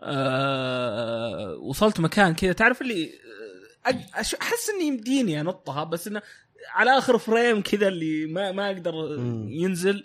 آه 0.00 1.54
وصلت 1.56 2.00
مكان 2.00 2.34
كذا. 2.34 2.52
تعرف 2.52 2.82
اللي 2.82 3.10
أش- 3.88 4.34
أحس 4.40 4.70
إني 4.74 4.86
يمديني 4.86 5.40
أنطها 5.40 5.84
بس 5.84 6.06
إنه 6.08 6.22
على 6.70 6.98
آخر 6.98 7.18
frame 7.18 7.62
كذا 7.62 7.88
اللي 7.88 8.26
ما 8.26 8.52
ما 8.52 8.66
أقدر. 8.70 8.94
ينزل. 9.48 10.04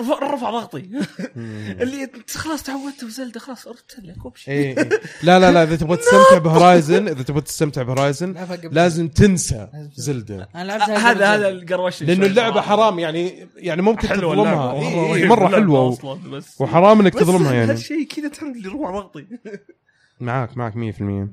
رفع, 0.00 0.34
رفع 0.34 0.50
ضغطي. 0.50 0.90
اللي 1.82 2.10
خلاص 2.34 2.62
تعودت 2.62 3.04
و 3.04 3.10
Zelda 3.10 3.40
خلاص 3.40 3.68
قربت 3.68 3.96
لك 4.02 4.24
وبشي 4.24 4.50
إيه 4.50 4.78
إيه. 4.78 4.88
لا 5.22 5.38
لا 5.38 5.52
لا 5.52 5.62
إذا 5.62 5.76
تبغى 5.76 5.96
تستمتع 5.96 6.38
ب 6.38 6.47
Horizon 6.47 7.08
إذا 7.08 7.22
تبغى 7.22 7.40
تستمتع 7.40 7.82
بهورايزن. 7.82 8.34
لازم 8.72 9.08
تنسى 9.08 9.68
زلدة. 9.94 10.48
أنا 10.54 10.64
لعبتها 10.64 11.10
هذا 11.10 11.34
هذا. 11.34 11.48
القروش 11.48 12.02
لأنه 12.02 12.26
اللعبة 12.26 12.60
حرام 12.60 12.98
يعني 12.98 13.48
يعني 13.56 13.82
ممكن 13.82 14.08
حلوة 14.08 14.34
تظلمها. 14.34 14.72
إيه 15.14 15.26
مرة 15.26 15.48
حلوة 15.48 15.88
أصلا 15.88 16.30
بس. 16.30 16.60
وحرام 16.60 17.00
إنك 17.00 17.14
تظلمها 17.14 17.54
يعني. 17.54 17.70
هالشيء 17.72 18.06
كذا 18.06 18.28
تعرف 18.28 18.56
اللي 18.56 18.68
يروح 18.68 18.90
ضغطي. 18.90 19.26
معاك 20.20 20.56
معاك 20.56 20.74
100% 20.74 21.28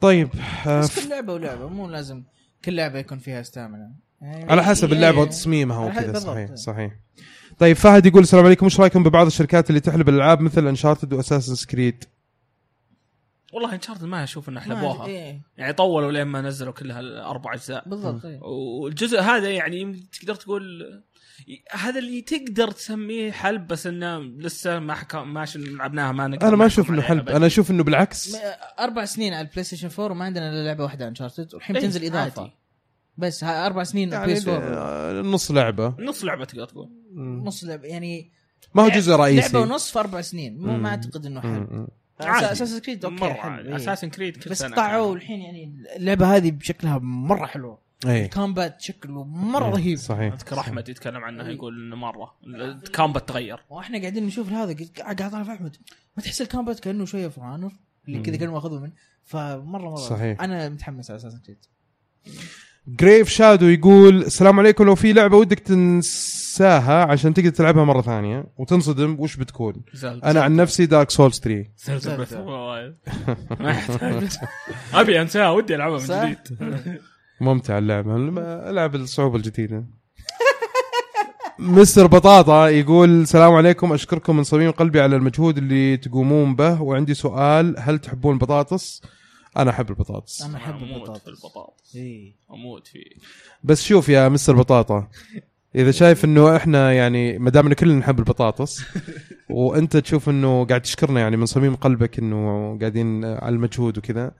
طيب 0.00 0.28
آه، 0.66 0.80
بس 0.80 1.00
كل 1.00 1.08
لعبة 1.08 1.32
ولعبة 1.32 1.68
مو 1.68 1.88
لازم 1.88 2.22
كل 2.64 2.74
لعبة 2.74 2.98
يكون 2.98 3.18
فيها 3.18 3.40
استامنا 3.40 3.78
يعني 3.78 3.96
على 4.22 4.64
حسب 4.64 4.92
اللعبة 4.92 5.16
إيه. 5.16 5.22
وتصميمها 5.22 5.86
وكذا. 5.86 6.18
صحيح 6.18 6.54
صحيح 6.54 6.92
طيب 7.58 7.76
فهد 7.76 8.06
يقول 8.06 8.22
السلام 8.22 8.44
عليكم 8.44 8.66
إيش 8.66 8.80
رأيكم 8.80 9.02
ببعض 9.02 9.26
الشركات 9.26 9.70
اللي 9.70 9.80
تحلب 9.80 10.08
الألعاب 10.08 10.40
مثل 10.40 10.66
انشارتد 10.66 11.12
واساسن 11.12 11.54
سكريد 11.54 12.04
والله 13.52 13.74
Uncharted 13.74 14.04
ما 14.04 14.24
أشوف 14.24 14.48
إنه 14.48 14.60
حلبوها 14.60 15.06
إيه. 15.06 15.40
يعني 15.56 15.72
طولوا 15.72 16.12
لين 16.12 16.24
ما 16.24 16.40
نزلوا 16.40 16.72
كلها 16.72 17.00
الأربع 17.00 17.54
أجزاء 17.54 17.88
بالضبط 17.88 18.24
إيه. 18.24 18.40
والجزء 18.42 19.20
هذا 19.20 19.50
يعني 19.50 20.06
تقدر 20.12 20.34
تقول 20.34 20.62
هذا 21.72 21.98
اللي 21.98 22.22
تقدر 22.22 22.70
تسميه 22.70 23.32
حلب 23.32 23.66
بس 23.66 23.86
إنه 23.86 24.18
لسه 24.18 24.78
ما 24.78 24.94
حكى 24.94 25.18
ما 25.18 25.46
لعبناها 25.56 26.12
ما 26.12 26.26
نقدر 26.26 26.48
أنا 26.48 26.56
ما 26.56 26.66
أشوف 26.66 26.90
إنه 26.90 27.02
حلب. 27.02 27.28
أنا 27.28 27.46
أشوف 27.46 27.70
إنه 27.70 27.84
بالعكس 27.84 28.36
أربع 28.80 29.04
سنين 29.04 29.34
على 29.34 29.46
ال 29.46 29.64
PlayStation 29.64 29.88
4 29.98 30.12
وما 30.12 30.24
عندنا 30.24 30.50
إلا 30.50 30.64
لعبة 30.64 30.84
واحدة 30.84 31.08
Uncharted 31.08 31.54
والحين 31.54 31.76
إيه، 31.76 31.82
تنزل 31.82 32.04
إضافة 32.06 32.42
عادي. 32.42 32.52
بس 33.18 33.44
ها 33.44 33.66
أربع 33.66 33.84
سنين 33.84 34.12
يعني 34.12 34.38
4 34.38 34.54
آه، 34.56 35.22
نص 35.22 35.50
لعبة. 35.50 35.94
نص 35.98 36.24
لعبة 36.24 36.44
تقدر 36.44 36.66
تقول. 36.66 36.90
نص 37.16 37.64
لعبة 37.64 37.88
يعني 37.88 38.32
ما 38.74 38.82
هو 38.82 38.88
جزء 38.88 39.10
لعبة 39.10 39.22
رئيسي. 39.22 39.56
ونص 39.56 39.90
في 39.92 39.98
أربع 39.98 40.20
سنين. 40.20 40.58
مو. 40.58 40.76
ما 40.76 40.88
أعتقد 40.88 41.26
إنه 41.26 41.40
حلو 41.40 41.50
مم. 41.50 41.88
عادي. 42.20 42.52
Assassin's 42.52 42.80
Creed 42.80 43.04
okay 43.04 43.16
مرة 43.16 43.32
حلو، 43.32 43.58
إيه. 43.58 43.76
Assassin's 43.76 44.10
Creed 44.10 44.48
بس 44.48 44.62
قطعوا 44.62 45.14
الحين 45.14 45.40
يعني 45.40 45.84
اللعبة 45.96 46.36
هذه 46.36 46.50
بشكلها 46.50 46.98
مرة 46.98 47.46
حلوة. 47.46 47.86
اي 48.06 48.24
ال 48.24 48.32
combat 48.32 48.80
شكله 48.80 49.24
مرة 49.24 49.66
إيه، 49.66 49.72
رهيب. 49.72 49.98
صحيح. 49.98 50.32
أذكر 50.32 50.60
أحمد 50.60 50.88
يتكلم 50.88 51.24
عنها 51.24 51.48
يقول 51.48 51.86
إنه 51.86 51.96
مرة. 51.96 52.36
ال 52.46 52.58
combat 52.58 53.28
تغير. 53.28 53.64
وإحنا 53.70 53.98
قاعدين 54.00 54.26
نشوف 54.26 54.48
هذا 54.48 54.76
قاعد 54.98 55.22
اطالع 55.22 55.44
في 55.44 55.52
أحمد. 55.52 55.76
ما 56.16 56.22
تحس 56.22 56.42
ال 56.42 56.47
combat 56.47 56.80
كأنه 56.80 57.04
شوية 57.04 57.28
For 57.28 57.44
Honor 57.44 57.72
اللي 58.08 58.20
كذا. 58.22 58.36
كانوا 58.36 58.54
ماخذه 58.54 58.80
من 58.80 58.92
فمرة 59.24 59.62
مرة 59.62 59.94
صحيح. 59.94 60.40
أنا 60.42 60.68
متحمس 60.68 61.10
على 61.10 61.16
Assassin's 61.16 61.34
Creed 61.46 61.58
جريف 62.88 63.28
شادو 63.28 63.66
يقول 63.66 64.22
السلام 64.22 64.58
عليكم. 64.60 64.84
لو 64.84 64.94
في 64.94 65.12
لعبة 65.12 65.36
ودك 65.36 65.58
تنساها 65.58 67.04
عشان 67.04 67.34
تقدر 67.34 67.50
تلعبها 67.50 67.84
مرة 67.84 68.00
ثانية 68.00 68.44
وتنصدم 68.58 69.16
وش 69.18 69.36
بتكون؟ 69.36 69.74
أنا 70.04 70.42
عن 70.42 70.56
نفسي 70.56 70.86
دارك 70.86 71.10
سولز 71.10 71.40
3 71.40 71.66
ما 73.60 73.70
يحتاج. 73.70 74.28
أبي 74.94 75.20
أنساها 75.20 75.50
ودي 75.50 75.74
ألعبها 75.74 75.98
من. 75.98 76.04
جديد. 76.04 76.58
ممتع 77.40 77.78
اللعبة. 77.78 78.16
ألعب 78.70 78.94
الصعوبة 78.94 79.36
الجديدة. 79.36 79.84
مستر 81.58 82.06
بطاطا 82.06 82.68
يقول 82.68 83.22
السلام 83.22 83.52
عليكم. 83.52 83.92
أشكركم 83.92 84.36
من 84.36 84.44
صميم 84.44 84.70
قلبي 84.70 85.00
على 85.00 85.16
المجهود 85.16 85.58
اللي 85.58 85.96
تقومون 85.96 86.56
به. 86.56 86.82
وعندي 86.82 87.14
سؤال. 87.14 87.74
هل 87.78 87.98
تحبون 87.98 88.34
البطاطس؟ 88.34 89.02
أنا 89.56 89.70
أحب 89.70 89.90
البطاطس. 89.90 90.42
أنا 90.42 90.56
أحب 90.56 90.82
البطاطس. 90.82 91.28
البطاطس. 91.28 91.96
إيه. 91.96 92.32
أموت 92.50 92.86
فيه. 92.86 93.04
بس 93.64 93.82
شوف 93.82 94.08
يا 94.08 94.28
مستر 94.28 94.56
بطاطا 94.56 95.08
إذا 95.74 95.90
شايف 95.90 96.24
إنه 96.24 96.56
إحنا 96.56 96.92
يعني 96.92 97.38
ما 97.38 97.50
دامنا 97.50 97.74
كلنا 97.74 97.94
نحب 97.98 98.18
البطاطس 98.18 98.82
وأنت 99.50 99.96
تشوف 99.96 100.28
إنه 100.28 100.64
قاعد 100.64 100.82
تشكرنا 100.82 101.20
يعني 101.20 101.36
من 101.36 101.46
صميم 101.46 101.76
قلبك 101.76 102.18
إنه 102.18 102.78
قاعدين 102.80 103.24
على 103.24 103.54
المجهود 103.54 103.98
وكذا 103.98 104.32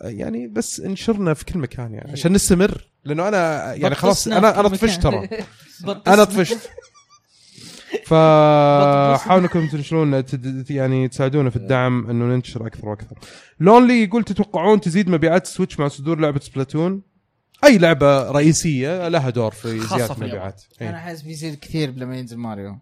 يعني 0.00 0.46
بس 0.46 0.80
انشرنا 0.80 1.34
في 1.34 1.44
كل 1.44 1.58
مكان 1.58 1.94
يعني 1.94 2.12
عشان 2.12 2.32
نستمر. 2.32 2.88
لأنه 3.04 3.28
أنا 3.28 3.74
يعني 3.74 3.94
خلاص 3.94 4.28
أنا 4.28 4.60
أنا 4.60 4.68
طفشت. 4.68 5.02
ترى. 5.02 5.28
أنا 6.06 6.24
طفشت 6.24 6.70
فحاولوا 8.06 9.44
انكم 9.44 9.68
تنشرون 9.68 10.24
تد- 10.24 10.70
يعني 10.70 11.08
تساعدونا 11.08 11.50
في 11.50 11.56
الدعم 11.56 12.10
انه 12.10 12.24
ننشر 12.24 12.66
أكثر 12.66 12.88
وأكثر. 12.88 13.16
لونلي 13.60 14.02
يقول 14.02 14.24
تتوقعون 14.24 14.80
تزيد 14.80 15.08
مبيعات 15.10 15.46
Switch 15.46 15.78
مع 15.80 15.88
صدور 15.88 16.18
لعبة 16.20 16.40
Splatoon؟ 16.40 17.02
أي 17.64 17.78
لعبة 17.78 18.30
رئيسية 18.30 19.08
لها 19.08 19.30
دور 19.30 19.50
في 19.50 19.80
زيادة. 19.80 20.14
المبيعات. 20.14 20.62
أنا 20.80 20.90
إيه. 20.90 20.96
أحس 20.96 21.22
بيزيد 21.22 21.58
كثير 21.58 21.90
لما 21.90 22.16
ينزل 22.18 22.36
ماريو 22.36 22.78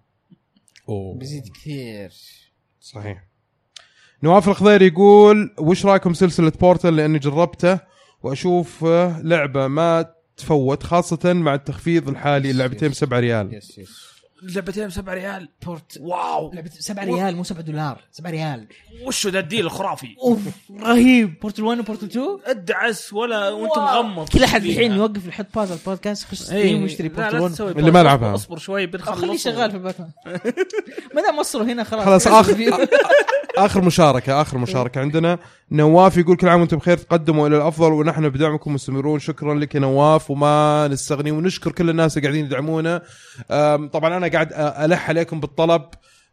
أوه. 0.89 1.19
بيزيد 1.19 1.49
كثير 1.55 2.11
صحيح. 2.81 3.25
نواف 4.23 4.49
الخضير 4.49 4.83
يقول 4.83 5.55
وش 5.59 5.87
رأيكم 5.87 6.15
سلسلة 6.15 6.53
Portal 6.61 6.97
لأني 6.97 7.19
جربته 7.19 7.79
وأشوف 8.23 8.85
لعبة 9.23 9.67
ما 9.69 10.07
تفوت 10.37 10.83
خاصة 10.83 11.33
مع 11.33 11.55
التخفيض 11.55 12.09
الحالي 12.09 12.51
اللعبتين 12.51 12.89
ب 12.89 12.93
7 12.93 13.21
ريال. 13.21 13.55
yes 13.55 13.79
yes 13.79 14.16
لعبتين 14.55 14.87
ب 14.87 14.91
7 14.91 15.15
ريال. 15.15 15.49
Portal. 15.67 15.99
wow. 16.01 16.53
لعبة 16.55 16.71
7 16.79 17.05
ريال 17.05 17.37
مو 17.37 17.45
7 17.45 17.63
دولار 17.63 18.01
7 18.13 18.31
ريال. 18.31 18.67
وشو 19.05 19.29
ذا 19.29 19.39
ال 19.39 19.44
deal 19.44 19.67
الخرافي؟ 19.67 20.17
أوف 20.23 20.39
رهيب. 20.81 21.41
Portal 21.41 21.63
1 21.63 21.79
و 21.81 21.84
Portal 21.84 22.07
2 22.07 22.39
ادعس 22.47 23.13
ولا 23.13 23.49
وانت. 23.51 23.79
مغمض. 23.79 24.29
كل 24.29 24.45
أحد 24.45 24.65
الحين 24.65 24.93
يوقف 24.93 25.27
يحط 25.27 25.47
pause 25.55 25.73
البودكاست 25.73 26.25
يخش 26.25 26.39
Steam 26.43 26.83
ويشتري 26.83 27.09
Portal 27.09 27.39
1 27.41 27.61
اللي 27.79 27.91
ما 27.91 28.03
لعبها. 28.03 28.35
اصبر 28.35 28.59
شوي 28.59 28.87
بنخلص 28.87 29.19
خليه 29.21 29.37
شغال 29.37 29.71
في 29.71 29.79
باتمان 29.79 30.11
ما 31.15 31.23
دام 31.23 31.39
وصلوا 31.39 31.65
هنا 31.65 31.85
خلاص. 31.85 32.05
خلاص 32.05 32.27
اخر 32.27 32.57
آخر 33.57 33.81
مشاركة 33.85 34.41
آخر 34.43 34.59
مشاركة 34.59 35.01
عندنا. 35.01 35.39
نواف 35.71 36.17
يقول 36.17 36.37
كل 36.37 36.49
عام 36.49 36.61
وأنتم 36.61 36.77
بخير 36.77 36.97
تقدموا 36.97 37.49
إلى 37.49 37.57
الأفضل 37.57 37.93
ونحن 37.93 38.29
بدعمكم 38.29 38.75
مستمرون. 38.75 39.19
شكرا 39.19 39.55
لك 39.55 39.75
يا 39.75 39.81
نواف 39.81 40.31
وما 40.31 40.89
نستغني 40.89 41.31
ونشكر 41.31 41.73
كل 41.73 41.91
الناس 41.91 42.17
اللي 42.17 42.29
قاعدين 42.29 42.45
يدعمونا. 42.45 43.03
طبعا 43.93 44.17
أنا 44.17 44.29
قاعد 44.29 44.53
ألح 44.53 45.09
عليكم 45.09 45.41
بالطلب. 45.41 45.83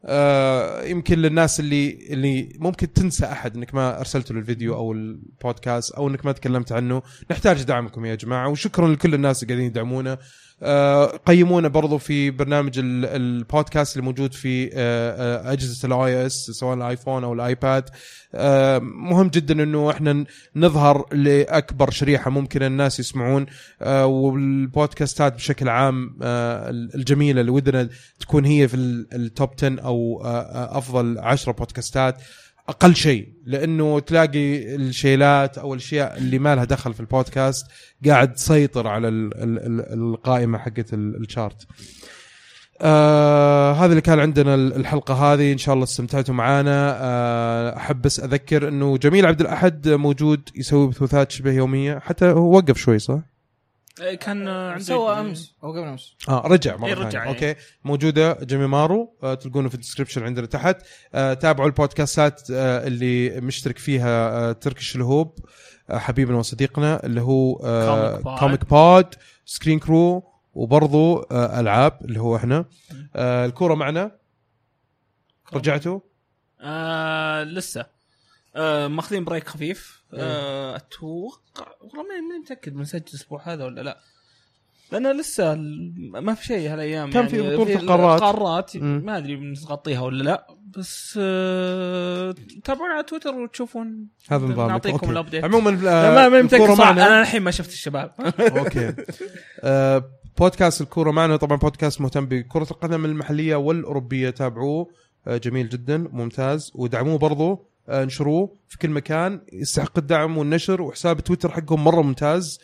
أه، 0.05 0.83
يمكن 0.83 1.19
للناس 1.19 1.59
اللي 1.59 2.07
اللي 2.09 2.49
ممكن 2.59 2.93
تنسى 2.93 3.25
أحد 3.25 3.57
إنك 3.57 3.75
ما 3.75 3.99
ارسلته 3.99 4.31
الفيديو 4.31 4.75
أو 4.75 4.91
البودكاست 4.91 5.91
أو 5.93 6.07
إنك 6.07 6.25
ما 6.25 6.31
تكلمت 6.31 6.71
عنه. 6.71 7.01
نحتاج 7.31 7.63
دعمكم 7.63 8.05
يا 8.05 8.15
جماعة 8.15 8.49
وشكرا 8.49 8.87
لكل 8.87 9.13
الناس 9.13 9.43
اللي 9.43 9.53
قاعدين 9.53 9.71
يدعمونا. 9.71 10.17
قيمونا 11.25 11.67
برضو 11.67 11.97
في 11.97 12.31
برنامج 12.31 12.79
ال- 12.79 13.05
البودكاست 13.05 13.95
اللي 13.97 14.05
موجود 14.05 14.33
في 14.33 14.69
آه، 14.73 15.47
آه، 15.47 15.51
أجهزة 15.53 15.87
ال 15.87 16.25
iOS 16.25 16.33
سواء 16.51 16.73
الآيفون 16.77 17.23
أو 17.23 17.33
الآيباد. 17.33 17.89
آه، 18.35 18.79
مهم 18.79 19.27
جدا 19.27 19.63
إنه 19.63 19.91
إحنا 19.91 20.25
نظهر 20.55 21.05
لأكبر 21.11 21.89
شريحة 21.89 22.31
ممكن 22.31 22.63
الناس 22.63 22.99
يسمعون 22.99 23.45
آه، 23.81 24.05
والبودكاستات 24.05 25.35
بشكل 25.35 25.69
عام 25.69 26.17
آه، 26.21 26.69
الجميلة 26.69 27.41
اللي 27.41 27.51
ودنا 27.51 27.89
تكون 28.19 28.45
هي 28.45 28.67
في 28.67 28.73
ال- 28.75 29.07
التوب 29.13 29.49
10 29.57 29.79
أو 29.81 30.21
آه، 30.25 30.27
آه، 30.27 30.77
أفضل 30.77 31.19
10 31.19 31.51
بودكاستات. 31.51 32.17
أقل 32.69 32.95
شيء 32.95 33.27
لأنه 33.45 33.99
تلاقي 33.99 34.75
الشيلات 34.75 35.57
أو 35.57 35.73
الأشياء 35.73 36.17
اللي 36.17 36.39
ما 36.39 36.55
لها 36.55 36.63
دخل 36.63 36.93
في 36.93 36.99
البودكاست 36.99 37.65
قاعد 38.07 38.33
تسيطر 38.33 38.87
على 38.87 39.07
ال 39.07 39.33
ال 39.43 39.59
ال 39.59 39.93
القائمة 40.13 40.57
حقت 40.57 40.93
ال- 40.93 41.15
الشارت. 41.21 41.67
آه 42.81 43.73
هذا 43.73 43.85
اللي 43.85 44.01
كان 44.01 44.19
عندنا 44.19 44.55
ال- 44.55 44.75
الحلقة 44.75 45.13
هذه 45.33 45.51
إن 45.53 45.57
شاء 45.57 45.73
الله 45.73 45.83
استمتعتوا 45.83 46.33
معنا 46.35 46.97
آه 47.01 47.77
أحب 47.77 48.01
بس 48.01 48.19
أذكر 48.19 48.67
إنه 48.67 48.97
جميل 48.97 49.25
عبد 49.25 49.41
الأحد 49.41 49.89
موجود 49.89 50.49
يسوي 50.55 50.87
بثوثات 50.87 51.31
شبه 51.31 51.51
يومية 51.51 51.99
حتى 51.99 52.25
هو 52.25 52.55
وقف 52.55 52.77
شوي 52.77 52.99
صح؟ 52.99 53.19
إيه، 54.01 54.15
كان 54.15 54.47
عنده 54.47 54.83
سوى 54.83 55.19
أمس. 55.19 55.55
أو 55.63 55.71
قبل 55.71 55.87
أمس. 55.87 56.15
آه 56.29 56.41
رجع 56.47 56.75
مرة 56.77 56.87
إيه، 56.87 56.93
ثانية. 56.95 57.07
رجع، 57.07 57.23
إيه. 57.23 57.29
أوكي. 57.29 57.55
موجودة 57.83 58.37
جيمي 58.43 58.67
مارو 58.67 59.13
آه 59.23 59.33
تلقونه 59.33 59.69
في 59.69 59.75
الديسكربشن 59.75 60.23
عندنا 60.23 60.45
تحت. 60.45 60.77
آه 61.13 61.33
تابعوا 61.33 61.67
البودكاستات 61.67 62.41
آه 62.51 62.87
اللي 62.87 63.41
مشترك 63.41 63.77
فيها 63.77 64.29
آه 64.49 64.51
تركش 64.51 64.95
الهوب 64.95 65.39
آه 65.89 65.97
حبيبنا 65.97 66.37
وصديقنا 66.37 67.05
اللي 67.05 67.21
هو 67.21 67.55
آه 67.65 68.11
كوميك 68.11 68.23
بود. 68.25 68.39
كوميك 68.39 68.65
بود 68.69 69.15
سكرين 69.45 69.79
كرو 69.79 70.23
وبرضو 70.53 71.17
آه 71.19 71.59
ألعاب 71.59 71.99
اللي 72.05 72.19
هو 72.19 72.35
إحنا. 72.35 72.65
آه 73.15 73.45
الكورة 73.45 73.75
معنا. 73.75 74.11
رجعتوا؟ 75.53 75.99
آه 76.61 77.43
لسه. 77.43 77.92
آه 78.55 78.87
ماخذين 78.87 79.23
بريك 79.23 79.47
خفيف. 79.47 80.03
إيه. 80.13 80.19
آه 80.21 80.75
أتوقع 80.75 81.67
والله 81.81 82.03
ماني 82.03 82.39
متأكد 82.43 82.73
بنسجل 82.73 83.03
الأسبوع 83.09 83.53
هذا 83.53 83.65
ولا 83.65 83.81
لا. 83.81 83.97
لأن 84.91 85.19
لسه 85.19 85.55
ما 86.13 86.33
في 86.33 86.45
شيء 86.45 86.73
هالأيام 86.73 87.11
كان 87.11 87.25
يعني. 87.25 87.29
في 87.29 87.55
بطولة 87.55 87.75
القارات. 87.75 88.21
القارات. 88.21 88.77
مم. 88.77 89.01
ما 89.05 89.17
أدري 89.17 89.35
بنغطيها 89.35 90.01
ولا 90.01 90.23
لا. 90.23 90.47
بس 90.77 91.19
آه 91.21 92.35
تابعونا 92.63 92.93
على 92.93 93.03
تويتر 93.03 93.35
وتشوفون. 93.35 94.07
هذا 94.29 94.45
نظامك 94.45 94.69
نعطيكم. 94.71 95.09
ال 95.09 95.14
update 95.14 95.43
عموما 95.43 95.69
آه 95.69 96.29
ما 96.29 96.47
صراحة. 96.47 96.75
معنا. 96.75 97.07
أنا 97.07 97.21
الحين 97.21 97.41
ما 97.41 97.51
شفت 97.51 97.69
الشباب. 97.69 98.11
okay. 98.57 98.93
آه 99.59 100.03
بودكاست 100.37 100.81
الكورة 100.81 101.11
معنا. 101.11 101.37
طبعا 101.37 101.57
بودكاست 101.57 102.01
مهتم 102.01 102.25
بكرة 102.25 102.67
القدم 102.71 103.05
المحلية 103.05 103.55
والأوروبية. 103.55 104.29
تابعوه. 104.29 104.87
آه 105.27 105.37
جميل 105.37 105.69
جدا. 105.69 105.97
ممتاز. 105.97 106.71
ودعموه 106.75 107.17
برضو. 107.17 107.72
آه 107.89 108.03
انشروه 108.03 108.55
في 108.67 108.77
كل 108.77 108.89
مكان 108.89 109.41
يستحق 109.53 109.97
الدعم 109.97 110.37
والنشر 110.37 110.81
وحساب 110.81 111.19
تويتر 111.19 111.51
حقهم 111.51 111.83
مرة 111.83 112.01
ممتاز 112.01 112.59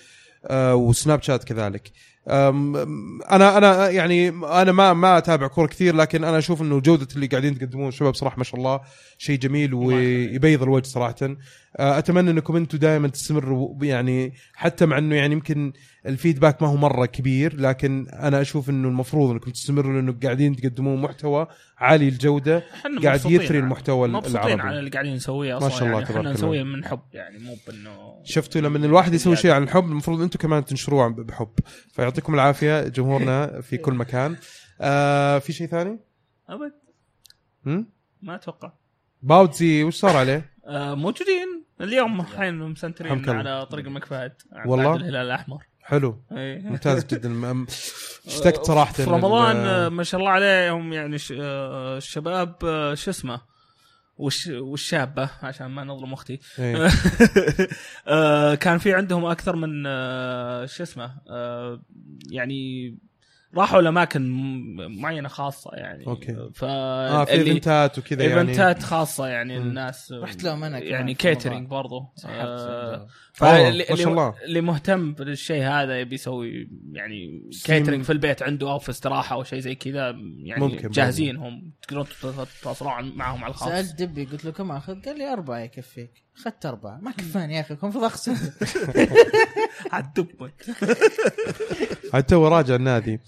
آه 0.46 0.76
وسناب 0.76 1.22
شات 1.22 1.44
كذلك. 1.44 1.92
أنا 2.30 3.58
أنا 3.58 3.90
يعني 3.90 4.30
أنا 4.30 4.72
ما 4.72 4.94
ما 4.94 5.18
أتابع 5.18 5.48
كورة 5.48 5.68
كثير 5.68 5.96
لكن 5.96 6.24
أنا 6.24 6.38
أشوف 6.38 6.62
إنه 6.62 6.80
جودة 6.80 7.08
اللي 7.16 7.28
قاعدين 7.28 7.58
تقدمون 7.58 7.88
الشباب 7.88 8.16
صراحة 8.16 8.38
ما 8.38 8.44
شاء 8.44 8.60
الله 8.60 8.80
شيء 9.18 9.40
جميل 9.40 9.74
ويبيض 9.74 10.64
الوجه 10.64 10.86
صراحة 10.86 11.16
آه، 11.78 11.98
أتمنى 11.98 12.32
إنكم 12.32 12.56
أنتم 12.56 12.78
دائما 12.78 13.08
تستمروا 13.08 13.76
يعني 13.82 14.34
حتى 14.54 14.86
مع 14.86 14.98
إنه 14.98 15.16
يعني 15.16 15.34
يمكن 15.34 15.74
الفيدباك 16.06 16.62
ما 16.62 16.68
هو 16.68 16.76
مرة 16.76 17.06
كبير 17.06 17.62
لكن 17.62 18.08
أنا 18.10 18.42
أشوف 18.42 18.70
إنه 18.70 18.88
المفروض 18.88 19.32
إنكم 19.32 19.52
تستمروا 19.52 19.94
لأنه 19.94 20.16
قاعدين 20.24 20.56
تقدمون 20.56 21.02
محتوى 21.02 21.48
عالي 21.78 22.08
الجودة 22.08 22.64
قاعد 23.04 23.26
يثري 23.26 23.60
المحتوى 23.60 24.08
مبسوطين 24.08 24.38
العربي. 24.38 24.62
على 24.62 24.80
اللي 24.80 24.90
قاعدين 24.90 25.14
نسويه 25.14 25.52
ما 25.54 25.58
أصلا 25.58 25.70
شاء 25.70 25.84
الله 25.84 25.94
يعني 25.94 26.06
تبارك 26.06 26.20
الله. 26.26 26.34
نسويه 26.34 26.64
من 26.64 26.86
حب 26.86 27.00
يعني 27.14 27.40
مو 27.40 27.56
بإنه 27.68 27.92
شفتوا 28.24 28.62
لما 28.62 28.78
الواحد 28.78 29.14
يسوي 29.14 29.36
شيء 29.36 29.52
عن 29.52 29.64
الحب 29.64 29.86
المفروض 29.86 30.22
أنتم 30.22 30.40
كمان 30.40 30.66
تنشروه 30.66 31.08
بحب 31.08 31.50
فيعطيكم 32.20 32.34
العافية 32.34 32.88
جمهورنا 32.88 33.62
في 33.62 33.78
كل 33.78 33.94
مكان 33.94 34.38
آه 34.82 35.40
في 35.40 35.54
شيء 35.54 35.68
ثاني؟ 35.68 36.00
أبد؟ 36.50 36.74
ما 38.22 38.36
أتوقع 38.36 38.72
باوتزي 39.22 39.84
وش 39.84 39.96
صار 39.96 40.18
عليه؟ 40.18 40.52
آه 40.66 40.96
موجودين 40.96 41.64
اليوم 41.82 42.22
الحين 42.22 42.56
مسنترين. 42.56 43.30
على 43.30 43.66
طريق 43.66 43.86
المكفاد 43.86 44.34
والله؟ 44.66 44.96
الهلال 44.96 45.16
الأحمر 45.16 45.64
حلو 45.82 46.22
إيه. 46.32 46.62
ممتاز 46.62 47.06
جدا 47.06 47.66
اشتقت 48.28 48.66
صراحة 48.66 48.94
في 48.94 49.04
رمضان 49.04 49.56
آه، 49.56 49.90
ما 49.90 50.04
شاء 50.04 50.20
الله 50.20 50.32
عليهم 50.32 50.94
يعني 50.94 51.18
آه، 51.32 51.98
الشباب 51.98 52.56
آه، 52.64 52.94
شو 52.94 53.12
اسمه 53.12 53.42
والش 54.20 54.48
والشابة 54.48 55.30
عشان 55.44 55.68
ما 55.68 55.84
نظلم 55.84 56.14
أختي 56.14 56.40
إيه. 56.60 56.88
آه، 58.08 58.56
كان 58.56 58.78
في 58.78 58.94
عندهم 58.94 59.26
أكثر 59.26 59.56
من 59.56 59.84
آه، 59.88 60.66
شو 60.66 60.84
اسمه 60.84 61.16
آه، 61.30 61.82
يعني 62.32 62.96
راحوا 63.56 63.82
لأماكن 63.82 64.30
معينة 65.02 65.30
خاصة 65.30 65.72
يعني 65.74 66.08
أوكي. 66.08 66.50
ف 66.54 66.64
آه 66.64 67.26
في 67.26 67.32
ايفنتات 67.32 68.00
وكذا 68.00 68.24
يعني 68.24 68.42
ايفنتات 68.42 68.84
خاصة 68.84 69.28
يعني. 69.28 69.58
الناس 69.58 70.12
رحت 70.12 70.44
لهم 70.44 70.64
أنا 70.64 70.80
كمان 70.80 70.92
يعني 70.92 71.14
كيترينج. 71.14 71.68
برضو 71.68 72.14
آه،. 72.26 73.08
فاللي 73.40 73.86
ما 73.90 73.96
شاء 73.96 74.08
الله. 74.08 74.34
اللي 74.44 74.62
مهتم 74.62 75.14
بالشيء 75.14 75.64
هذا 75.64 76.00
يبي 76.00 76.16
يسوي 76.16 76.70
يعني 76.92 77.50
ستيم. 77.52 77.78
كيترينج 77.78 78.04
في 78.04 78.12
البيت 78.12 78.44
عنده 78.44 78.72
أو 78.72 78.80
في 78.80 78.90
استراحه 78.90 79.36
أو 79.36 79.44
شيء 79.44 79.60
زي 79.60 79.76
كذا 79.76 80.10
يعني 80.44 80.62
ممكن. 80.62 80.90
جاهزين 80.90 81.38
هم 81.38 81.72
تقدرون 81.82 82.06
تتواصلون 82.60 83.16
معهم 83.16 83.44
على 83.44 83.52
الخاص. 83.52 83.70
سالت 83.70 84.02
دبي 84.02 84.26
قلت 84.26 84.46
له 84.46 84.52
كم 84.52 84.72
آخذ؟ 84.72 85.02
قال 85.02 85.18
لي 85.18 85.34
أربعة 85.34 85.60
يكفيك. 85.60 86.12
أخذت 86.38 86.66
أربعة. 86.66 87.00
ما 87.02 87.12
كفاني 87.12 87.56
يا 87.56 87.62
أخي 87.62 87.76
كان 87.76 87.78
المفروض 87.84 88.04
اخذ 88.04 88.38
عالدب 89.92 90.28
عاد 92.14 92.24
تو 92.24 92.48
راجع 92.48 92.76
النادي. 92.76 93.20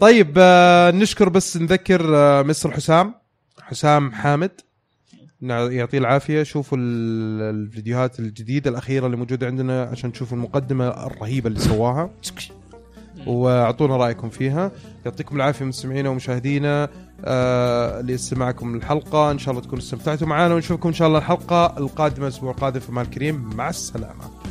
طيب 0.00 0.34
آه 0.38 0.90
نشكر 0.90 1.28
بس 1.28 1.56
نذكر 1.56 2.16
آه 2.16 2.42
مستر 2.42 2.70
حسام. 2.70 3.14
حسام 3.60 4.12
حامد. 4.12 4.60
يعطيه 5.50 5.98
العافية. 5.98 6.42
شوفوا 6.42 6.78
ال- 6.78 7.54
الفيديوهات 7.56 8.20
الجديدة 8.20 8.70
الأخيرة 8.70 9.06
اللي 9.06 9.16
موجودة 9.16 9.46
عندنا 9.46 9.82
عشان 9.82 10.12
تشوفوا 10.12 10.36
المقدمة 10.36 10.88
الرهيبة 10.88 11.48
اللي 11.48 11.60
سواها. 11.60 12.10
وأعطونا 13.26 13.96
رأيكم 13.96 14.28
فيها. 14.30 14.70
يعطيكم 15.06 15.36
العافية 15.36 15.64
مستمعينا 15.64 16.08
ومشاهدينا. 16.08 16.88
آه 17.24 18.00
لاستماعكم 18.00 18.74
الحلقة 18.74 19.30
إن 19.30 19.38
شاء 19.38 19.50
الله 19.52 19.62
تكونوا 19.62 19.84
استمتعتوا 19.84 20.26
معنا 20.26 20.54
ونشوفكم 20.54 20.88
إن 20.88 20.94
شاء 20.94 21.08
الله 21.08 21.18
الحلقة 21.18 21.78
القادمة 21.78 22.26
الأسبوع 22.26 22.50
القادم 22.50 22.80
في 22.80 22.92
مال 22.92 23.10
كريم. 23.10 23.50
مع 23.56 23.68
السلامة. 23.68 24.43